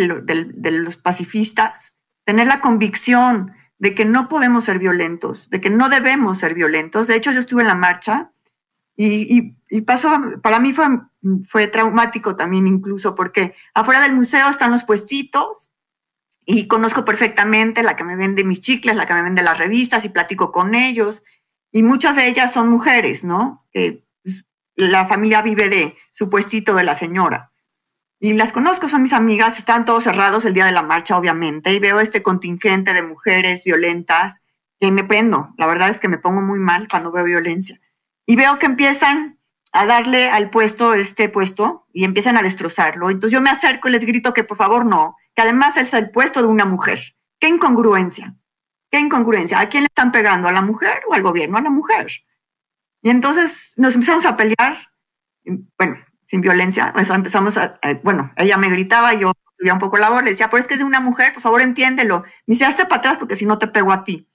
los 0.72 0.98
pacifistas, 0.98 2.00
tener 2.26 2.48
la 2.48 2.60
convicción 2.60 3.54
de 3.78 3.94
que 3.94 4.04
no 4.04 4.28
podemos 4.28 4.64
ser 4.64 4.80
violentos, 4.80 5.52
de 5.52 5.62
que 5.62 5.70
no 5.70 5.90
debemos 5.90 6.40
ser 6.40 6.56
violentos. 6.56 7.06
De 7.06 7.16
hecho, 7.16 7.32
yo 7.32 7.40
estuve 7.40 7.62
en 7.62 7.68
la 7.68 7.76
marcha 7.76 8.32
y, 8.98 9.52
pasó, 9.82 10.10
para 10.42 10.60
mí 10.60 10.74
fue, 10.74 10.88
fue 11.48 11.68
traumático 11.68 12.36
también 12.36 12.66
incluso 12.66 13.14
porque 13.14 13.54
afuera 13.76 14.02
del 14.02 14.14
museo 14.14 14.50
están 14.50 14.72
los 14.72 14.86
puestitos 14.86 15.70
y 16.46 16.68
conozco 16.68 17.06
perfectamente 17.06 17.84
la 17.84 17.96
que 17.96 18.04
me 18.04 18.16
vende 18.16 18.44
mis 18.44 18.62
chicles, 18.62 18.96
la 18.96 19.06
que 19.06 19.14
me 19.14 19.22
vende 19.22 19.44
las 19.44 19.60
revistas 19.60 20.04
y 20.04 20.10
platico 20.10 20.52
con 20.52 20.74
ellos 20.74 21.24
y 21.72 21.84
muchas 21.84 22.16
de 22.16 22.28
ellas 22.28 22.52
son 22.52 22.70
mujeres, 22.70 23.24
¿no? 23.24 23.64
La 24.76 25.06
familia 25.06 25.42
vive 25.42 25.70
de 25.70 25.98
su 26.12 26.30
puestito 26.30 26.76
de 26.76 26.84
la 26.84 26.96
señora. 26.96 27.52
Y 28.20 28.34
las 28.34 28.54
conozco, 28.54 28.88
son 28.88 29.02
mis 29.02 29.14
amigas, 29.14 29.60
están 29.60 29.86
todos 29.86 30.04
cerrados 30.04 30.46
el 30.46 30.54
día 30.54 30.66
de 30.66 30.72
la 30.72 30.82
marcha, 30.82 31.18
obviamente, 31.18 31.74
y 31.74 31.80
veo 31.80 32.00
este 32.00 32.24
contingente 32.24 32.94
de 32.94 33.04
mujeres 33.04 33.64
violentas 33.66 34.42
que 34.80 34.92
me 34.92 35.04
prendo. 35.04 35.54
La 35.58 35.68
verdad 35.68 35.90
es 35.90 36.00
que 36.00 36.08
me 36.08 36.18
pongo 36.18 36.42
muy 36.42 36.60
mal 36.60 36.88
cuando 36.90 37.12
veo 37.12 37.26
violencia. 37.26 37.80
Y 38.26 38.36
veo 38.36 38.60
que 38.60 38.66
empiezan 38.66 39.40
a 39.74 39.86
darle 39.86 40.30
al 40.30 40.50
puesto 40.50 40.94
este 40.94 41.28
puesto 41.30 41.88
y 41.92 42.06
empiezan 42.06 42.38
a 42.38 42.42
destrozarlo. 42.42 43.10
Entonces 43.10 43.34
yo 43.34 43.42
me 43.42 43.50
acerco 43.50 43.90
y 43.90 43.92
les 43.92 44.06
grito 44.06 44.34
que 44.34 44.44
por 44.44 44.56
favor 44.56 44.86
no, 44.86 45.18
que 45.36 45.42
además 45.42 45.78
es 45.78 45.94
el 45.94 46.12
puesto 46.12 46.42
de 46.42 46.48
una 46.48 46.64
mujer. 46.64 47.02
Qué 47.40 47.50
incongruencia. 47.50 48.36
¿Qué 48.90 49.00
incongruencia? 49.00 49.60
¿A 49.60 49.68
quién 49.68 49.82
le 49.82 49.88
están 49.88 50.12
pegando? 50.12 50.48
¿A 50.48 50.52
la 50.52 50.62
mujer 50.62 51.02
o 51.10 51.14
al 51.14 51.24
gobierno? 51.24 51.58
A 51.58 51.62
la 51.62 51.72
mujer. 51.72 52.08
Y 53.04 53.10
entonces 53.10 53.74
nos 53.78 53.94
empezamos 53.94 54.26
a 54.26 54.36
pelear, 54.36 54.78
bueno, 55.78 55.98
sin 56.26 56.42
violencia, 56.42 56.92
empezamos 56.96 57.58
a, 57.58 57.80
bueno, 58.02 58.32
ella 58.38 58.58
me 58.58 58.70
gritaba, 58.70 59.13
yo 59.13 59.34
subía 59.58 59.74
un 59.74 59.80
poco 59.80 59.98
la 59.98 60.10
voz, 60.10 60.24
le 60.24 60.32
decía, 60.32 60.50
pero 60.50 60.62
es 60.62 60.68
que 60.68 60.74
es 60.74 60.80
de 60.80 60.86
una 60.86 61.00
mujer, 61.00 61.34
por 61.34 61.44
favor 61.44 61.62
entiéndelo. 61.62 62.24
Me 62.48 62.54
dice, 62.54 62.66
hazte 62.66 62.86
para 62.86 62.98
atrás 62.98 63.18
porque 63.18 63.36
si 63.36 63.46
no 63.46 63.60
te 63.60 63.68
pego 63.68 63.92
a 63.92 64.04
ti. 64.04 64.28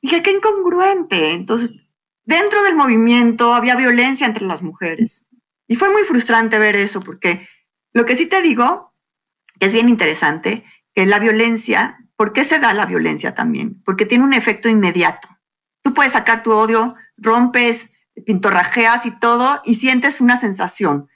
Dije, 0.00 0.22
qué 0.22 0.30
incongruente. 0.30 1.34
Entonces, 1.34 1.72
dentro 2.24 2.62
del 2.62 2.76
movimiento 2.76 3.52
había 3.52 3.76
violencia 3.76 4.26
entre 4.26 4.46
las 4.46 4.62
mujeres. 4.62 5.26
Y 5.66 5.76
fue 5.76 5.90
muy 5.90 6.02
frustrante 6.04 6.58
ver 6.58 6.76
eso, 6.76 7.00
porque 7.00 7.46
lo 7.92 8.06
que 8.06 8.16
sí 8.16 8.26
te 8.26 8.40
digo, 8.40 8.94
que 9.58 9.66
es 9.66 9.72
bien 9.72 9.88
interesante, 9.88 10.64
que 10.94 11.04
la 11.04 11.18
violencia 11.18 12.02
¿Por 12.22 12.32
qué 12.32 12.44
se 12.44 12.60
da 12.60 12.72
la 12.72 12.86
violencia 12.86 13.34
también? 13.34 13.82
Porque 13.84 14.06
tiene 14.06 14.22
un 14.22 14.32
efecto 14.32 14.68
inmediato. 14.68 15.26
Puedes 15.94 16.12
sacar 16.12 16.42
tu 16.42 16.52
odio, 16.52 16.94
rompes, 17.18 17.92
pintorrajeas 18.26 19.06
y 19.06 19.18
todo 19.18 19.60
y 19.64 19.74
sientes 19.74 20.20
una 20.20 20.36
sensación. 20.36 21.08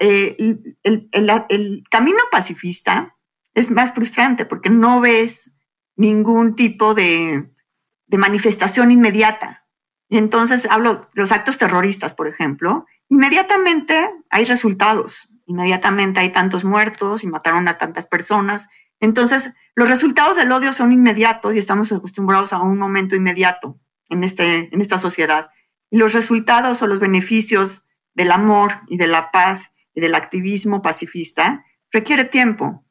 Eh, 0.00 0.36
el, 0.82 1.84
camino 1.90 2.18
pacifista 2.30 3.16
es 3.54 3.70
más 3.70 3.92
frustrante 3.92 4.44
porque 4.44 4.70
no 4.70 5.00
ves 5.00 5.52
ningún 5.96 6.56
tipo 6.56 6.94
de, 6.94 7.50
de 8.06 8.18
manifestación 8.18 8.90
inmediata. 8.90 9.66
Y 10.08 10.18
entonces 10.18 10.66
hablo 10.70 11.08
de 11.14 11.22
los 11.22 11.30
actos 11.30 11.58
terroristas, 11.58 12.14
por 12.14 12.26
ejemplo, 12.26 12.86
inmediatamente 13.08 14.10
hay 14.28 14.44
resultados, 14.44 15.28
inmediatamente 15.46 16.20
hay 16.20 16.30
tantos 16.30 16.64
muertos 16.64 17.22
y 17.22 17.28
mataron 17.28 17.68
a 17.68 17.78
tantas 17.78 18.08
personas 18.08 18.68
entonces, 19.00 19.54
los 19.74 19.88
resultados 19.88 20.36
del 20.36 20.52
odio 20.52 20.72
son 20.72 20.92
inmediatos 20.92 21.54
y 21.54 21.58
estamos 21.58 21.90
acostumbrados 21.90 22.52
a 22.52 22.60
un 22.60 22.78
momento 22.78 23.16
inmediato 23.16 23.80
en, 24.10 24.24
este, 24.24 24.68
en 24.72 24.80
esta 24.80 24.98
sociedad. 24.98 25.50
Los 25.90 26.12
resultados 26.12 26.82
o 26.82 26.86
los 26.86 27.00
beneficios 27.00 27.84
del 28.14 28.30
amor 28.32 28.72
y 28.88 28.96
de 28.96 29.06
la 29.06 29.30
paz 29.30 29.70
y 29.94 30.00
del 30.00 30.14
activismo 30.14 30.82
pacifista 30.82 31.64
requiere 31.90 32.24
tiempo. 32.24 32.84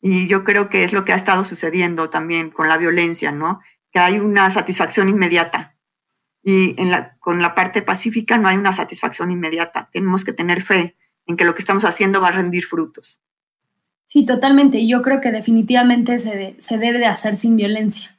Y 0.00 0.28
yo 0.28 0.44
creo 0.44 0.68
que 0.68 0.84
es 0.84 0.92
lo 0.92 1.04
que 1.04 1.12
ha 1.12 1.16
estado 1.16 1.44
sucediendo 1.44 2.10
también 2.10 2.50
con 2.50 2.68
la 2.68 2.76
violencia, 2.76 3.32
¿no? 3.32 3.60
Que 3.90 4.00
hay 4.00 4.18
una 4.18 4.50
satisfacción 4.50 5.08
inmediata. 5.08 5.76
Y 6.42 6.78
en 6.80 6.90
la, 6.90 7.16
con 7.20 7.40
la 7.40 7.54
parte 7.54 7.80
pacífica 7.80 8.36
no 8.36 8.48
hay 8.48 8.56
una 8.56 8.74
satisfacción 8.74 9.30
inmediata. 9.30 9.88
Tenemos 9.90 10.24
que 10.24 10.34
tener 10.34 10.60
fe 10.60 10.94
en 11.26 11.36
que 11.36 11.44
lo 11.44 11.54
que 11.54 11.60
estamos 11.60 11.86
haciendo 11.86 12.20
va 12.20 12.28
a 12.28 12.32
rendir 12.32 12.64
frutos. 12.64 13.22
Sí, 14.06 14.24
totalmente. 14.26 14.86
Yo 14.86 15.02
creo 15.02 15.20
que 15.20 15.32
definitivamente 15.32 16.18
se, 16.18 16.54
debe 16.78 16.98
de 16.98 17.06
hacer 17.06 17.36
sin 17.36 17.56
violencia. 17.56 18.13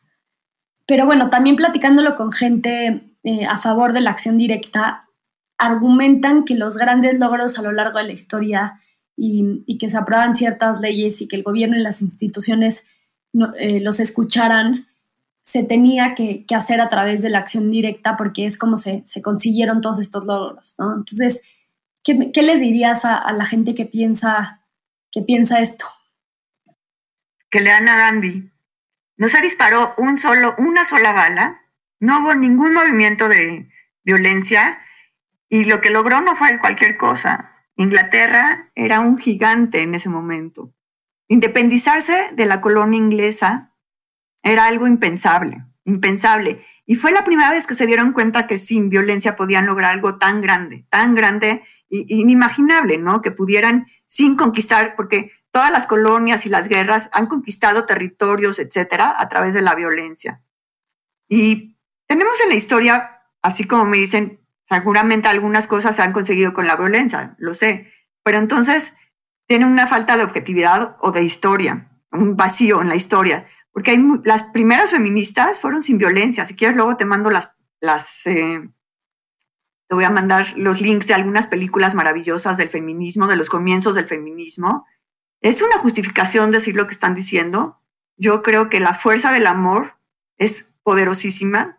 Pero 0.85 1.05
bueno, 1.05 1.29
también 1.29 1.55
platicándolo 1.55 2.15
con 2.15 2.31
gente 2.31 3.15
eh, 3.23 3.45
a 3.45 3.57
favor 3.57 3.93
de 3.93 4.01
la 4.01 4.11
acción 4.11 4.37
directa, 4.37 5.09
argumentan 5.57 6.43
que 6.43 6.55
los 6.55 6.77
grandes 6.77 7.17
logros 7.17 7.57
a 7.57 7.61
lo 7.61 7.71
largo 7.71 7.97
de 7.97 8.05
la 8.05 8.13
historia 8.13 8.81
y, 9.17 9.77
que 9.77 9.89
se 9.89 9.97
aprueban 9.97 10.35
ciertas 10.35 10.79
leyes 10.79 11.21
y 11.21 11.27
que 11.27 11.35
el 11.35 11.43
gobierno 11.43 11.77
y 11.77 11.81
las 11.81 12.01
instituciones 12.01 12.85
eh, 13.57 13.79
los 13.79 13.99
escucharan, 13.99 14.87
se 15.43 15.63
tenía 15.63 16.15
que, 16.15 16.45
hacer 16.55 16.81
a 16.81 16.89
través 16.89 17.21
de 17.21 17.29
la 17.29 17.39
acción 17.39 17.71
directa 17.71 18.17
porque 18.17 18.45
es 18.45 18.57
como 18.57 18.77
se, 18.77 19.03
consiguieron 19.23 19.81
todos 19.81 19.99
estos 19.99 20.25
logros, 20.25 20.75
¿no? 20.77 20.95
Entonces, 20.95 21.41
¿qué, 22.03 22.41
les 22.41 22.61
dirías 22.61 23.05
a, 23.05 23.31
la 23.33 23.45
gente 23.45 23.75
que 23.75 23.85
piensa, 23.85 24.61
que 25.11 25.21
piensa 25.21 25.59
esto? 25.59 25.85
Que 27.49 27.61
lean 27.61 27.87
a 27.87 27.95
Gandhi. 27.95 28.51
No 29.17 29.29
se 29.29 29.41
disparó 29.41 29.93
un 29.97 30.17
solo, 30.17 30.55
una 30.57 30.83
sola 30.83 31.13
bala, 31.13 31.61
no 31.99 32.19
hubo 32.19 32.35
ningún 32.35 32.73
movimiento 32.73 33.29
de 33.29 33.69
violencia 34.03 34.79
y 35.49 35.65
lo 35.65 35.81
que 35.81 35.89
logró 35.89 36.21
no 36.21 36.35
fue 36.35 36.59
cualquier 36.59 36.97
cosa. 36.97 37.51
Inglaterra 37.77 38.71
era 38.75 38.99
un 38.99 39.17
gigante 39.17 39.81
en 39.81 39.95
ese 39.95 40.09
momento. 40.09 40.73
Independizarse 41.27 42.31
de 42.33 42.45
la 42.45 42.61
colonia 42.61 42.97
inglesa 42.97 43.73
era 44.43 44.65
algo 44.65 44.87
impensable, 44.87 45.65
impensable. 45.85 46.63
Y 46.85 46.95
fue 46.95 47.11
la 47.11 47.23
primera 47.23 47.49
vez 47.51 47.65
que 47.65 47.73
se 47.73 47.87
dieron 47.87 48.11
cuenta 48.13 48.47
que 48.47 48.57
sin 48.57 48.89
violencia 48.89 49.35
podían 49.35 49.65
lograr 49.65 49.93
algo 49.93 50.17
tan 50.17 50.41
grande, 50.41 50.85
tan 50.89 51.15
grande 51.15 51.63
e 51.89 52.05
inimaginable, 52.07 52.97
¿no? 52.97 53.21
Que 53.21 53.31
pudieran 53.31 53.87
sin 54.05 54.35
conquistar, 54.35 54.95
porque 54.95 55.31
todas 55.55 55.71
las 55.71 55.87
colonias 55.87 56.45
y 56.45 56.49
las 56.49 56.67
guerras 56.67 57.09
han 57.13 57.27
conquistado 57.27 57.85
territorios, 57.85 58.59
etcétera, 58.59 59.15
a 59.17 59.29
través 59.29 59.53
de 59.53 59.61
la 59.61 59.73
violencia. 59.73 60.43
Y 61.29 61.77
tenemos 62.07 62.35
en 62.41 62.49
la 62.49 62.55
historia, 62.55 63.21
así 63.41 63.63
como 63.63 63.85
me 63.85 63.97
dicen, 63.97 64.45
seguramente 64.65 65.29
algunas 65.29 65.67
cosas 65.67 65.95
se 65.95 66.01
han 66.01 66.11
conseguido 66.11 66.53
con 66.53 66.67
la 66.67 66.75
violencia, 66.75 67.35
lo 67.37 67.53
sé, 67.53 67.91
pero 68.23 68.37
entonces 68.37 68.95
tiene 69.47 69.65
una 69.65 69.87
falta 69.87 70.17
de 70.17 70.23
objetividad 70.23 70.97
o 70.99 71.11
de 71.11 71.23
historia, 71.23 71.89
un 72.11 72.35
vacío 72.35 72.81
en 72.81 72.89
la 72.89 72.95
historia 72.95 73.47
porque 73.75 73.91
hay, 73.91 74.01
las 74.23 74.43
primeras 74.43 74.91
feministas 74.91 75.59
fueron 75.59 75.83
sin 75.83 75.97
violencia. 75.97 76.45
Si 76.45 76.55
quieres, 76.55 76.77
luego 76.77 76.95
te 76.95 77.03
mando 77.03 77.29
las, 77.29 77.57
las 77.81 78.25
eh, 78.25 78.69
te 79.89 79.95
voy 79.95 80.05
a 80.05 80.09
mandar 80.09 80.53
los 80.55 80.79
links 80.79 81.07
de 81.07 81.13
algunas 81.13 81.47
películas 81.47 81.93
maravillosas 81.93 82.55
del 82.55 82.69
feminismo, 82.69 83.27
de 83.27 83.35
los 83.35 83.49
comienzos 83.49 83.93
del 83.93 84.05
feminismo. 84.05 84.85
Es 85.45 85.61
una 85.61 85.77
justificación 85.77 86.49
decir 86.49 86.75
lo 86.75 86.87
que 86.87 86.93
están 86.93 87.13
diciendo. 87.13 87.79
Yo 88.17 88.41
creo 88.41 88.67
que 88.67 88.79
la 88.79 88.95
fuerza 88.95 89.31
del 89.31 89.45
amor 89.45 89.95
es 90.39 90.73
poderosísima 90.81 91.77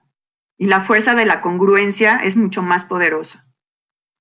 y 0.57 0.67
la 0.67 0.81
fuerza 0.81 1.17
de 1.17 1.27
la 1.27 1.41
congruencia 1.41 2.15
es 2.15 2.37
mucho 2.37 2.63
más 2.63 2.85
poderosa. 2.85 3.53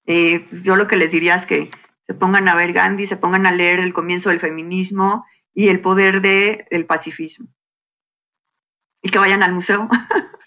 Eh, 0.07 0.39
pues 0.49 0.63
yo 0.63 0.75
lo 0.75 0.87
que 0.87 0.95
les 0.95 1.11
diría 1.11 1.35
es 1.35 1.45
que 1.45 1.69
se 2.07 2.15
pongan 2.15 2.47
a 2.47 2.55
ver 2.55 2.73
Gandhi, 2.73 3.05
se 3.05 3.17
pongan 3.17 3.45
a 3.45 3.51
leer 3.51 3.79
el 3.79 3.93
comienzo 3.93 4.29
del 4.29 4.39
feminismo 4.39 5.27
y 5.53 5.67
el 5.67 5.79
poder 5.79 6.21
del 6.21 6.87
pacifismo 6.87 7.47
y 9.03 9.09
que 9.09 9.19
vayan 9.19 9.43
al 9.43 9.53
museo. 9.53 9.87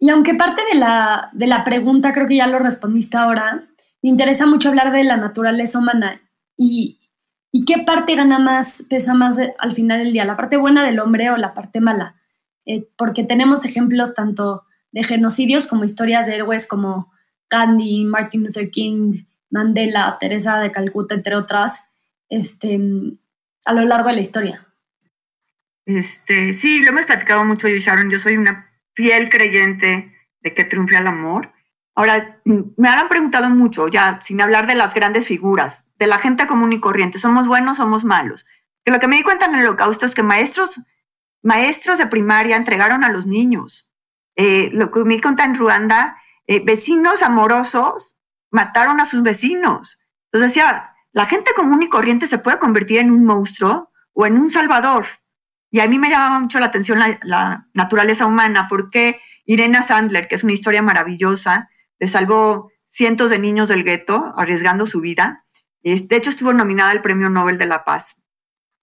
Y 0.00 0.10
aunque 0.10 0.34
parte 0.34 0.60
de 0.70 0.74
la, 0.74 1.30
de 1.32 1.46
la 1.46 1.64
pregunta 1.64 2.12
creo 2.12 2.26
que 2.26 2.36
ya 2.36 2.46
lo 2.46 2.58
respondiste 2.58 3.16
ahora, 3.16 3.68
me 4.02 4.10
interesa 4.10 4.44
mucho 4.44 4.68
hablar 4.68 4.92
de 4.92 5.02
la 5.02 5.16
naturaleza 5.16 5.78
humana 5.78 6.20
y, 6.58 7.03
y 7.56 7.64
qué 7.64 7.78
parte 7.78 8.16
gana 8.16 8.40
más, 8.40 8.84
pesa 8.90 9.14
más 9.14 9.36
al 9.58 9.72
final 9.74 10.00
del 10.00 10.12
día, 10.12 10.24
la 10.24 10.36
parte 10.36 10.56
buena 10.56 10.84
del 10.84 10.98
hombre 10.98 11.30
o 11.30 11.36
la 11.36 11.54
parte 11.54 11.80
mala. 11.80 12.16
Eh, 12.66 12.88
porque 12.98 13.22
tenemos 13.22 13.64
ejemplos 13.64 14.12
tanto 14.12 14.64
de 14.90 15.04
genocidios 15.04 15.68
como 15.68 15.84
historias 15.84 16.26
de 16.26 16.34
héroes 16.34 16.66
como 16.66 17.12
Gandhi, 17.48 18.06
Martin 18.06 18.42
Luther 18.42 18.70
King, 18.70 19.26
Mandela, 19.50 20.16
Teresa 20.18 20.58
de 20.58 20.72
Calcuta, 20.72 21.14
entre 21.14 21.36
otras, 21.36 21.84
este, 22.28 22.76
a 23.64 23.72
lo 23.72 23.84
largo 23.84 24.08
de 24.08 24.16
la 24.16 24.22
historia. 24.22 24.66
Este, 25.86 26.54
sí, 26.54 26.82
lo 26.82 26.88
hemos 26.88 27.06
platicado 27.06 27.44
mucho 27.44 27.68
yo 27.68 27.76
Sharon. 27.76 28.10
Yo 28.10 28.18
soy 28.18 28.36
una 28.36 28.68
fiel 28.94 29.28
creyente 29.28 30.12
de 30.40 30.54
que 30.54 30.64
triunfe 30.64 30.96
el 30.96 31.06
amor. 31.06 31.52
Ahora, 31.94 32.40
me 32.44 32.88
han 32.88 33.08
preguntado 33.08 33.48
mucho, 33.50 33.86
ya 33.86 34.18
sin 34.24 34.40
hablar 34.40 34.66
de 34.66 34.74
las 34.74 34.92
grandes 34.92 35.28
figuras, 35.28 35.83
de 35.96 36.06
la 36.06 36.18
gente 36.18 36.46
común 36.46 36.72
y 36.72 36.80
corriente, 36.80 37.18
¿somos 37.18 37.46
buenos, 37.46 37.76
somos 37.76 38.04
malos? 38.04 38.44
Que 38.84 38.90
lo 38.92 39.00
que 39.00 39.08
me 39.08 39.16
di 39.16 39.22
cuenta 39.22 39.46
en 39.46 39.54
el 39.54 39.66
holocausto 39.66 40.06
es 40.06 40.14
que 40.14 40.22
maestros, 40.22 40.80
maestros 41.42 41.98
de 41.98 42.06
primaria 42.06 42.56
entregaron 42.56 43.04
a 43.04 43.10
los 43.10 43.26
niños. 43.26 43.92
Eh, 44.36 44.70
lo 44.72 44.90
que 44.90 45.04
me 45.04 45.14
di 45.14 45.20
cuenta 45.20 45.44
en 45.44 45.54
Ruanda, 45.54 46.18
eh, 46.46 46.62
vecinos 46.64 47.22
amorosos 47.22 48.16
mataron 48.50 49.00
a 49.00 49.04
sus 49.04 49.22
vecinos. 49.22 50.00
Entonces 50.26 50.54
decía, 50.54 50.94
la 51.12 51.26
gente 51.26 51.52
común 51.54 51.82
y 51.82 51.88
corriente 51.88 52.26
se 52.26 52.38
puede 52.38 52.58
convertir 52.58 52.98
en 52.98 53.10
un 53.10 53.24
monstruo 53.24 53.90
o 54.12 54.26
en 54.26 54.36
un 54.36 54.50
salvador. 54.50 55.06
Y 55.70 55.80
a 55.80 55.88
mí 55.88 55.98
me 55.98 56.10
llamaba 56.10 56.40
mucho 56.40 56.60
la 56.60 56.66
atención 56.66 56.98
la, 57.22 57.68
naturaleza 57.72 58.26
humana, 58.26 58.66
porque 58.68 59.20
Irena 59.44 59.82
Sandler, 59.82 60.28
que 60.28 60.36
es 60.36 60.44
una 60.44 60.52
historia 60.52 60.82
maravillosa, 60.82 61.68
le 61.98 62.08
salvó 62.08 62.70
cientos 62.86 63.30
de 63.30 63.40
niños 63.40 63.68
del 63.68 63.82
gueto 63.82 64.34
arriesgando 64.36 64.86
su 64.86 65.00
vida. 65.00 65.43
De 65.84 66.16
hecho, 66.16 66.30
estuvo 66.30 66.52
nominada 66.52 66.90
al 66.90 67.02
Premio 67.02 67.30
Nobel 67.30 67.58
de 67.58 67.66
la 67.66 67.84
Paz. 67.84 68.22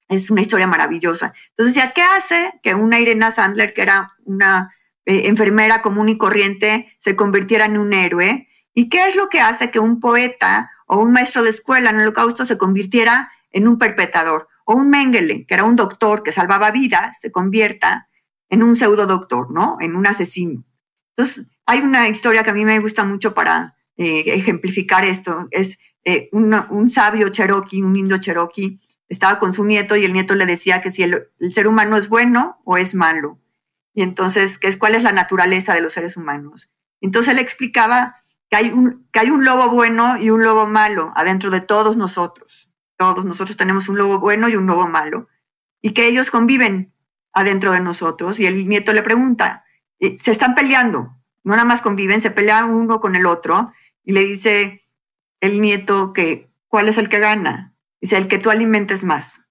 Es 0.08 0.30
una 0.30 0.42
historia 0.42 0.68
maravillosa. 0.68 1.34
Entonces, 1.50 1.76
¿ya 1.76 1.92
qué 1.92 2.02
hace 2.02 2.60
que 2.64 2.76
una 2.76 3.00
Irena 3.00 3.32
Sandler, 3.32 3.74
que 3.74 3.82
era 3.82 4.16
una 4.24 4.74
eh, 5.06 5.28
enfermera 5.28 5.82
común 5.82 6.10
y 6.10 6.18
corriente, 6.18 6.96
se 7.00 7.16
convirtiera 7.16 7.66
en 7.66 7.78
un 7.78 7.94
héroe? 7.94 8.48
¿Y 8.74 8.90
qué 8.90 9.10
es 9.10 9.16
lo 9.16 9.30
que 9.30 9.42
hace 9.42 9.72
que 9.72 9.80
un 9.80 10.00
poeta 10.00 10.72
o 10.86 10.98
un 10.98 11.12
maestro 11.12 11.44
de 11.44 11.50
escuela 11.50 11.90
en 11.90 11.98
el 11.98 12.04
holocausto 12.04 12.46
se 12.46 12.58
convirtiera 12.58 13.32
en 13.52 13.68
un 13.68 13.78
perpetrador? 13.78 14.48
o 14.66 14.76
un 14.76 14.90
Mengele, 14.90 15.46
que 15.46 15.54
era 15.54 15.64
un 15.64 15.76
doctor 15.76 16.24
que 16.24 16.32
salvaba 16.32 16.72
vidas, 16.72 17.20
se 17.20 17.32
convierta 17.32 18.10
en 18.50 18.64
un 18.64 18.76
pseudo 18.76 19.08
doctor, 19.08 19.52
¿no? 19.52 19.78
En 19.80 19.96
un 19.96 20.08
asesino. 20.08 20.64
Entonces, 21.10 21.46
hay 21.66 21.80
una 21.80 22.08
historia 22.08 22.44
que 22.44 22.52
a 22.52 22.54
mí 22.54 22.66
me 22.66 22.80
gusta 22.80 23.04
mucho 23.04 23.34
para 23.34 23.76
eh, 23.98 24.24
ejemplificar 24.28 25.06
esto. 25.06 25.48
Es 25.52 25.80
eh, 26.04 26.30
un 26.32 26.90
sabio 26.90 27.30
cherokee, 27.30 27.84
un 27.84 27.96
indio 27.96 28.18
cherokee, 28.18 28.80
estaba 29.10 29.40
con 29.40 29.54
su 29.54 29.66
nieto 29.66 29.96
y 29.96 30.06
el 30.06 30.14
nieto 30.14 30.36
le 30.36 30.46
decía 30.46 30.82
que 30.82 30.92
si 30.92 31.04
el, 31.04 31.28
ser 31.52 31.68
humano 31.68 31.98
es 31.98 32.10
bueno 32.10 32.62
o 32.64 32.78
es 32.78 32.96
malo. 32.96 33.40
Y 33.94 34.04
entonces, 34.04 34.58
¿qué 34.58 34.68
es, 34.68 34.78
¿cuál 34.78 34.96
es 34.96 35.04
la 35.04 35.12
naturaleza 35.12 35.74
de 35.74 35.82
los 35.82 35.94
seres 35.94 36.16
humanos? 36.16 36.74
Entonces 37.02 37.34
él 37.34 37.40
explicaba 37.40 38.16
que 38.50 38.58
hay, 38.58 38.70
un, 38.70 39.06
que 39.12 39.20
hay 39.20 39.30
un 39.30 39.44
lobo 39.44 39.70
bueno 39.70 40.18
y 40.18 40.30
un 40.30 40.44
lobo 40.44 40.66
malo 40.66 41.12
adentro 41.16 41.50
de 41.52 41.62
todos 41.62 41.98
nosotros 41.98 42.72
todos 43.02 43.26
nosotros 43.26 43.58
tenemos 43.58 43.90
un 43.90 43.98
lobo 43.98 44.20
bueno 44.20 44.48
y 44.48 44.56
un 44.56 44.68
lobo 44.68 44.88
malo, 44.88 45.28
y 45.82 45.92
que 45.92 46.08
ellos 46.08 46.30
conviven 46.30 46.94
adentro 47.34 47.72
de 47.72 47.80
nosotros. 47.80 48.40
Y 48.40 48.46
el 48.46 48.68
nieto 48.68 48.94
le 48.94 49.02
pregunta, 49.02 49.66
eh, 50.00 50.18
se 50.20 50.30
están 50.30 50.54
peleando, 50.54 51.18
no 51.44 51.54
nada 51.54 51.64
más 51.64 51.82
conviven, 51.82 52.22
se 52.22 52.30
pelean 52.30 52.70
uno 52.70 53.00
con 53.00 53.16
el 53.16 53.26
otro, 53.26 53.74
y 54.04 54.12
le 54.12 54.22
dice 54.22 54.81
el 55.42 55.60
nieto 55.60 56.14
que, 56.14 56.50
¿cuál 56.68 56.88
es 56.88 56.98
el 56.98 57.10
que 57.10 57.20
gana? 57.20 57.76
Dice, 58.00 58.18
el 58.18 58.28
que 58.28 58.40
tú 58.40 58.50
alimentes 58.50 59.04
más. 59.04 59.50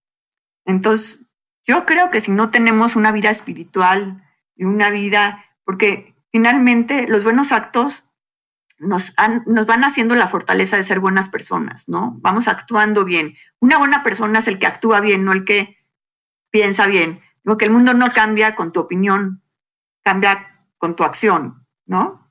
Entonces, 0.64 1.30
yo 1.66 1.84
creo 1.84 2.10
que 2.10 2.20
si 2.20 2.30
no 2.30 2.50
tenemos 2.50 2.96
una 2.96 3.12
vida 3.12 3.30
espiritual 3.30 4.24
y 4.56 4.64
una 4.64 4.90
vida, 4.90 5.44
porque 5.64 6.14
finalmente 6.32 7.06
los 7.08 7.24
buenos 7.24 7.52
actos 7.52 8.10
nos, 8.78 9.14
nos 9.46 9.66
van 9.66 9.84
haciendo 9.84 10.14
la 10.14 10.26
fortaleza 10.26 10.76
de 10.76 10.84
ser 10.84 11.00
buenas 11.00 11.28
personas, 11.28 11.88
¿no? 11.88 12.16
Vamos 12.20 12.48
actuando 12.48 13.04
bien. 13.04 13.36
Una 13.60 13.78
buena 13.78 14.02
persona 14.02 14.38
es 14.38 14.48
el 14.48 14.58
que 14.58 14.66
actúa 14.66 15.00
bien, 15.00 15.24
no 15.24 15.32
el 15.32 15.44
que 15.44 15.76
piensa 16.50 16.86
bien. 16.86 17.20
Digo 17.44 17.58
que 17.58 17.66
el 17.66 17.72
mundo 17.72 17.94
no 17.94 18.10
cambia 18.12 18.56
con 18.56 18.72
tu 18.72 18.80
opinión, 18.80 19.42
cambia 20.02 20.50
con 20.78 20.96
tu 20.96 21.04
acción, 21.04 21.66
¿no? 21.84 22.26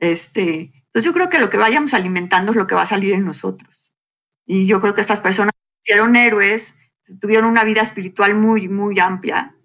Este, 0.00 0.73
entonces 0.94 1.10
yo 1.10 1.12
creo 1.12 1.28
que 1.28 1.40
lo 1.40 1.50
que 1.50 1.56
vayamos 1.56 1.92
alimentando 1.92 2.52
es 2.52 2.56
lo 2.56 2.68
que 2.68 2.76
va 2.76 2.82
a 2.82 2.86
salir 2.86 3.14
en 3.14 3.24
nosotros. 3.24 3.92
Y 4.46 4.68
yo 4.68 4.80
creo 4.80 4.94
que 4.94 5.00
estas 5.00 5.20
personas 5.20 5.50
fueron 5.84 6.14
héroes, 6.14 6.76
tuvieron 7.20 7.50
una 7.50 7.64
vida 7.64 7.82
espiritual 7.82 8.36
muy, 8.36 8.68
muy 8.68 9.00
amplia, 9.00 9.56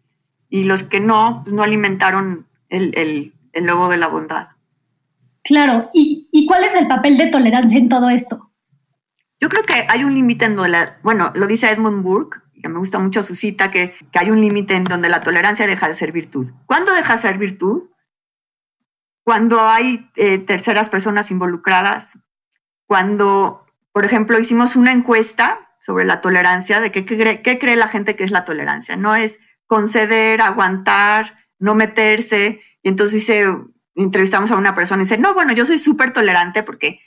y 0.49 0.63
los 0.63 0.82
que 0.82 0.99
no, 0.99 1.41
pues 1.43 1.53
no 1.53 1.61
alimentaron 1.61 2.47
el, 2.69 2.97
el, 2.97 3.34
el 3.53 3.65
lobo 3.65 3.89
de 3.89 3.97
la 3.97 4.07
bondad. 4.07 4.47
Claro, 5.43 5.91
¿Y, 5.93 6.45
cuál 6.47 6.63
es 6.63 6.73
el 6.73 6.88
papel 6.88 7.15
de 7.17 7.27
tolerancia 7.27 7.77
en 7.77 7.89
todo 7.89 8.09
esto? 8.09 8.51
Yo 9.39 9.49
creo 9.49 9.61
que 9.61 9.86
hay 9.88 10.03
un 10.03 10.15
límite 10.15 10.45
en 10.45 10.55
donde, 10.55 10.77
bueno, 11.03 11.32
lo 11.36 11.45
dice 11.45 11.69
Edmund 11.69 12.01
Burke, 12.01 12.39
que 12.59 12.69
me 12.69 12.80
gusta 12.80 12.97
mucho 12.97 13.21
su 13.21 13.36
cita, 13.36 13.69
que, 13.69 13.93
hay 14.13 14.32
un 14.32 14.41
límite 14.41 14.75
en 14.75 14.84
donde 14.84 15.09
la 15.09 15.21
tolerancia 15.21 15.67
deja 15.67 15.88
de 15.88 15.93
ser 15.93 16.11
virtud. 16.11 16.51
¿Cuándo 16.65 16.91
deja 16.93 17.15
de 17.15 17.21
ser 17.21 17.38
virtud? 17.38 17.89
Cuando 19.30 19.61
hay 19.61 20.09
eh, 20.15 20.39
terceras 20.39 20.89
personas 20.89 21.30
involucradas, 21.30 22.17
cuando, 22.88 23.63
por 23.91 24.03
ejemplo, 24.03 24.39
hicimos 24.39 24.75
una 24.75 24.91
encuesta 24.91 25.69
sobre 25.80 26.03
la 26.03 26.19
tolerancia, 26.19 26.80
de 26.80 26.91
qué 26.91 27.05
cree 27.05 27.75
la 27.75 27.88
gente 27.88 28.15
que 28.15 28.23
es 28.23 28.32
la 28.32 28.43
tolerancia. 28.43 28.95
No 28.95 29.13
es 29.13 29.38
conceder, 29.67 30.41
aguantar, 30.41 31.45
no 31.59 31.75
meterse. 31.75 32.63
Y 32.82 32.89
entonces 32.89 33.19
dice, 33.19 33.45
entrevistamos 33.93 34.49
a 34.49 34.57
una 34.57 34.73
persona 34.73 35.03
y 35.03 35.05
dice, 35.05 35.19
no, 35.19 35.36
bueno, 35.36 35.53
yo 35.53 35.63
soy 35.63 35.77
súper 35.77 36.11
tolerante 36.11 36.63
porque 36.63 36.99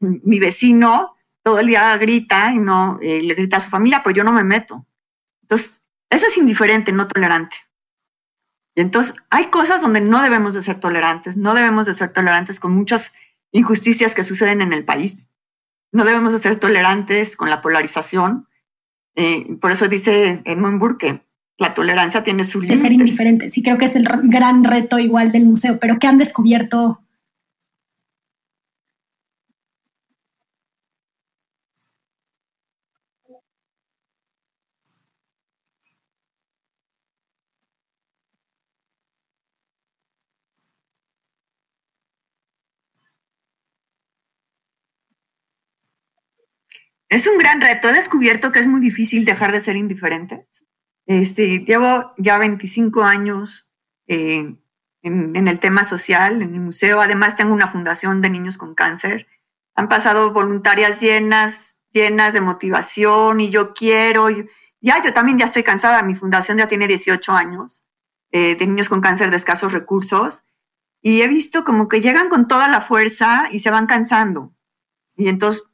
mi 0.00 0.38
vecino 0.38 1.16
todo 1.42 1.60
el 1.60 1.68
día 1.68 1.96
grita 1.96 2.52
y 2.52 2.58
no 2.58 2.98
eh, 3.00 3.22
le 3.22 3.32
grita 3.32 3.56
a 3.56 3.60
su 3.60 3.70
familia, 3.70 4.02
pero 4.04 4.14
yo 4.14 4.22
no 4.22 4.32
me 4.32 4.44
meto. 4.44 4.86
Entonces, 5.40 5.80
eso 6.10 6.26
es 6.26 6.36
indiferente, 6.36 6.92
no 6.92 7.08
tolerante. 7.08 7.56
Y 8.74 8.80
entonces 8.80 9.16
hay 9.30 9.46
cosas 9.46 9.82
donde 9.82 10.00
no 10.00 10.22
debemos 10.22 10.54
de 10.54 10.62
ser 10.62 10.78
tolerantes, 10.78 11.36
no 11.36 11.54
debemos 11.54 11.86
de 11.86 11.94
ser 11.94 12.12
tolerantes 12.12 12.60
con 12.60 12.72
muchas 12.72 13.12
injusticias 13.52 14.14
que 14.14 14.22
suceden 14.22 14.60
en 14.60 14.72
el 14.72 14.84
país, 14.84 15.28
no 15.92 16.04
debemos 16.04 16.32
de 16.32 16.38
ser 16.38 16.56
tolerantes 16.56 17.36
con 17.36 17.50
la 17.50 17.60
polarización. 17.60 18.46
Eh, 19.16 19.56
por 19.60 19.72
eso 19.72 19.88
dice 19.88 20.40
Edmund 20.44 20.98
que 20.98 21.20
la 21.58 21.74
tolerancia 21.74 22.22
tiene 22.22 22.44
su 22.44 22.60
límite. 22.60 22.76
De 22.76 22.82
ser 22.82 22.92
indiferente, 22.92 23.50
sí 23.50 23.62
creo 23.62 23.76
que 23.76 23.84
es 23.86 23.96
el 23.96 24.08
gran 24.24 24.64
reto 24.64 24.98
igual 24.98 25.32
del 25.32 25.44
museo, 25.44 25.78
pero 25.78 25.98
¿qué 25.98 26.06
han 26.06 26.18
descubierto 26.18 27.02
Es 47.10 47.26
un 47.26 47.38
gran 47.38 47.60
reto. 47.60 47.88
He 47.88 47.92
descubierto 47.92 48.52
que 48.52 48.60
es 48.60 48.68
muy 48.68 48.80
difícil 48.80 49.24
dejar 49.24 49.50
de 49.50 49.60
ser 49.60 49.76
indiferentes. 49.76 50.64
Este, 51.06 51.64
llevo 51.64 52.14
ya 52.18 52.38
25 52.38 53.02
años 53.02 53.72
eh, 54.06 54.54
en, 55.02 55.48
el 55.48 55.58
tema 55.58 55.82
social, 55.82 56.40
en 56.40 56.52
mi 56.52 56.60
museo. 56.60 57.00
Además, 57.00 57.34
tengo 57.34 57.52
una 57.52 57.66
fundación 57.66 58.22
de 58.22 58.30
niños 58.30 58.56
con 58.56 58.76
cáncer. 58.76 59.26
Han 59.74 59.88
pasado 59.88 60.32
voluntarias 60.32 61.00
llenas, 61.00 61.80
llenas 61.90 62.32
de 62.32 62.42
motivación 62.42 63.40
y 63.40 63.50
yo 63.50 63.74
quiero. 63.74 64.28
ya, 64.80 65.02
yo 65.04 65.12
también 65.12 65.36
ya 65.36 65.46
estoy 65.46 65.64
cansada. 65.64 66.04
Mi 66.04 66.14
fundación 66.14 66.58
ya 66.58 66.68
tiene 66.68 66.86
18 66.86 67.32
años 67.32 67.82
eh, 68.30 68.54
de 68.54 68.66
niños 68.68 68.88
con 68.88 69.00
cáncer 69.00 69.30
de 69.30 69.36
escasos 69.36 69.72
recursos. 69.72 70.44
Y 71.02 71.22
he 71.22 71.28
visto 71.28 71.64
como 71.64 71.88
que 71.88 72.00
llegan 72.00 72.28
con 72.28 72.46
toda 72.46 72.68
la 72.68 72.80
fuerza 72.80 73.48
y 73.50 73.58
se 73.58 73.70
van 73.70 73.86
cansando. 73.86 74.54
Y 75.16 75.28
entonces 75.28 75.69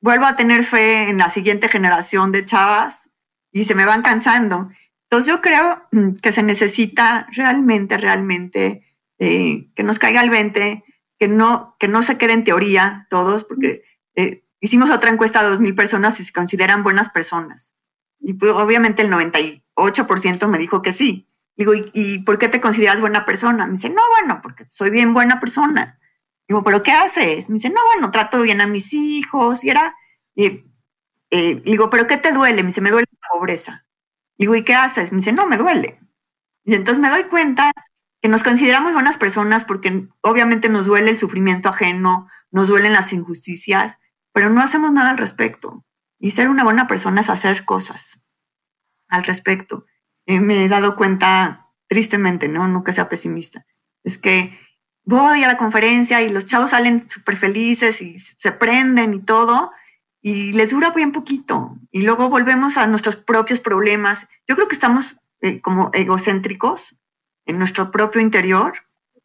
vuelvo 0.00 0.26
a 0.26 0.36
tener 0.36 0.64
fe 0.64 1.08
en 1.08 1.18
la 1.18 1.30
siguiente 1.30 1.68
generación 1.68 2.32
de 2.32 2.44
chavas 2.44 3.10
y 3.52 3.64
se 3.64 3.74
me 3.74 3.84
van 3.84 4.02
cansando. 4.02 4.70
Entonces 5.04 5.32
yo 5.32 5.40
creo 5.40 5.82
mm, 5.92 6.16
que 6.16 6.32
se 6.32 6.42
necesita 6.42 7.28
realmente, 7.32 7.96
realmente 7.96 8.84
eh, 9.18 9.68
que 9.74 9.82
nos 9.82 9.98
caiga 9.98 10.22
el 10.22 10.30
20, 10.30 10.84
que 11.18 11.28
no, 11.28 11.76
que 11.78 11.88
no 11.88 12.02
se 12.02 12.18
quede 12.18 12.34
en 12.34 12.44
teoría 12.44 13.06
todos, 13.08 13.44
porque 13.44 13.82
eh, 14.14 14.44
hicimos 14.60 14.90
otra 14.90 15.10
encuesta 15.10 15.40
a 15.40 15.50
2.000 15.50 15.74
personas 15.74 16.20
y 16.20 16.24
se 16.24 16.32
consideran 16.32 16.82
buenas 16.82 17.10
personas. 17.10 17.72
Y 18.20 18.34
pues, 18.34 18.52
obviamente 18.52 19.02
el 19.02 19.10
98% 19.10 20.48
me 20.48 20.58
dijo 20.58 20.82
que 20.82 20.92
sí. 20.92 21.28
Digo, 21.56 21.74
¿y, 21.74 21.90
¿y 21.94 22.18
por 22.24 22.38
qué 22.38 22.48
te 22.48 22.60
consideras 22.60 23.00
buena 23.00 23.24
persona? 23.24 23.66
Me 23.66 23.72
dice, 23.72 23.88
no, 23.88 24.02
bueno, 24.18 24.40
porque 24.42 24.66
soy 24.68 24.90
bien 24.90 25.14
buena 25.14 25.40
persona. 25.40 25.98
Digo, 26.48 26.62
¿pero 26.62 26.82
qué 26.82 26.92
haces? 26.92 27.48
Me 27.48 27.54
dice, 27.54 27.70
no, 27.70 27.80
bueno, 27.92 28.10
trato 28.10 28.40
bien 28.42 28.60
a 28.60 28.66
mis 28.66 28.92
hijos 28.92 29.64
y 29.64 29.70
era, 29.70 29.96
y, 30.34 30.64
eh, 31.30 31.62
digo, 31.64 31.90
¿pero 31.90 32.06
qué 32.06 32.16
te 32.16 32.32
duele? 32.32 32.62
Me 32.62 32.68
dice, 32.68 32.80
me 32.80 32.90
duele 32.90 33.06
la 33.10 33.28
pobreza. 33.32 33.86
Digo, 34.38 34.54
¿y 34.54 34.62
qué 34.62 34.74
haces? 34.74 35.12
Me 35.12 35.18
dice, 35.18 35.32
no, 35.32 35.46
me 35.46 35.56
duele. 35.56 35.98
Y 36.64 36.74
entonces 36.74 37.00
me 37.00 37.10
doy 37.10 37.24
cuenta 37.24 37.72
que 38.20 38.28
nos 38.28 38.42
consideramos 38.42 38.92
buenas 38.92 39.16
personas 39.16 39.64
porque 39.64 40.08
obviamente 40.20 40.68
nos 40.68 40.86
duele 40.86 41.10
el 41.10 41.18
sufrimiento 41.18 41.68
ajeno, 41.68 42.28
nos 42.50 42.68
duelen 42.68 42.92
las 42.92 43.12
injusticias, 43.12 43.98
pero 44.32 44.50
no 44.50 44.60
hacemos 44.60 44.92
nada 44.92 45.10
al 45.10 45.18
respecto. 45.18 45.84
Y 46.18 46.30
ser 46.30 46.48
una 46.48 46.64
buena 46.64 46.86
persona 46.86 47.20
es 47.20 47.30
hacer 47.30 47.64
cosas 47.64 48.22
al 49.08 49.24
respecto. 49.24 49.86
me 50.26 50.64
he 50.64 50.68
dado 50.68 50.96
cuenta, 50.96 51.68
tristemente, 51.88 52.48
¿no? 52.48 52.82
Que 52.84 52.92
sea 52.92 53.08
pesimista, 53.08 53.64
es 54.02 54.18
que 54.18 54.58
voy 55.06 55.44
a 55.44 55.46
la 55.46 55.56
conferencia 55.56 56.20
y 56.20 56.28
los 56.28 56.46
chavos 56.46 56.70
salen 56.70 57.08
súper 57.08 57.36
felices 57.36 58.02
y 58.02 58.18
se 58.18 58.52
prenden 58.52 59.14
y 59.14 59.20
todo, 59.20 59.72
y 60.20 60.52
les 60.52 60.70
dura 60.70 60.90
bien 60.90 61.12
poquito. 61.12 61.78
Y 61.92 62.02
luego 62.02 62.28
volvemos 62.28 62.76
a 62.76 62.86
nuestros 62.88 63.16
propios 63.16 63.60
problemas. 63.60 64.28
Yo 64.46 64.56
creo 64.56 64.68
que 64.68 64.74
estamos 64.74 65.20
eh, 65.40 65.60
como 65.60 65.90
egocéntricos 65.94 66.96
en 67.46 67.58
nuestro 67.58 67.92
propio 67.92 68.20
interior 68.20 68.72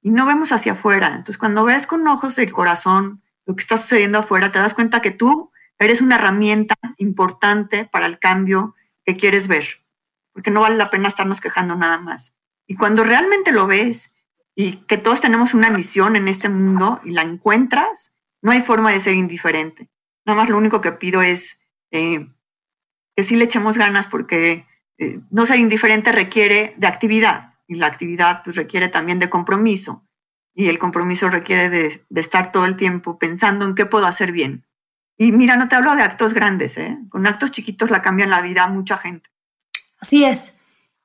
y 0.01 0.11
no 0.11 0.27
vemos 0.27 0.51
hacia 0.51 0.73
afuera. 0.73 1.07
Entonces, 1.07 1.39
cuando 1.39 1.65
ves 1.65 1.87
con 1.87 2.07
ojos 2.07 2.35
del 2.35 2.53
corazón 2.53 3.21
lo 3.47 3.55
que 3.55 3.61
está 3.61 3.75
sucediendo 3.75 4.19
afuera, 4.19 4.51
te 4.51 4.59
das 4.59 4.75
cuenta 4.75 5.01
que 5.01 5.11
tú 5.11 5.51
eres 5.79 6.01
una 6.01 6.15
herramienta 6.15 6.75
importante 6.97 7.85
para 7.85 8.05
el 8.05 8.19
cambio 8.19 8.75
que 9.03 9.17
quieres 9.17 9.47
ver, 9.47 9.65
porque 10.31 10.51
no 10.51 10.61
vale 10.61 10.75
la 10.75 10.91
pena 10.91 11.07
estarnos 11.07 11.41
quejando 11.41 11.75
nada 11.75 11.97
más. 11.97 12.33
Y 12.67 12.75
cuando 12.75 13.03
realmente 13.03 13.51
lo 13.51 13.65
ves 13.65 14.13
y 14.55 14.77
que 14.87 14.97
todos 14.97 15.21
tenemos 15.21 15.53
una 15.53 15.69
misión 15.69 16.15
en 16.15 16.27
este 16.27 16.49
mundo 16.49 16.99
y 17.03 17.11
la 17.11 17.21
encuentras, 17.21 18.13
no 18.41 18.51
hay 18.51 18.61
forma 18.61 18.91
de 18.91 18.99
ser 18.99 19.13
indiferente. 19.13 19.89
Nada 20.25 20.39
más 20.39 20.49
lo 20.49 20.57
único 20.57 20.81
que 20.81 20.91
pido 20.91 21.21
es 21.21 21.59
eh, 21.91 22.27
que 23.15 23.23
sí 23.23 23.35
le 23.35 23.45
echemos 23.45 23.77
ganas 23.77 24.07
porque 24.07 24.65
eh, 24.97 25.19
no 25.29 25.45
ser 25.45 25.59
indiferente 25.59 26.11
requiere 26.11 26.73
de 26.77 26.87
actividad 26.87 27.53
y 27.67 27.75
la 27.75 27.87
actividad 27.87 28.41
pues, 28.43 28.55
requiere 28.55 28.89
también 28.89 29.19
de 29.19 29.29
compromiso 29.29 30.05
y 30.53 30.67
el 30.67 30.79
compromiso 30.79 31.29
requiere 31.29 31.69
de, 31.69 32.03
estar 32.15 32.51
todo 32.51 32.65
el 32.65 32.75
tiempo 32.75 33.17
pensando 33.17 33.65
en 33.65 33.75
qué 33.75 33.85
puedo 33.85 34.05
hacer 34.05 34.31
bien. 34.31 34.65
Y 35.17 35.31
mira, 35.31 35.55
no 35.55 35.67
te 35.67 35.75
hablo 35.75 35.95
de 35.95 36.01
actos 36.01 36.33
grandes, 36.33 36.77
¿eh? 36.77 36.97
con 37.09 37.25
actos 37.27 37.51
chiquitos 37.51 37.89
la 37.89 38.01
cambian 38.01 38.29
la 38.29 38.41
vida 38.41 38.63
a 38.63 38.69
mucha 38.69 38.97
gente. 38.97 39.29
Así 39.99 40.25
es. 40.25 40.53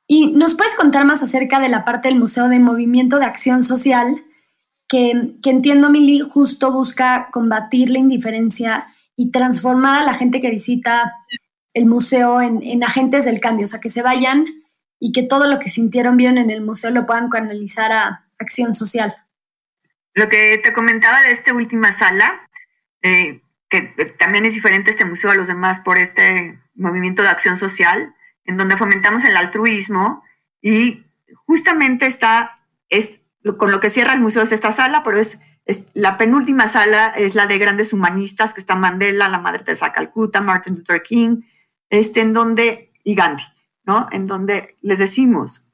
¿Y 0.06 0.32
nos 0.32 0.54
puedes 0.54 0.74
contar 0.74 1.04
más 1.04 1.22
acerca 1.22 1.58
de 1.58 1.68
la 1.68 1.84
parte 1.84 2.08
del 2.08 2.18
Museo 2.18 2.48
de 2.48 2.58
Movimiento 2.58 3.18
de 3.18 3.24
Acción 3.24 3.64
Social, 3.64 4.24
que, 4.88 5.34
que 5.42 5.50
entiendo, 5.50 5.90
Mili, 5.90 6.20
justo 6.20 6.72
busca 6.72 7.28
combatir 7.32 7.90
la 7.90 7.98
indiferencia 7.98 8.86
y 9.16 9.32
transformar 9.32 10.02
a 10.02 10.04
la 10.04 10.14
gente 10.14 10.40
que 10.40 10.50
visita 10.50 11.12
el 11.76 11.84
museo 11.84 12.40
en, 12.40 12.82
agentes 12.82 13.26
del 13.26 13.38
cambio, 13.38 13.64
o 13.64 13.66
sea, 13.66 13.80
que 13.80 13.90
se 13.90 14.00
vayan 14.00 14.46
y 14.98 15.12
que 15.12 15.22
todo 15.22 15.46
lo 15.46 15.58
que 15.58 15.68
sintieron 15.68 16.16
bien 16.16 16.38
en 16.38 16.48
el 16.48 16.62
museo 16.62 16.90
lo 16.90 17.04
puedan 17.04 17.28
canalizar 17.28 17.92
a 17.92 18.26
acción 18.38 18.74
social. 18.74 19.14
Lo 20.14 20.26
que 20.30 20.58
te 20.64 20.72
comentaba 20.72 21.20
de 21.20 21.32
esta 21.32 21.52
última 21.52 21.92
sala, 21.92 22.48
eh, 23.02 23.42
que 23.68 23.82
también 24.18 24.46
es 24.46 24.54
diferente 24.54 24.88
este 24.90 25.04
museo 25.04 25.30
a 25.30 25.34
los 25.34 25.48
demás 25.48 25.80
por 25.80 25.98
este 25.98 26.58
movimiento 26.74 27.20
de 27.20 27.28
acción 27.28 27.58
social, 27.58 28.14
en 28.46 28.56
donde 28.56 28.76
fomentamos 28.76 29.24
el 29.24 29.36
altruismo 29.36 30.22
y 30.60 31.04
justamente 31.46 32.06
está, 32.06 32.60
es, 32.88 33.20
con 33.58 33.70
lo 33.70 33.80
que 33.80 33.90
cierra 33.90 34.14
el 34.14 34.20
museo 34.20 34.42
es 34.42 34.52
esta 34.52 34.72
sala, 34.72 35.02
pero 35.02 35.18
es, 35.18 35.38
la 35.94 36.16
penúltima 36.16 36.68
sala 36.68 37.08
es 37.08 37.34
la 37.34 37.46
de 37.46 37.58
grandes 37.58 37.92
humanistas, 37.92 38.54
que 38.54 38.60
está 38.60 38.76
Mandela, 38.76 39.28
la 39.28 39.38
Madre 39.38 39.64
Teresa 39.64 39.92
Calcuta, 39.92 40.40
Martin 40.40 40.76
Luther 40.76 41.02
King, 41.02 41.42
este, 41.90 42.20
en 42.20 42.32
donde, 42.32 42.92
y 43.02 43.14
Gandhi, 43.14 43.42
¿no? 43.84 44.08
En 44.12 44.26
donde 44.26 44.76
les 44.82 44.98
decimos, 44.98 45.64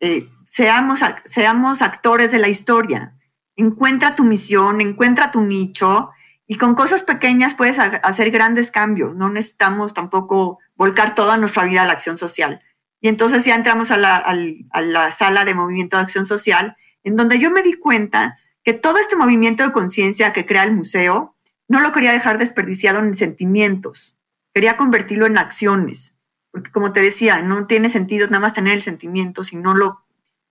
eh, 0.00 0.28
seamos, 0.44 1.00
seamos 1.24 1.82
actores 1.82 2.32
de 2.32 2.38
la 2.38 2.48
historia, 2.48 3.14
encuentra 3.54 4.14
tu 4.14 4.24
misión, 4.24 4.80
encuentra 4.80 5.30
tu 5.30 5.40
nicho, 5.40 6.10
y 6.46 6.56
con 6.56 6.74
cosas 6.74 7.02
pequeñas 7.02 7.54
puedes 7.54 7.78
hacer 7.78 8.30
grandes 8.30 8.70
cambios. 8.70 9.16
No 9.16 9.28
necesitamos 9.28 9.94
tampoco 9.94 10.58
volcar 10.76 11.14
toda 11.14 11.36
nuestra 11.36 11.64
vida 11.64 11.82
a 11.82 11.86
la 11.86 11.92
acción 11.92 12.18
social. 12.18 12.62
Y 13.00 13.08
entonces 13.08 13.44
ya 13.44 13.54
entramos 13.54 13.90
a 13.90 13.96
la, 13.96 15.10
sala 15.10 15.44
de 15.44 15.54
movimiento 15.54 15.96
de 15.96 16.02
acción 16.02 16.26
social, 16.26 16.76
en 17.02 17.16
donde 17.16 17.38
yo 17.38 17.50
me 17.50 17.62
di 17.62 17.74
cuenta 17.74 18.36
que 18.62 18.72
todo 18.72 18.98
este 18.98 19.16
movimiento 19.16 19.64
de 19.64 19.72
conciencia 19.72 20.32
que 20.32 20.46
crea 20.46 20.64
el 20.64 20.74
museo 20.74 21.36
no 21.68 21.80
lo 21.80 21.92
quería 21.92 22.12
dejar 22.12 22.38
desperdiciado 22.38 23.00
en 23.00 23.14
sentimientos, 23.16 24.18
quería 24.54 24.76
convertirlo 24.76 25.26
en 25.26 25.38
acciones, 25.38 26.16
porque 26.52 26.70
como 26.70 26.92
te 26.92 27.02
decía, 27.02 27.42
no 27.42 27.66
tiene 27.66 27.90
sentido 27.90 28.26
nada 28.28 28.40
más 28.40 28.54
tener 28.54 28.72
el 28.72 28.82
sentimiento 28.82 29.42
si 29.42 29.56
no 29.56 29.74
lo, 29.74 30.04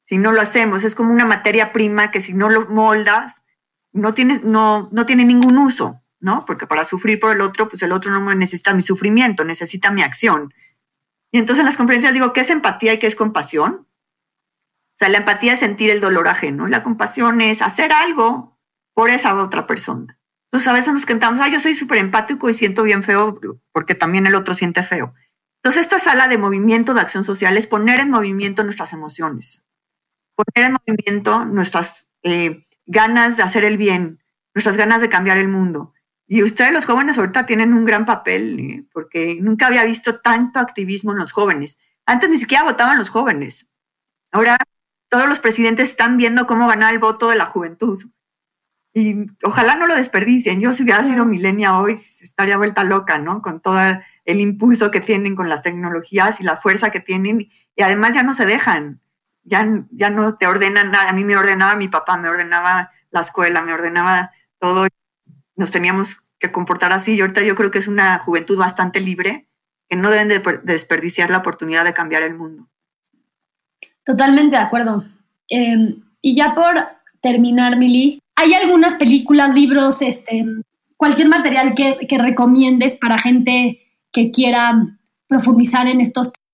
si 0.03 0.17
no 0.17 0.31
lo 0.31 0.41
hacemos. 0.41 0.83
Es 0.83 0.93
como 0.93 1.11
una 1.11 1.25
materia 1.25 1.71
prima 1.71 2.11
que 2.11 2.21
si 2.21 2.33
no 2.33 2.49
lo 2.49 2.67
moldas, 2.67 3.44
no 3.95 4.13
tiene, 4.13 4.41
no, 4.43 4.89
no 4.91 5.05
tiene 5.05 5.23
ningún 5.23 5.57
uso, 5.57 6.01
¿no? 6.19 6.43
Porque 6.45 6.67
para 6.67 6.83
sufrir 6.83 7.17
por 7.19 7.31
el 7.31 7.39
otro, 7.39 7.69
pues 7.69 7.81
el 7.81 7.93
otro 7.93 8.11
no 8.11 8.35
necesita 8.35 8.73
mi 8.73 8.81
sufrimiento, 8.81 9.45
necesita 9.45 9.89
mi 9.89 10.01
acción. 10.01 10.53
Y 11.31 11.39
entonces 11.39 11.61
en 11.61 11.65
las 11.65 11.77
conferencias 11.77 12.13
digo, 12.13 12.33
¿qué 12.33 12.41
es 12.41 12.49
empatía 12.49 12.93
y 12.93 12.99
qué 12.99 13.07
es 13.07 13.15
compasión? 13.15 13.87
O 13.87 14.97
sea, 14.97 15.07
la 15.09 15.19
empatía 15.19 15.53
es 15.53 15.59
sentir 15.59 15.91
el 15.91 16.01
dolor 16.01 16.27
ajeno, 16.27 16.67
la 16.67 16.83
compasión 16.83 17.39
es 17.39 17.61
hacer 17.61 17.93
algo 17.93 18.59
por 18.93 19.09
esa 19.09 19.41
otra 19.41 19.65
persona. 19.65 20.19
Entonces 20.47 20.67
a 20.67 20.73
veces 20.73 20.93
nos 20.93 21.05
cantamos, 21.05 21.39
ah, 21.39 21.49
yo 21.49 21.59
soy 21.59 21.73
súper 21.73 21.97
empático 21.99 22.49
y 22.49 22.53
siento 22.53 22.83
bien 22.83 23.01
feo 23.01 23.39
porque 23.71 23.95
también 23.95 24.27
el 24.27 24.35
otro 24.35 24.53
siente 24.53 24.83
feo. 24.83 25.13
Entonces 25.61 25.81
esta 25.81 25.99
sala 25.99 26.27
de 26.27 26.37
movimiento 26.37 26.93
de 26.93 27.01
acción 27.01 27.23
social 27.23 27.57
es 27.57 27.65
poner 27.65 28.01
en 28.01 28.09
movimiento 28.09 28.63
nuestras 28.63 28.91
emociones, 28.91 29.65
poner 30.35 30.69
en 30.69 30.77
movimiento 30.85 31.45
nuestras 31.45 32.09
eh, 32.23 32.64
ganas 32.85 33.37
de 33.37 33.43
hacer 33.43 33.63
el 33.63 33.77
bien, 33.77 34.23
nuestras 34.53 34.77
ganas 34.77 35.01
de 35.01 35.09
cambiar 35.09 35.37
el 35.37 35.47
mundo. 35.47 35.93
Y 36.27 36.41
ustedes 36.43 36.73
los 36.73 36.85
jóvenes 36.85 37.17
ahorita 37.17 37.45
tienen 37.45 37.73
un 37.73 37.85
gran 37.85 38.05
papel, 38.05 38.59
¿eh? 38.59 38.85
porque 38.91 39.37
nunca 39.41 39.67
había 39.67 39.83
visto 39.83 40.19
tanto 40.19 40.59
activismo 40.59 41.11
en 41.11 41.19
los 41.19 41.31
jóvenes. 41.31 41.77
Antes 42.05 42.29
ni 42.29 42.37
siquiera 42.37 42.63
votaban 42.63 42.97
los 42.97 43.09
jóvenes. 43.09 43.71
Ahora 44.31 44.57
todos 45.09 45.29
los 45.29 45.39
presidentes 45.39 45.89
están 45.89 46.17
viendo 46.17 46.47
cómo 46.47 46.67
ganar 46.67 46.93
el 46.93 46.99
voto 46.99 47.29
de 47.29 47.35
la 47.35 47.45
juventud. 47.45 47.99
Y 48.93 49.27
ojalá 49.43 49.75
no 49.75 49.87
lo 49.87 49.95
desperdicien. 49.95 50.59
Yo 50.59 50.71
si 50.71 50.83
hubiera 50.83 51.03
sido 51.03 51.25
milenia 51.25 51.77
hoy, 51.79 51.99
estaría 52.21 52.57
vuelta 52.57 52.83
loca, 52.83 53.17
¿no? 53.17 53.41
Con 53.41 53.59
todo 53.59 53.79
el 54.23 54.39
impulso 54.39 54.89
que 54.89 55.01
tienen 55.01 55.35
con 55.35 55.49
las 55.49 55.61
tecnologías 55.61 56.39
y 56.39 56.43
la 56.43 56.55
fuerza 56.55 56.91
que 56.91 57.01
tienen. 57.01 57.49
Y 57.75 57.81
además 57.83 58.15
ya 58.15 58.23
no 58.23 58.33
se 58.33 58.45
dejan. 58.45 59.01
Ya, 59.45 59.85
ya 59.91 60.09
no 60.09 60.35
te 60.35 60.47
ordenan 60.47 60.91
nada. 60.91 61.09
A 61.09 61.13
mí 61.13 61.23
me 61.23 61.37
ordenaba 61.37 61.75
mi 61.75 61.87
papá, 61.87 62.17
me 62.17 62.29
ordenaba 62.29 62.91
la 63.11 63.21
escuela, 63.21 63.61
me 63.61 63.73
ordenaba 63.73 64.31
todo. 64.59 64.87
Nos 65.55 65.71
teníamos 65.71 66.25
que 66.39 66.51
comportar 66.51 66.91
así. 66.91 67.15
Y 67.15 67.21
ahorita 67.21 67.43
yo 67.43 67.55
creo 67.55 67.71
que 67.71 67.79
es 67.79 67.87
una 67.87 68.19
juventud 68.19 68.57
bastante 68.57 68.99
libre, 68.99 69.47
que 69.87 69.95
no 69.95 70.09
deben 70.09 70.27
de 70.27 70.41
desperdiciar 70.63 71.29
la 71.29 71.37
oportunidad 71.37 71.85
de 71.85 71.93
cambiar 71.93 72.23
el 72.23 72.35
mundo. 72.35 72.67
Totalmente 74.03 74.55
de 74.55 74.61
acuerdo. 74.61 75.05
Em, 75.47 76.03
y 76.21 76.35
ya 76.35 76.53
por 76.53 76.75
terminar, 77.21 77.77
Mili, 77.77 78.21
¿hay 78.35 78.53
algunas 78.53 78.95
películas, 78.95 79.53
libros, 79.53 80.01
este, 80.01 80.45
cualquier 80.97 81.27
material 81.27 81.73
que, 81.75 82.07
que 82.07 82.17
recomiendes 82.17 82.95
para 82.95 83.17
gente 83.17 83.81
que 84.11 84.31
quiera 84.31 84.97
profundizar 85.27 85.87
en 85.87 86.01
estos 86.01 86.31
temas? 86.31 86.44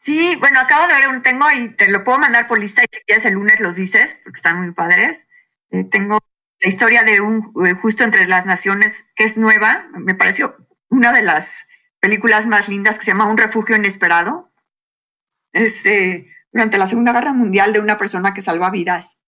Sí, 0.00 0.34
bueno, 0.40 0.58
acabo 0.60 0.86
de 0.86 0.94
ver 0.94 1.08
un, 1.08 1.20
tengo 1.20 1.44
y 1.50 1.68
te 1.76 1.90
lo 1.90 2.04
puedo 2.04 2.18
mandar 2.18 2.48
por 2.48 2.58
lista 2.58 2.82
y 2.82 2.86
si 2.90 3.02
quieres 3.04 3.26
el 3.26 3.34
lunes 3.34 3.60
los 3.60 3.76
dices, 3.76 4.18
porque 4.24 4.38
están 4.38 4.56
muy 4.58 4.72
padres. 4.72 5.26
Eh, 5.70 5.84
tengo 5.84 6.18
la 6.58 6.68
historia 6.68 7.04
de 7.04 7.20
un 7.20 7.52
eh, 7.66 7.74
justo 7.74 8.02
entre 8.02 8.26
las 8.26 8.46
naciones, 8.46 9.04
que 9.14 9.24
es 9.24 9.36
nueva, 9.36 9.88
me 9.92 10.14
pareció 10.14 10.56
una 10.88 11.12
de 11.12 11.20
las 11.20 11.66
películas 12.00 12.46
más 12.46 12.66
lindas 12.68 12.98
que 12.98 13.04
se 13.04 13.10
llama 13.10 13.28
Un 13.28 13.36
refugio 13.36 13.76
inesperado. 13.76 14.50
Es 15.52 15.84
eh, 15.84 16.26
durante 16.50 16.78
la 16.78 16.86
Segunda 16.86 17.12
Guerra 17.12 17.34
Mundial 17.34 17.74
de 17.74 17.80
una 17.80 17.98
persona 17.98 18.32
que 18.32 18.40
salva 18.40 18.70
vidas. 18.70 19.18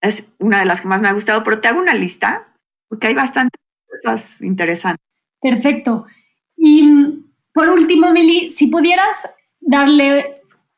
Es 0.00 0.34
una 0.38 0.60
de 0.60 0.66
las 0.66 0.80
que 0.80 0.88
más 0.88 1.00
me 1.00 1.08
ha 1.08 1.12
gustado, 1.12 1.42
pero 1.42 1.60
te 1.60 1.66
hago 1.66 1.80
una 1.80 1.94
lista 1.94 2.44
porque 2.88 3.08
hay 3.08 3.14
bastantes 3.14 3.60
cosas 3.88 4.42
interesantes. 4.42 5.04
Perfecto. 5.40 6.06
Y 6.56 7.23
por 7.54 7.68
último, 7.70 8.12
Mili, 8.12 8.48
si 8.54 8.66
pudieras 8.66 9.28
darle 9.60 10.34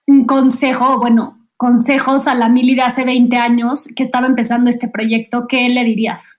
un 0.07 0.27
consejo, 0.27 0.99
bueno, 0.99 1.49
consejos 1.57 2.29
a 2.29 2.35
la 2.35 2.49
Mili 2.49 2.75
de 2.77 2.83
hace 2.83 3.05
20 3.05 3.37
años 3.37 3.89
que 3.97 4.05
estaba 4.05 4.27
empezando 4.27 4.71
este 4.71 4.89
proyecto, 4.89 5.47
¿qué 5.49 5.69
le 5.69 5.83
dirías? 5.83 6.37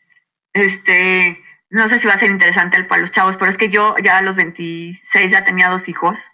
Este, 0.54 1.38
no 1.70 1.88
sé 1.88 2.00
si 2.00 2.08
va 2.08 2.14
a 2.14 2.18
ser 2.18 2.32
interesante 2.32 2.82
para 2.86 3.02
los 3.02 3.12
chavos, 3.12 3.36
pero 3.36 3.52
es 3.52 3.58
que 3.58 3.70
yo 3.70 3.96
ya 4.02 4.18
a 4.18 4.22
los 4.22 4.36
26 4.38 5.32
ya 5.32 5.44
tenía 5.44 5.70
dos 5.70 5.90
hijos 5.90 6.30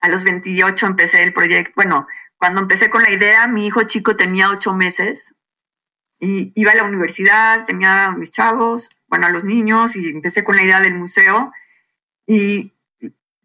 a 0.00 0.08
los 0.08 0.24
28 0.24 0.86
empecé 0.86 1.22
el 1.22 1.32
proyecto. 1.32 1.72
Bueno, 1.76 2.06
cuando 2.36 2.60
empecé 2.60 2.90
con 2.90 3.02
la 3.02 3.10
idea, 3.10 3.46
mi 3.48 3.66
hijo 3.66 3.82
chico 3.84 4.16
tenía 4.16 4.50
ocho 4.50 4.72
meses 4.72 5.34
y 6.20 6.52
iba 6.54 6.72
a 6.72 6.76
la 6.76 6.84
universidad, 6.84 7.66
tenía 7.66 8.06
a 8.06 8.16
mis 8.16 8.30
chavos, 8.30 8.90
bueno, 9.06 9.26
a 9.26 9.30
los 9.30 9.44
niños 9.44 9.96
y 9.96 10.08
empecé 10.08 10.44
con 10.44 10.56
la 10.56 10.62
idea 10.62 10.80
del 10.80 10.94
museo. 10.94 11.52
Y 12.26 12.77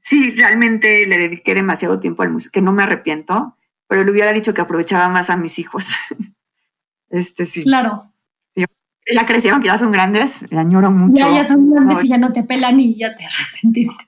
sí, 0.03 0.31
realmente 0.31 1.07
le 1.07 1.17
dediqué 1.17 1.55
demasiado 1.55 1.99
tiempo 1.99 2.21
al 2.21 2.31
museo, 2.31 2.51
que 2.51 2.61
no 2.61 2.73
me 2.73 2.83
arrepiento, 2.83 3.57
pero 3.87 4.03
le 4.03 4.11
hubiera 4.11 4.33
dicho 4.33 4.53
que 4.53 4.61
aprovechaba 4.61 5.07
más 5.07 5.29
a 5.29 5.37
mis 5.37 5.57
hijos. 5.57 5.95
este 7.09 7.45
sí. 7.45 7.63
Claro. 7.63 8.11
ya 8.55 9.25
crecieron, 9.25 9.61
que 9.61 9.67
ya 9.67 9.77
son 9.77 9.91
grandes, 9.91 10.49
le 10.51 10.59
añoro 10.59 10.91
mucho. 10.91 11.17
Ya, 11.17 11.43
ya 11.43 11.47
son 11.47 11.71
grandes 11.71 12.03
y 12.03 12.09
ya 12.09 12.17
no 12.17 12.31
te 12.31 12.43
pelan 12.43 12.79
y 12.79 12.99
ya 12.99 13.15
te 13.17 13.25
arrepentiste. 13.25 14.07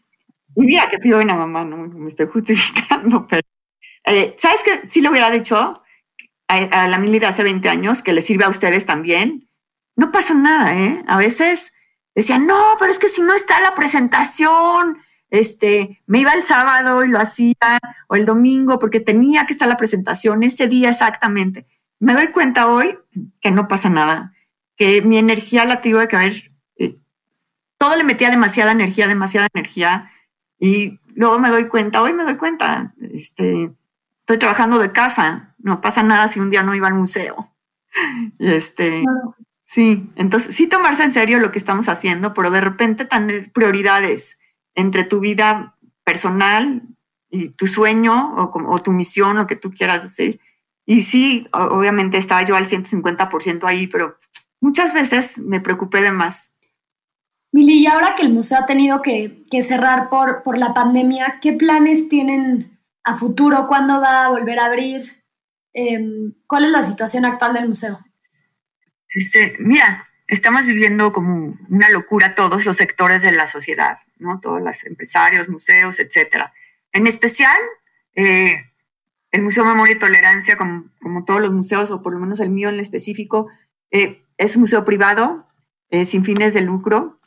Y 0.55 0.61
mira 0.61 0.87
que 0.89 0.99
pido 0.99 1.19
una 1.19 1.35
mamá, 1.35 1.65
no 1.65 1.77
me 1.77 2.09
estoy 2.09 2.27
justificando, 2.27 3.25
pero 3.27 3.41
eh, 4.05 4.35
¿sabes 4.37 4.61
qué? 4.63 4.87
Si 4.87 5.01
lo 5.01 5.09
hubiera 5.09 5.29
dicho 5.29 5.81
a, 6.47 6.87
la 6.87 6.97
Mili 6.99 7.19
de 7.19 7.25
hace 7.25 7.43
20 7.43 7.67
años, 7.69 8.01
que 8.01 8.13
le 8.13 8.21
sirve 8.21 8.45
a 8.45 8.49
ustedes 8.49 8.85
también, 8.85 9.49
no 9.95 10.11
pasa 10.11 10.33
nada, 10.33 10.77
¿eh? 10.77 11.03
A 11.07 11.17
veces 11.17 11.73
decían, 12.13 12.45
no, 12.45 12.75
pero 12.79 12.91
es 12.91 12.99
que 12.99 13.09
si 13.09 13.21
no 13.21 13.33
está 13.33 13.59
la 13.61 13.75
presentación, 13.75 14.99
este, 15.29 16.01
me 16.05 16.19
iba 16.19 16.33
el 16.33 16.43
sábado 16.43 17.03
y 17.03 17.09
lo 17.09 17.19
hacía, 17.19 17.79
o 18.07 18.15
el 18.15 18.25
domingo, 18.25 18.79
porque 18.79 18.99
tenía 18.99 19.45
que 19.45 19.53
estar 19.53 19.67
la 19.67 19.77
presentación 19.77 20.43
ese 20.43 20.67
día 20.67 20.89
exactamente. 20.89 21.67
Me 21.99 22.13
doy 22.13 22.27
cuenta 22.27 22.67
hoy 22.67 22.97
que 23.41 23.51
no 23.51 23.67
pasa 23.67 23.89
nada, 23.89 24.33
que 24.75 25.01
mi 25.01 25.17
energía 25.17 25.65
la 25.65 25.81
tuve 25.81 26.07
que 26.07 26.15
haber, 26.15 26.51
eh, 26.77 26.97
todo 27.77 27.95
le 27.95 28.03
metía 28.03 28.29
demasiada 28.29 28.71
energía, 28.71 29.07
demasiada 29.07 29.47
energía, 29.53 30.11
y 30.59 30.99
luego 31.15 31.39
me 31.39 31.49
doy 31.49 31.67
cuenta, 31.67 32.01
hoy 32.01 32.13
me 32.13 32.23
doy 32.23 32.35
cuenta, 32.35 32.93
este, 32.99 33.71
estoy 34.19 34.37
trabajando 34.37 34.79
de 34.79 34.91
casa, 34.91 35.55
no 35.59 35.81
pasa 35.81 36.03
nada 36.03 36.27
si 36.27 36.39
un 36.39 36.49
día 36.49 36.63
no 36.63 36.75
iba 36.75 36.87
al 36.87 36.93
museo. 36.93 37.51
Este, 38.39 39.05
sí, 39.63 40.09
entonces 40.17 40.53
sí 40.53 40.67
tomarse 40.67 41.03
en 41.03 41.13
serio 41.13 41.39
lo 41.39 41.51
que 41.51 41.57
estamos 41.57 41.87
haciendo, 41.87 42.33
pero 42.33 42.51
de 42.51 42.59
repente 42.59 43.05
tener 43.05 43.53
prioridades 43.53 44.39
entre 44.75 45.03
tu 45.03 45.19
vida 45.19 45.75
personal 46.03 46.83
y 47.29 47.49
tu 47.49 47.67
sueño 47.67 48.33
o, 48.35 48.51
o 48.71 48.81
tu 48.81 48.91
misión, 48.91 49.37
lo 49.37 49.47
que 49.47 49.55
tú 49.55 49.71
quieras 49.71 50.03
decir. 50.03 50.39
Y 50.85 51.01
sí, 51.01 51.47
obviamente 51.51 52.17
estaba 52.17 52.43
yo 52.43 52.55
al 52.55 52.65
150% 52.65 53.63
ahí, 53.63 53.87
pero 53.87 54.17
muchas 54.61 54.93
veces 54.93 55.39
me 55.39 55.59
preocupé 55.59 56.01
de 56.01 56.11
más. 56.11 56.55
Mili, 57.51 57.79
y 57.79 57.87
ahora 57.87 58.15
que 58.15 58.23
el 58.23 58.33
museo 58.33 58.59
ha 58.59 58.65
tenido 58.65 59.01
que, 59.01 59.43
cerrar 59.63 60.09
por, 60.09 60.43
por, 60.43 60.57
la 60.57 60.73
pandemia, 60.73 61.39
¿qué 61.41 61.53
planes 61.53 62.09
tienen 62.09 62.79
a 63.03 63.15
futuro? 63.15 63.67
¿Cuándo 63.67 64.01
va 64.01 64.25
a 64.25 64.29
volver 64.29 64.59
a 64.59 64.65
abrir? 64.65 65.23
Em, 65.73 66.33
¿Cuál 66.47 66.65
es 66.65 66.71
la 66.71 66.81
situación 66.81 67.25
actual 67.25 67.53
del 67.53 67.69
museo? 67.69 67.99
Este, 69.07 69.55
mira, 69.59 70.04
estamos 70.27 70.65
viviendo 70.65 71.11
como 71.11 71.57
una 71.69 71.89
locura 71.89 72.35
todos 72.35 72.65
los 72.65 72.77
sectores 72.77 73.21
de 73.21 73.31
la 73.31 73.47
sociedad, 73.47 73.99
¿no? 74.17 74.39
Todos 74.39 74.61
los 74.61 74.83
empresarios, 74.85 75.49
museos, 75.49 75.99
etcétera. 75.99 76.53
En 76.91 77.07
especial, 77.07 77.59
eh, 78.15 78.71
el 79.31 79.41
Museo 79.41 79.65
Memoria 79.65 79.95
y 79.95 79.99
Tolerancia, 79.99 80.57
como, 80.57 80.85
como, 81.01 81.25
todos 81.25 81.41
los 81.41 81.51
museos, 81.51 81.91
o 81.91 82.01
por 82.01 82.13
lo 82.13 82.19
menos 82.19 82.39
el 82.39 82.49
mío 82.49 82.69
en 82.69 82.79
específico, 82.79 83.49
eh, 83.91 84.23
es 84.37 84.55
un 84.55 84.61
museo 84.61 84.83
privado, 84.85 85.45
eh, 85.89 86.05
sin 86.05 86.23
fines 86.23 86.53
de 86.53 86.61
lucro, 86.61 87.19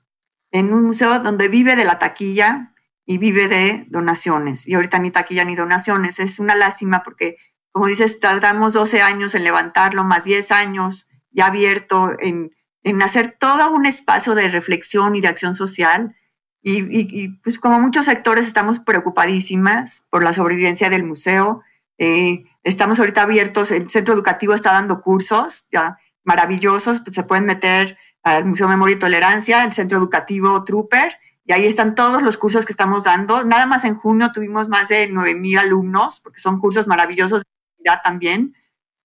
en 0.51 0.72
un 0.72 0.84
museo 0.84 1.20
donde 1.20 1.49
vive 1.49 1.76
de 1.76 1.84
la 1.84 1.99
taquilla 1.99 2.72
y 3.05 3.18
vive 3.18 3.49
de 3.49 3.86
donaciones. 3.88 4.66
Y 4.66 4.74
ahorita 4.74 4.99
ni 4.99 5.11
taquilla 5.11 5.44
ni 5.44 5.55
donaciones. 5.55 6.18
Es 6.18 6.38
una 6.38 6.55
lástima 6.55 7.03
porque, 7.03 7.36
como 7.70 7.86
dices, 7.86 8.18
tardamos 8.20 8.72
12 8.72 9.03
años 9.03 9.34
en 9.34 9.44
levantarlo, 9.44 10.05
más 10.05 10.24
10 10.24 10.51
años 10.53 11.09
ya 11.30 11.46
abierto, 11.46 12.16
en, 12.18 12.51
en 12.83 13.03
hacer 13.03 13.37
todo 13.39 13.70
un 13.72 13.87
espacio 13.87 14.35
de 14.35 14.49
reflexión 14.49 15.16
y 15.16 15.20
de 15.20 15.29
acción 15.29 15.55
social. 15.55 16.16
Y, 16.62 16.83
y, 16.91 17.29
pues 17.43 17.59
como 17.59 17.81
muchos 17.81 18.07
sectores 18.07 18.47
estamos 18.47 18.81
preocupadísimas 18.81 20.05
por 20.11 20.22
la 20.22 20.33
sobrevivencia 20.33 20.91
del 20.91 21.05
museo. 21.05 21.62
Eh, 21.99 22.45
estamos 22.62 22.99
ahorita 22.99 23.22
abiertos, 23.22 23.70
el 23.70 23.89
centro 23.89 24.14
educativo 24.14 24.55
está 24.55 24.72
dando 24.72 25.01
cursos 25.01 25.66
ya 25.70 25.99
maravillosos, 26.24 27.01
pues 27.01 27.14
se 27.16 27.24
pueden 27.24 27.47
meter 27.47 27.97
al 28.22 28.45
Museo 28.45 28.68
Memoria 28.68 28.97
y 28.97 28.99
Tolerancia, 28.99 29.64
el 29.64 29.72
Centro 29.72 29.97
Educativo 29.97 30.62
Trooper, 30.64 31.18
y 31.47 31.53
ahí 31.53 31.64
están 31.64 31.95
todos 31.95 32.22
los 32.22 32.37
cursos 32.37 32.66
que 32.66 32.72
estamos 32.72 33.05
dando. 33.05 33.45
Nada 33.45 33.64
más 33.64 33.85
en 33.85 33.95
junio 33.95 34.31
tuvimos 34.33 34.68
más 34.68 34.89
de 34.89 35.11
9.000 35.11 35.59
alumnos, 35.59 36.20
porque 36.20 36.41
son 36.41 36.61
cursos 36.61 36.87
maravillosos 36.87 37.43
ya 37.83 38.03
también. 38.03 38.55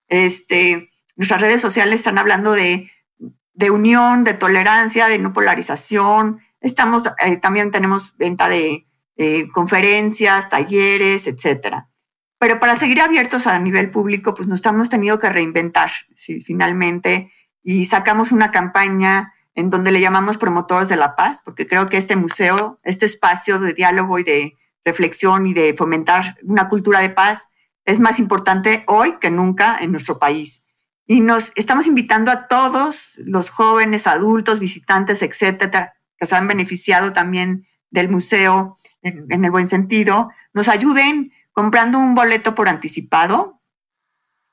Este, 0.10 0.92
nuestras 1.16 1.42
redes 1.42 1.62
sociales 1.62 2.02
están 2.02 2.18
hablando 2.18 2.52
de, 2.52 2.92
de 3.54 3.72
unión, 3.72 4.24
de 4.24 4.34
tolerancia, 4.34 5.08
de 5.08 5.20
no 5.20 5.34
polarización. 5.34 6.42
Estamos, 6.62 7.04
eh, 7.26 7.38
también 7.38 7.72
tenemos 7.72 8.18
venta 8.18 8.50
de 8.50 8.88
conferencias, 9.54 10.50
talleres, 10.50 11.28
etcétera. 11.28 11.88
Pero 12.40 12.60
para 12.60 12.76
seguir 12.76 13.00
abiertos 13.00 13.46
a 13.46 13.60
nivel 13.60 13.92
público, 13.92 14.34
pues 14.34 14.48
nos 14.48 14.66
hemos 14.66 14.90
tenido 14.90 15.20
que 15.20 15.30
reinventar, 15.30 15.92
finalmente 16.44 17.32
y 17.64 17.86
sacamos 17.86 18.32
una 18.32 18.52
campaña 18.52 19.34
en 19.56 19.70
donde 19.70 19.92
le 19.92 20.02
llamamos 20.02 20.38
promotores 20.38 20.90
de 20.90 20.98
la 20.98 21.16
paz, 21.16 21.42
porque 21.44 21.66
creo 21.66 21.88
que 21.88 21.98
este 21.98 22.16
museo, 22.16 22.80
este 22.84 23.06
espacio 23.06 23.60
de 23.60 23.74
diálogo 23.74 24.20
y 24.20 24.24
de 24.24 24.58
reflexión 24.84 25.48
y 25.48 25.54
de 25.54 25.74
fomentar 25.76 26.38
una 26.44 26.68
cultura 26.68 27.00
de 27.00 27.10
paz 27.10 27.48
es 27.86 28.00
más 28.00 28.20
importante 28.20 28.84
hoy 28.88 29.16
que 29.20 29.30
nunca 29.30 29.78
en 29.80 29.92
nuestro 29.92 30.20
país. 30.20 30.68
Y 31.06 31.22
nos 31.22 31.52
estamos 31.56 31.88
invitando 31.88 32.32
a 32.32 32.48
todos 32.48 33.16
los 33.18 33.50
jóvenes, 33.50 34.08
adultos, 34.08 34.60
visitantes, 34.60 35.22
etcétera, 35.22 35.94
que 36.18 36.26
se 36.26 36.36
han 36.36 36.48
beneficiado 36.48 37.14
también 37.14 37.66
del 37.90 38.10
museo 38.10 38.78
en, 39.02 39.44
el 39.44 39.52
buen 39.52 39.68
sentido, 39.68 40.30
nos 40.54 40.68
ayuden 40.68 41.32
comprando 41.52 42.00
un 42.00 42.16
boleto 42.16 42.56
por 42.56 42.70
anticipado 42.70 43.62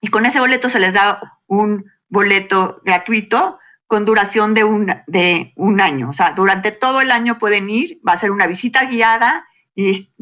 y 0.00 0.08
con 0.08 0.26
ese 0.26 0.40
boleto 0.40 0.68
se 0.68 0.80
les 0.80 0.94
da 0.94 1.40
un 1.46 1.86
boleto 2.08 2.80
gratuito 2.84 3.58
con 3.86 4.04
duración 4.04 4.54
de 4.54 4.64
un, 4.64 4.92
de 5.06 5.52
un 5.56 5.80
año. 5.80 6.10
O 6.10 6.12
sea, 6.12 6.32
durante 6.32 6.70
todo 6.70 7.00
el 7.00 7.10
año 7.10 7.38
pueden 7.38 7.70
ir, 7.70 8.00
va 8.06 8.12
a 8.12 8.18
ser 8.18 8.30
una 8.30 8.46
visita 8.46 8.84
guiada 8.84 9.46
y 9.74 10.12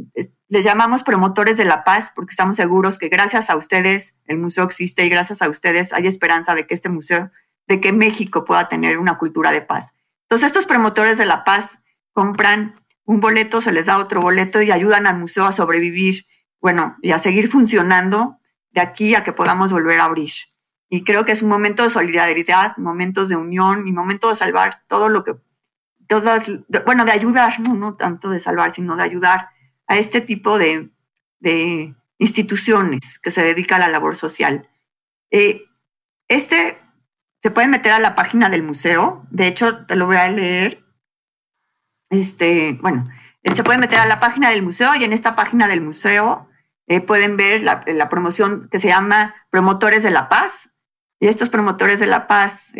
les 0.49 0.65
llamamos 0.65 1.03
promotores 1.03 1.57
de 1.57 1.65
la 1.65 1.85
paz 1.85 2.11
porque 2.15 2.31
estamos 2.31 2.57
seguros 2.57 2.99
que 2.99 3.09
gracias 3.09 3.51
a 3.51 3.57
ustedes 3.57 4.17
el 4.27 4.39
museo 4.39 4.65
existe 4.65 5.05
y 5.05 5.09
gracias 5.09 5.43
a 5.43 5.49
ustedes 5.49 5.93
hay 5.93 6.07
esperanza 6.07 6.55
de 6.55 6.67
que 6.67 6.75
este 6.75 6.89
museo, 6.89 7.31
de 7.67 7.81
que 7.81 7.93
México 7.93 8.45
pueda 8.45 8.69
tener 8.69 8.99
una 8.99 9.19
cultura 9.19 9.53
de 9.53 9.61
paz. 9.61 9.93
Entonces 10.23 10.47
estos 10.47 10.67
promotores 10.67 11.19
de 11.19 11.27
la 11.27 11.45
paz 11.45 11.81
compran 12.13 12.75
un 13.05 13.21
boleto, 13.21 13.61
se 13.61 13.73
les 13.73 13.87
da 13.87 13.99
otro 13.99 14.21
boleto 14.21 14.63
y 14.63 14.71
ayudan 14.71 15.07
al 15.07 15.19
museo 15.19 15.45
a 15.45 15.53
sobrevivir, 15.53 16.27
bueno, 16.61 16.97
y 17.03 17.13
a 17.13 17.19
seguir 17.19 17.51
funcionando 17.51 18.39
de 18.71 18.81
aquí 18.81 19.15
a 19.15 19.23
que 19.23 19.33
podamos 19.33 19.71
volver 19.71 20.01
a 20.01 20.05
abrir. 20.05 20.31
Y 20.91 21.05
creo 21.05 21.25
que 21.25 21.33
es 21.33 21.43
un 21.43 21.49
momento 21.51 21.83
de 21.83 21.91
solidaridad, 21.91 22.77
momentos 22.79 23.29
de 23.29 23.37
unión 23.37 23.87
y 23.87 23.93
momento 23.93 24.31
de 24.31 24.35
salvar 24.35 24.83
todo 24.89 25.09
lo 25.11 25.25
que, 25.25 25.35
todas, 26.07 26.51
bueno, 26.87 27.05
de 27.05 27.13
ayudar, 27.13 27.61
no, 27.61 27.75
no 27.75 27.95
tanto 27.97 28.31
de 28.31 28.41
salvar, 28.41 28.73
sino 28.73 28.97
de 28.97 29.03
ayudar 29.03 29.49
a 29.89 29.97
este 29.97 30.21
tipo 30.21 30.59
de, 30.59 30.91
de 31.41 31.95
instituciones 32.19 33.19
que 33.19 33.31
se 33.31 33.43
dedican 33.43 33.81
a 33.81 33.87
la 33.87 33.93
labor 33.93 34.17
social. 34.17 34.69
Eh, 35.31 35.65
este 36.29 36.79
se 37.41 37.51
puede 37.51 37.69
meter 37.69 37.93
a 37.93 38.01
la 38.01 38.15
página 38.15 38.51
del 38.51 38.65
museo, 38.65 39.25
de 39.31 39.47
hecho 39.47 39.87
te 39.87 39.97
lo 39.97 40.07
voy 40.07 40.17
a 40.17 40.29
leer. 40.29 40.85
Este, 42.11 42.73
bueno, 42.81 43.09
se 43.45 43.65
puede 43.65 43.79
meter 43.79 44.01
a 44.01 44.07
la 44.07 44.21
página 44.21 44.51
del 44.51 44.63
museo 44.63 44.95
y 44.97 45.05
en 45.05 45.13
esta 45.13 45.37
página 45.37 45.69
del 45.69 45.81
museo 45.81 46.49
eh, 46.87 47.01
pueden 47.01 47.37
ver 47.37 47.63
la, 47.63 48.09
promoción 48.09 48.69
que 48.71 48.79
se 48.79 48.89
llama 48.89 49.35
Promotores 49.51 50.03
de 50.03 50.11
la 50.11 50.29
Paz. 50.29 50.75
Y 51.21 51.27
estos 51.27 51.51
promotores 51.51 51.99
de 51.99 52.07
la 52.07 52.29
paz 52.29 52.73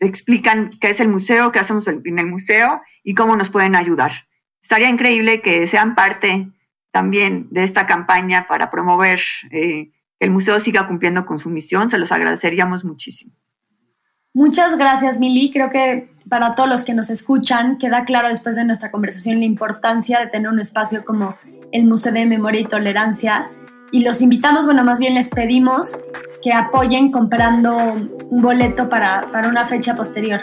explican 0.00 0.70
qué 0.80 0.90
es 0.90 1.00
el 1.00 1.08
museo, 1.08 1.52
qué 1.52 1.58
hacemos 1.58 1.86
en 1.86 2.18
el 2.18 2.26
museo 2.26 2.80
y 3.02 3.14
cómo 3.14 3.36
nos 3.36 3.50
pueden 3.50 3.76
ayudar. 3.76 4.27
Estaría 4.68 4.90
increíble 4.90 5.40
que 5.40 5.66
sean 5.66 5.94
parte 5.94 6.50
también 6.90 7.48
de 7.50 7.64
esta 7.64 7.86
campaña 7.86 8.46
para 8.46 8.68
promover 8.68 9.18
eh, 9.50 9.92
que 10.20 10.26
el 10.26 10.30
museo 10.30 10.60
siga 10.60 10.86
cumpliendo 10.86 11.24
con 11.24 11.38
su 11.38 11.48
misión. 11.48 11.88
Se 11.88 11.98
los 11.98 12.12
agradeceríamos 12.12 12.84
muchísimo. 12.84 13.32
Muchas 14.34 14.76
gracias, 14.76 15.18
Mili. 15.18 15.50
Creo 15.50 15.70
que 15.70 16.10
para 16.28 16.54
todos 16.54 16.68
los 16.68 16.84
que 16.84 16.92
nos 16.92 17.08
escuchan 17.08 17.78
queda 17.78 18.04
claro 18.04 18.28
después 18.28 18.56
de 18.56 18.64
nuestra 18.66 18.90
conversación 18.90 19.38
la 19.38 19.46
importancia 19.46 20.20
de 20.20 20.26
tener 20.26 20.50
un 20.50 20.60
espacio 20.60 21.02
como 21.02 21.38
el 21.72 21.84
Museo 21.84 22.12
de 22.12 22.26
Memoria 22.26 22.60
y 22.60 22.66
Tolerancia. 22.66 23.50
Y 23.90 24.00
los 24.00 24.20
invitamos, 24.20 24.66
bueno, 24.66 24.84
más 24.84 24.98
bien 24.98 25.14
les 25.14 25.30
pedimos 25.30 25.96
que 26.42 26.52
apoyen 26.52 27.10
comprando 27.10 27.74
un 27.74 28.42
boleto 28.42 28.90
para, 28.90 29.32
para 29.32 29.48
una 29.48 29.64
fecha 29.64 29.96
posterior. 29.96 30.42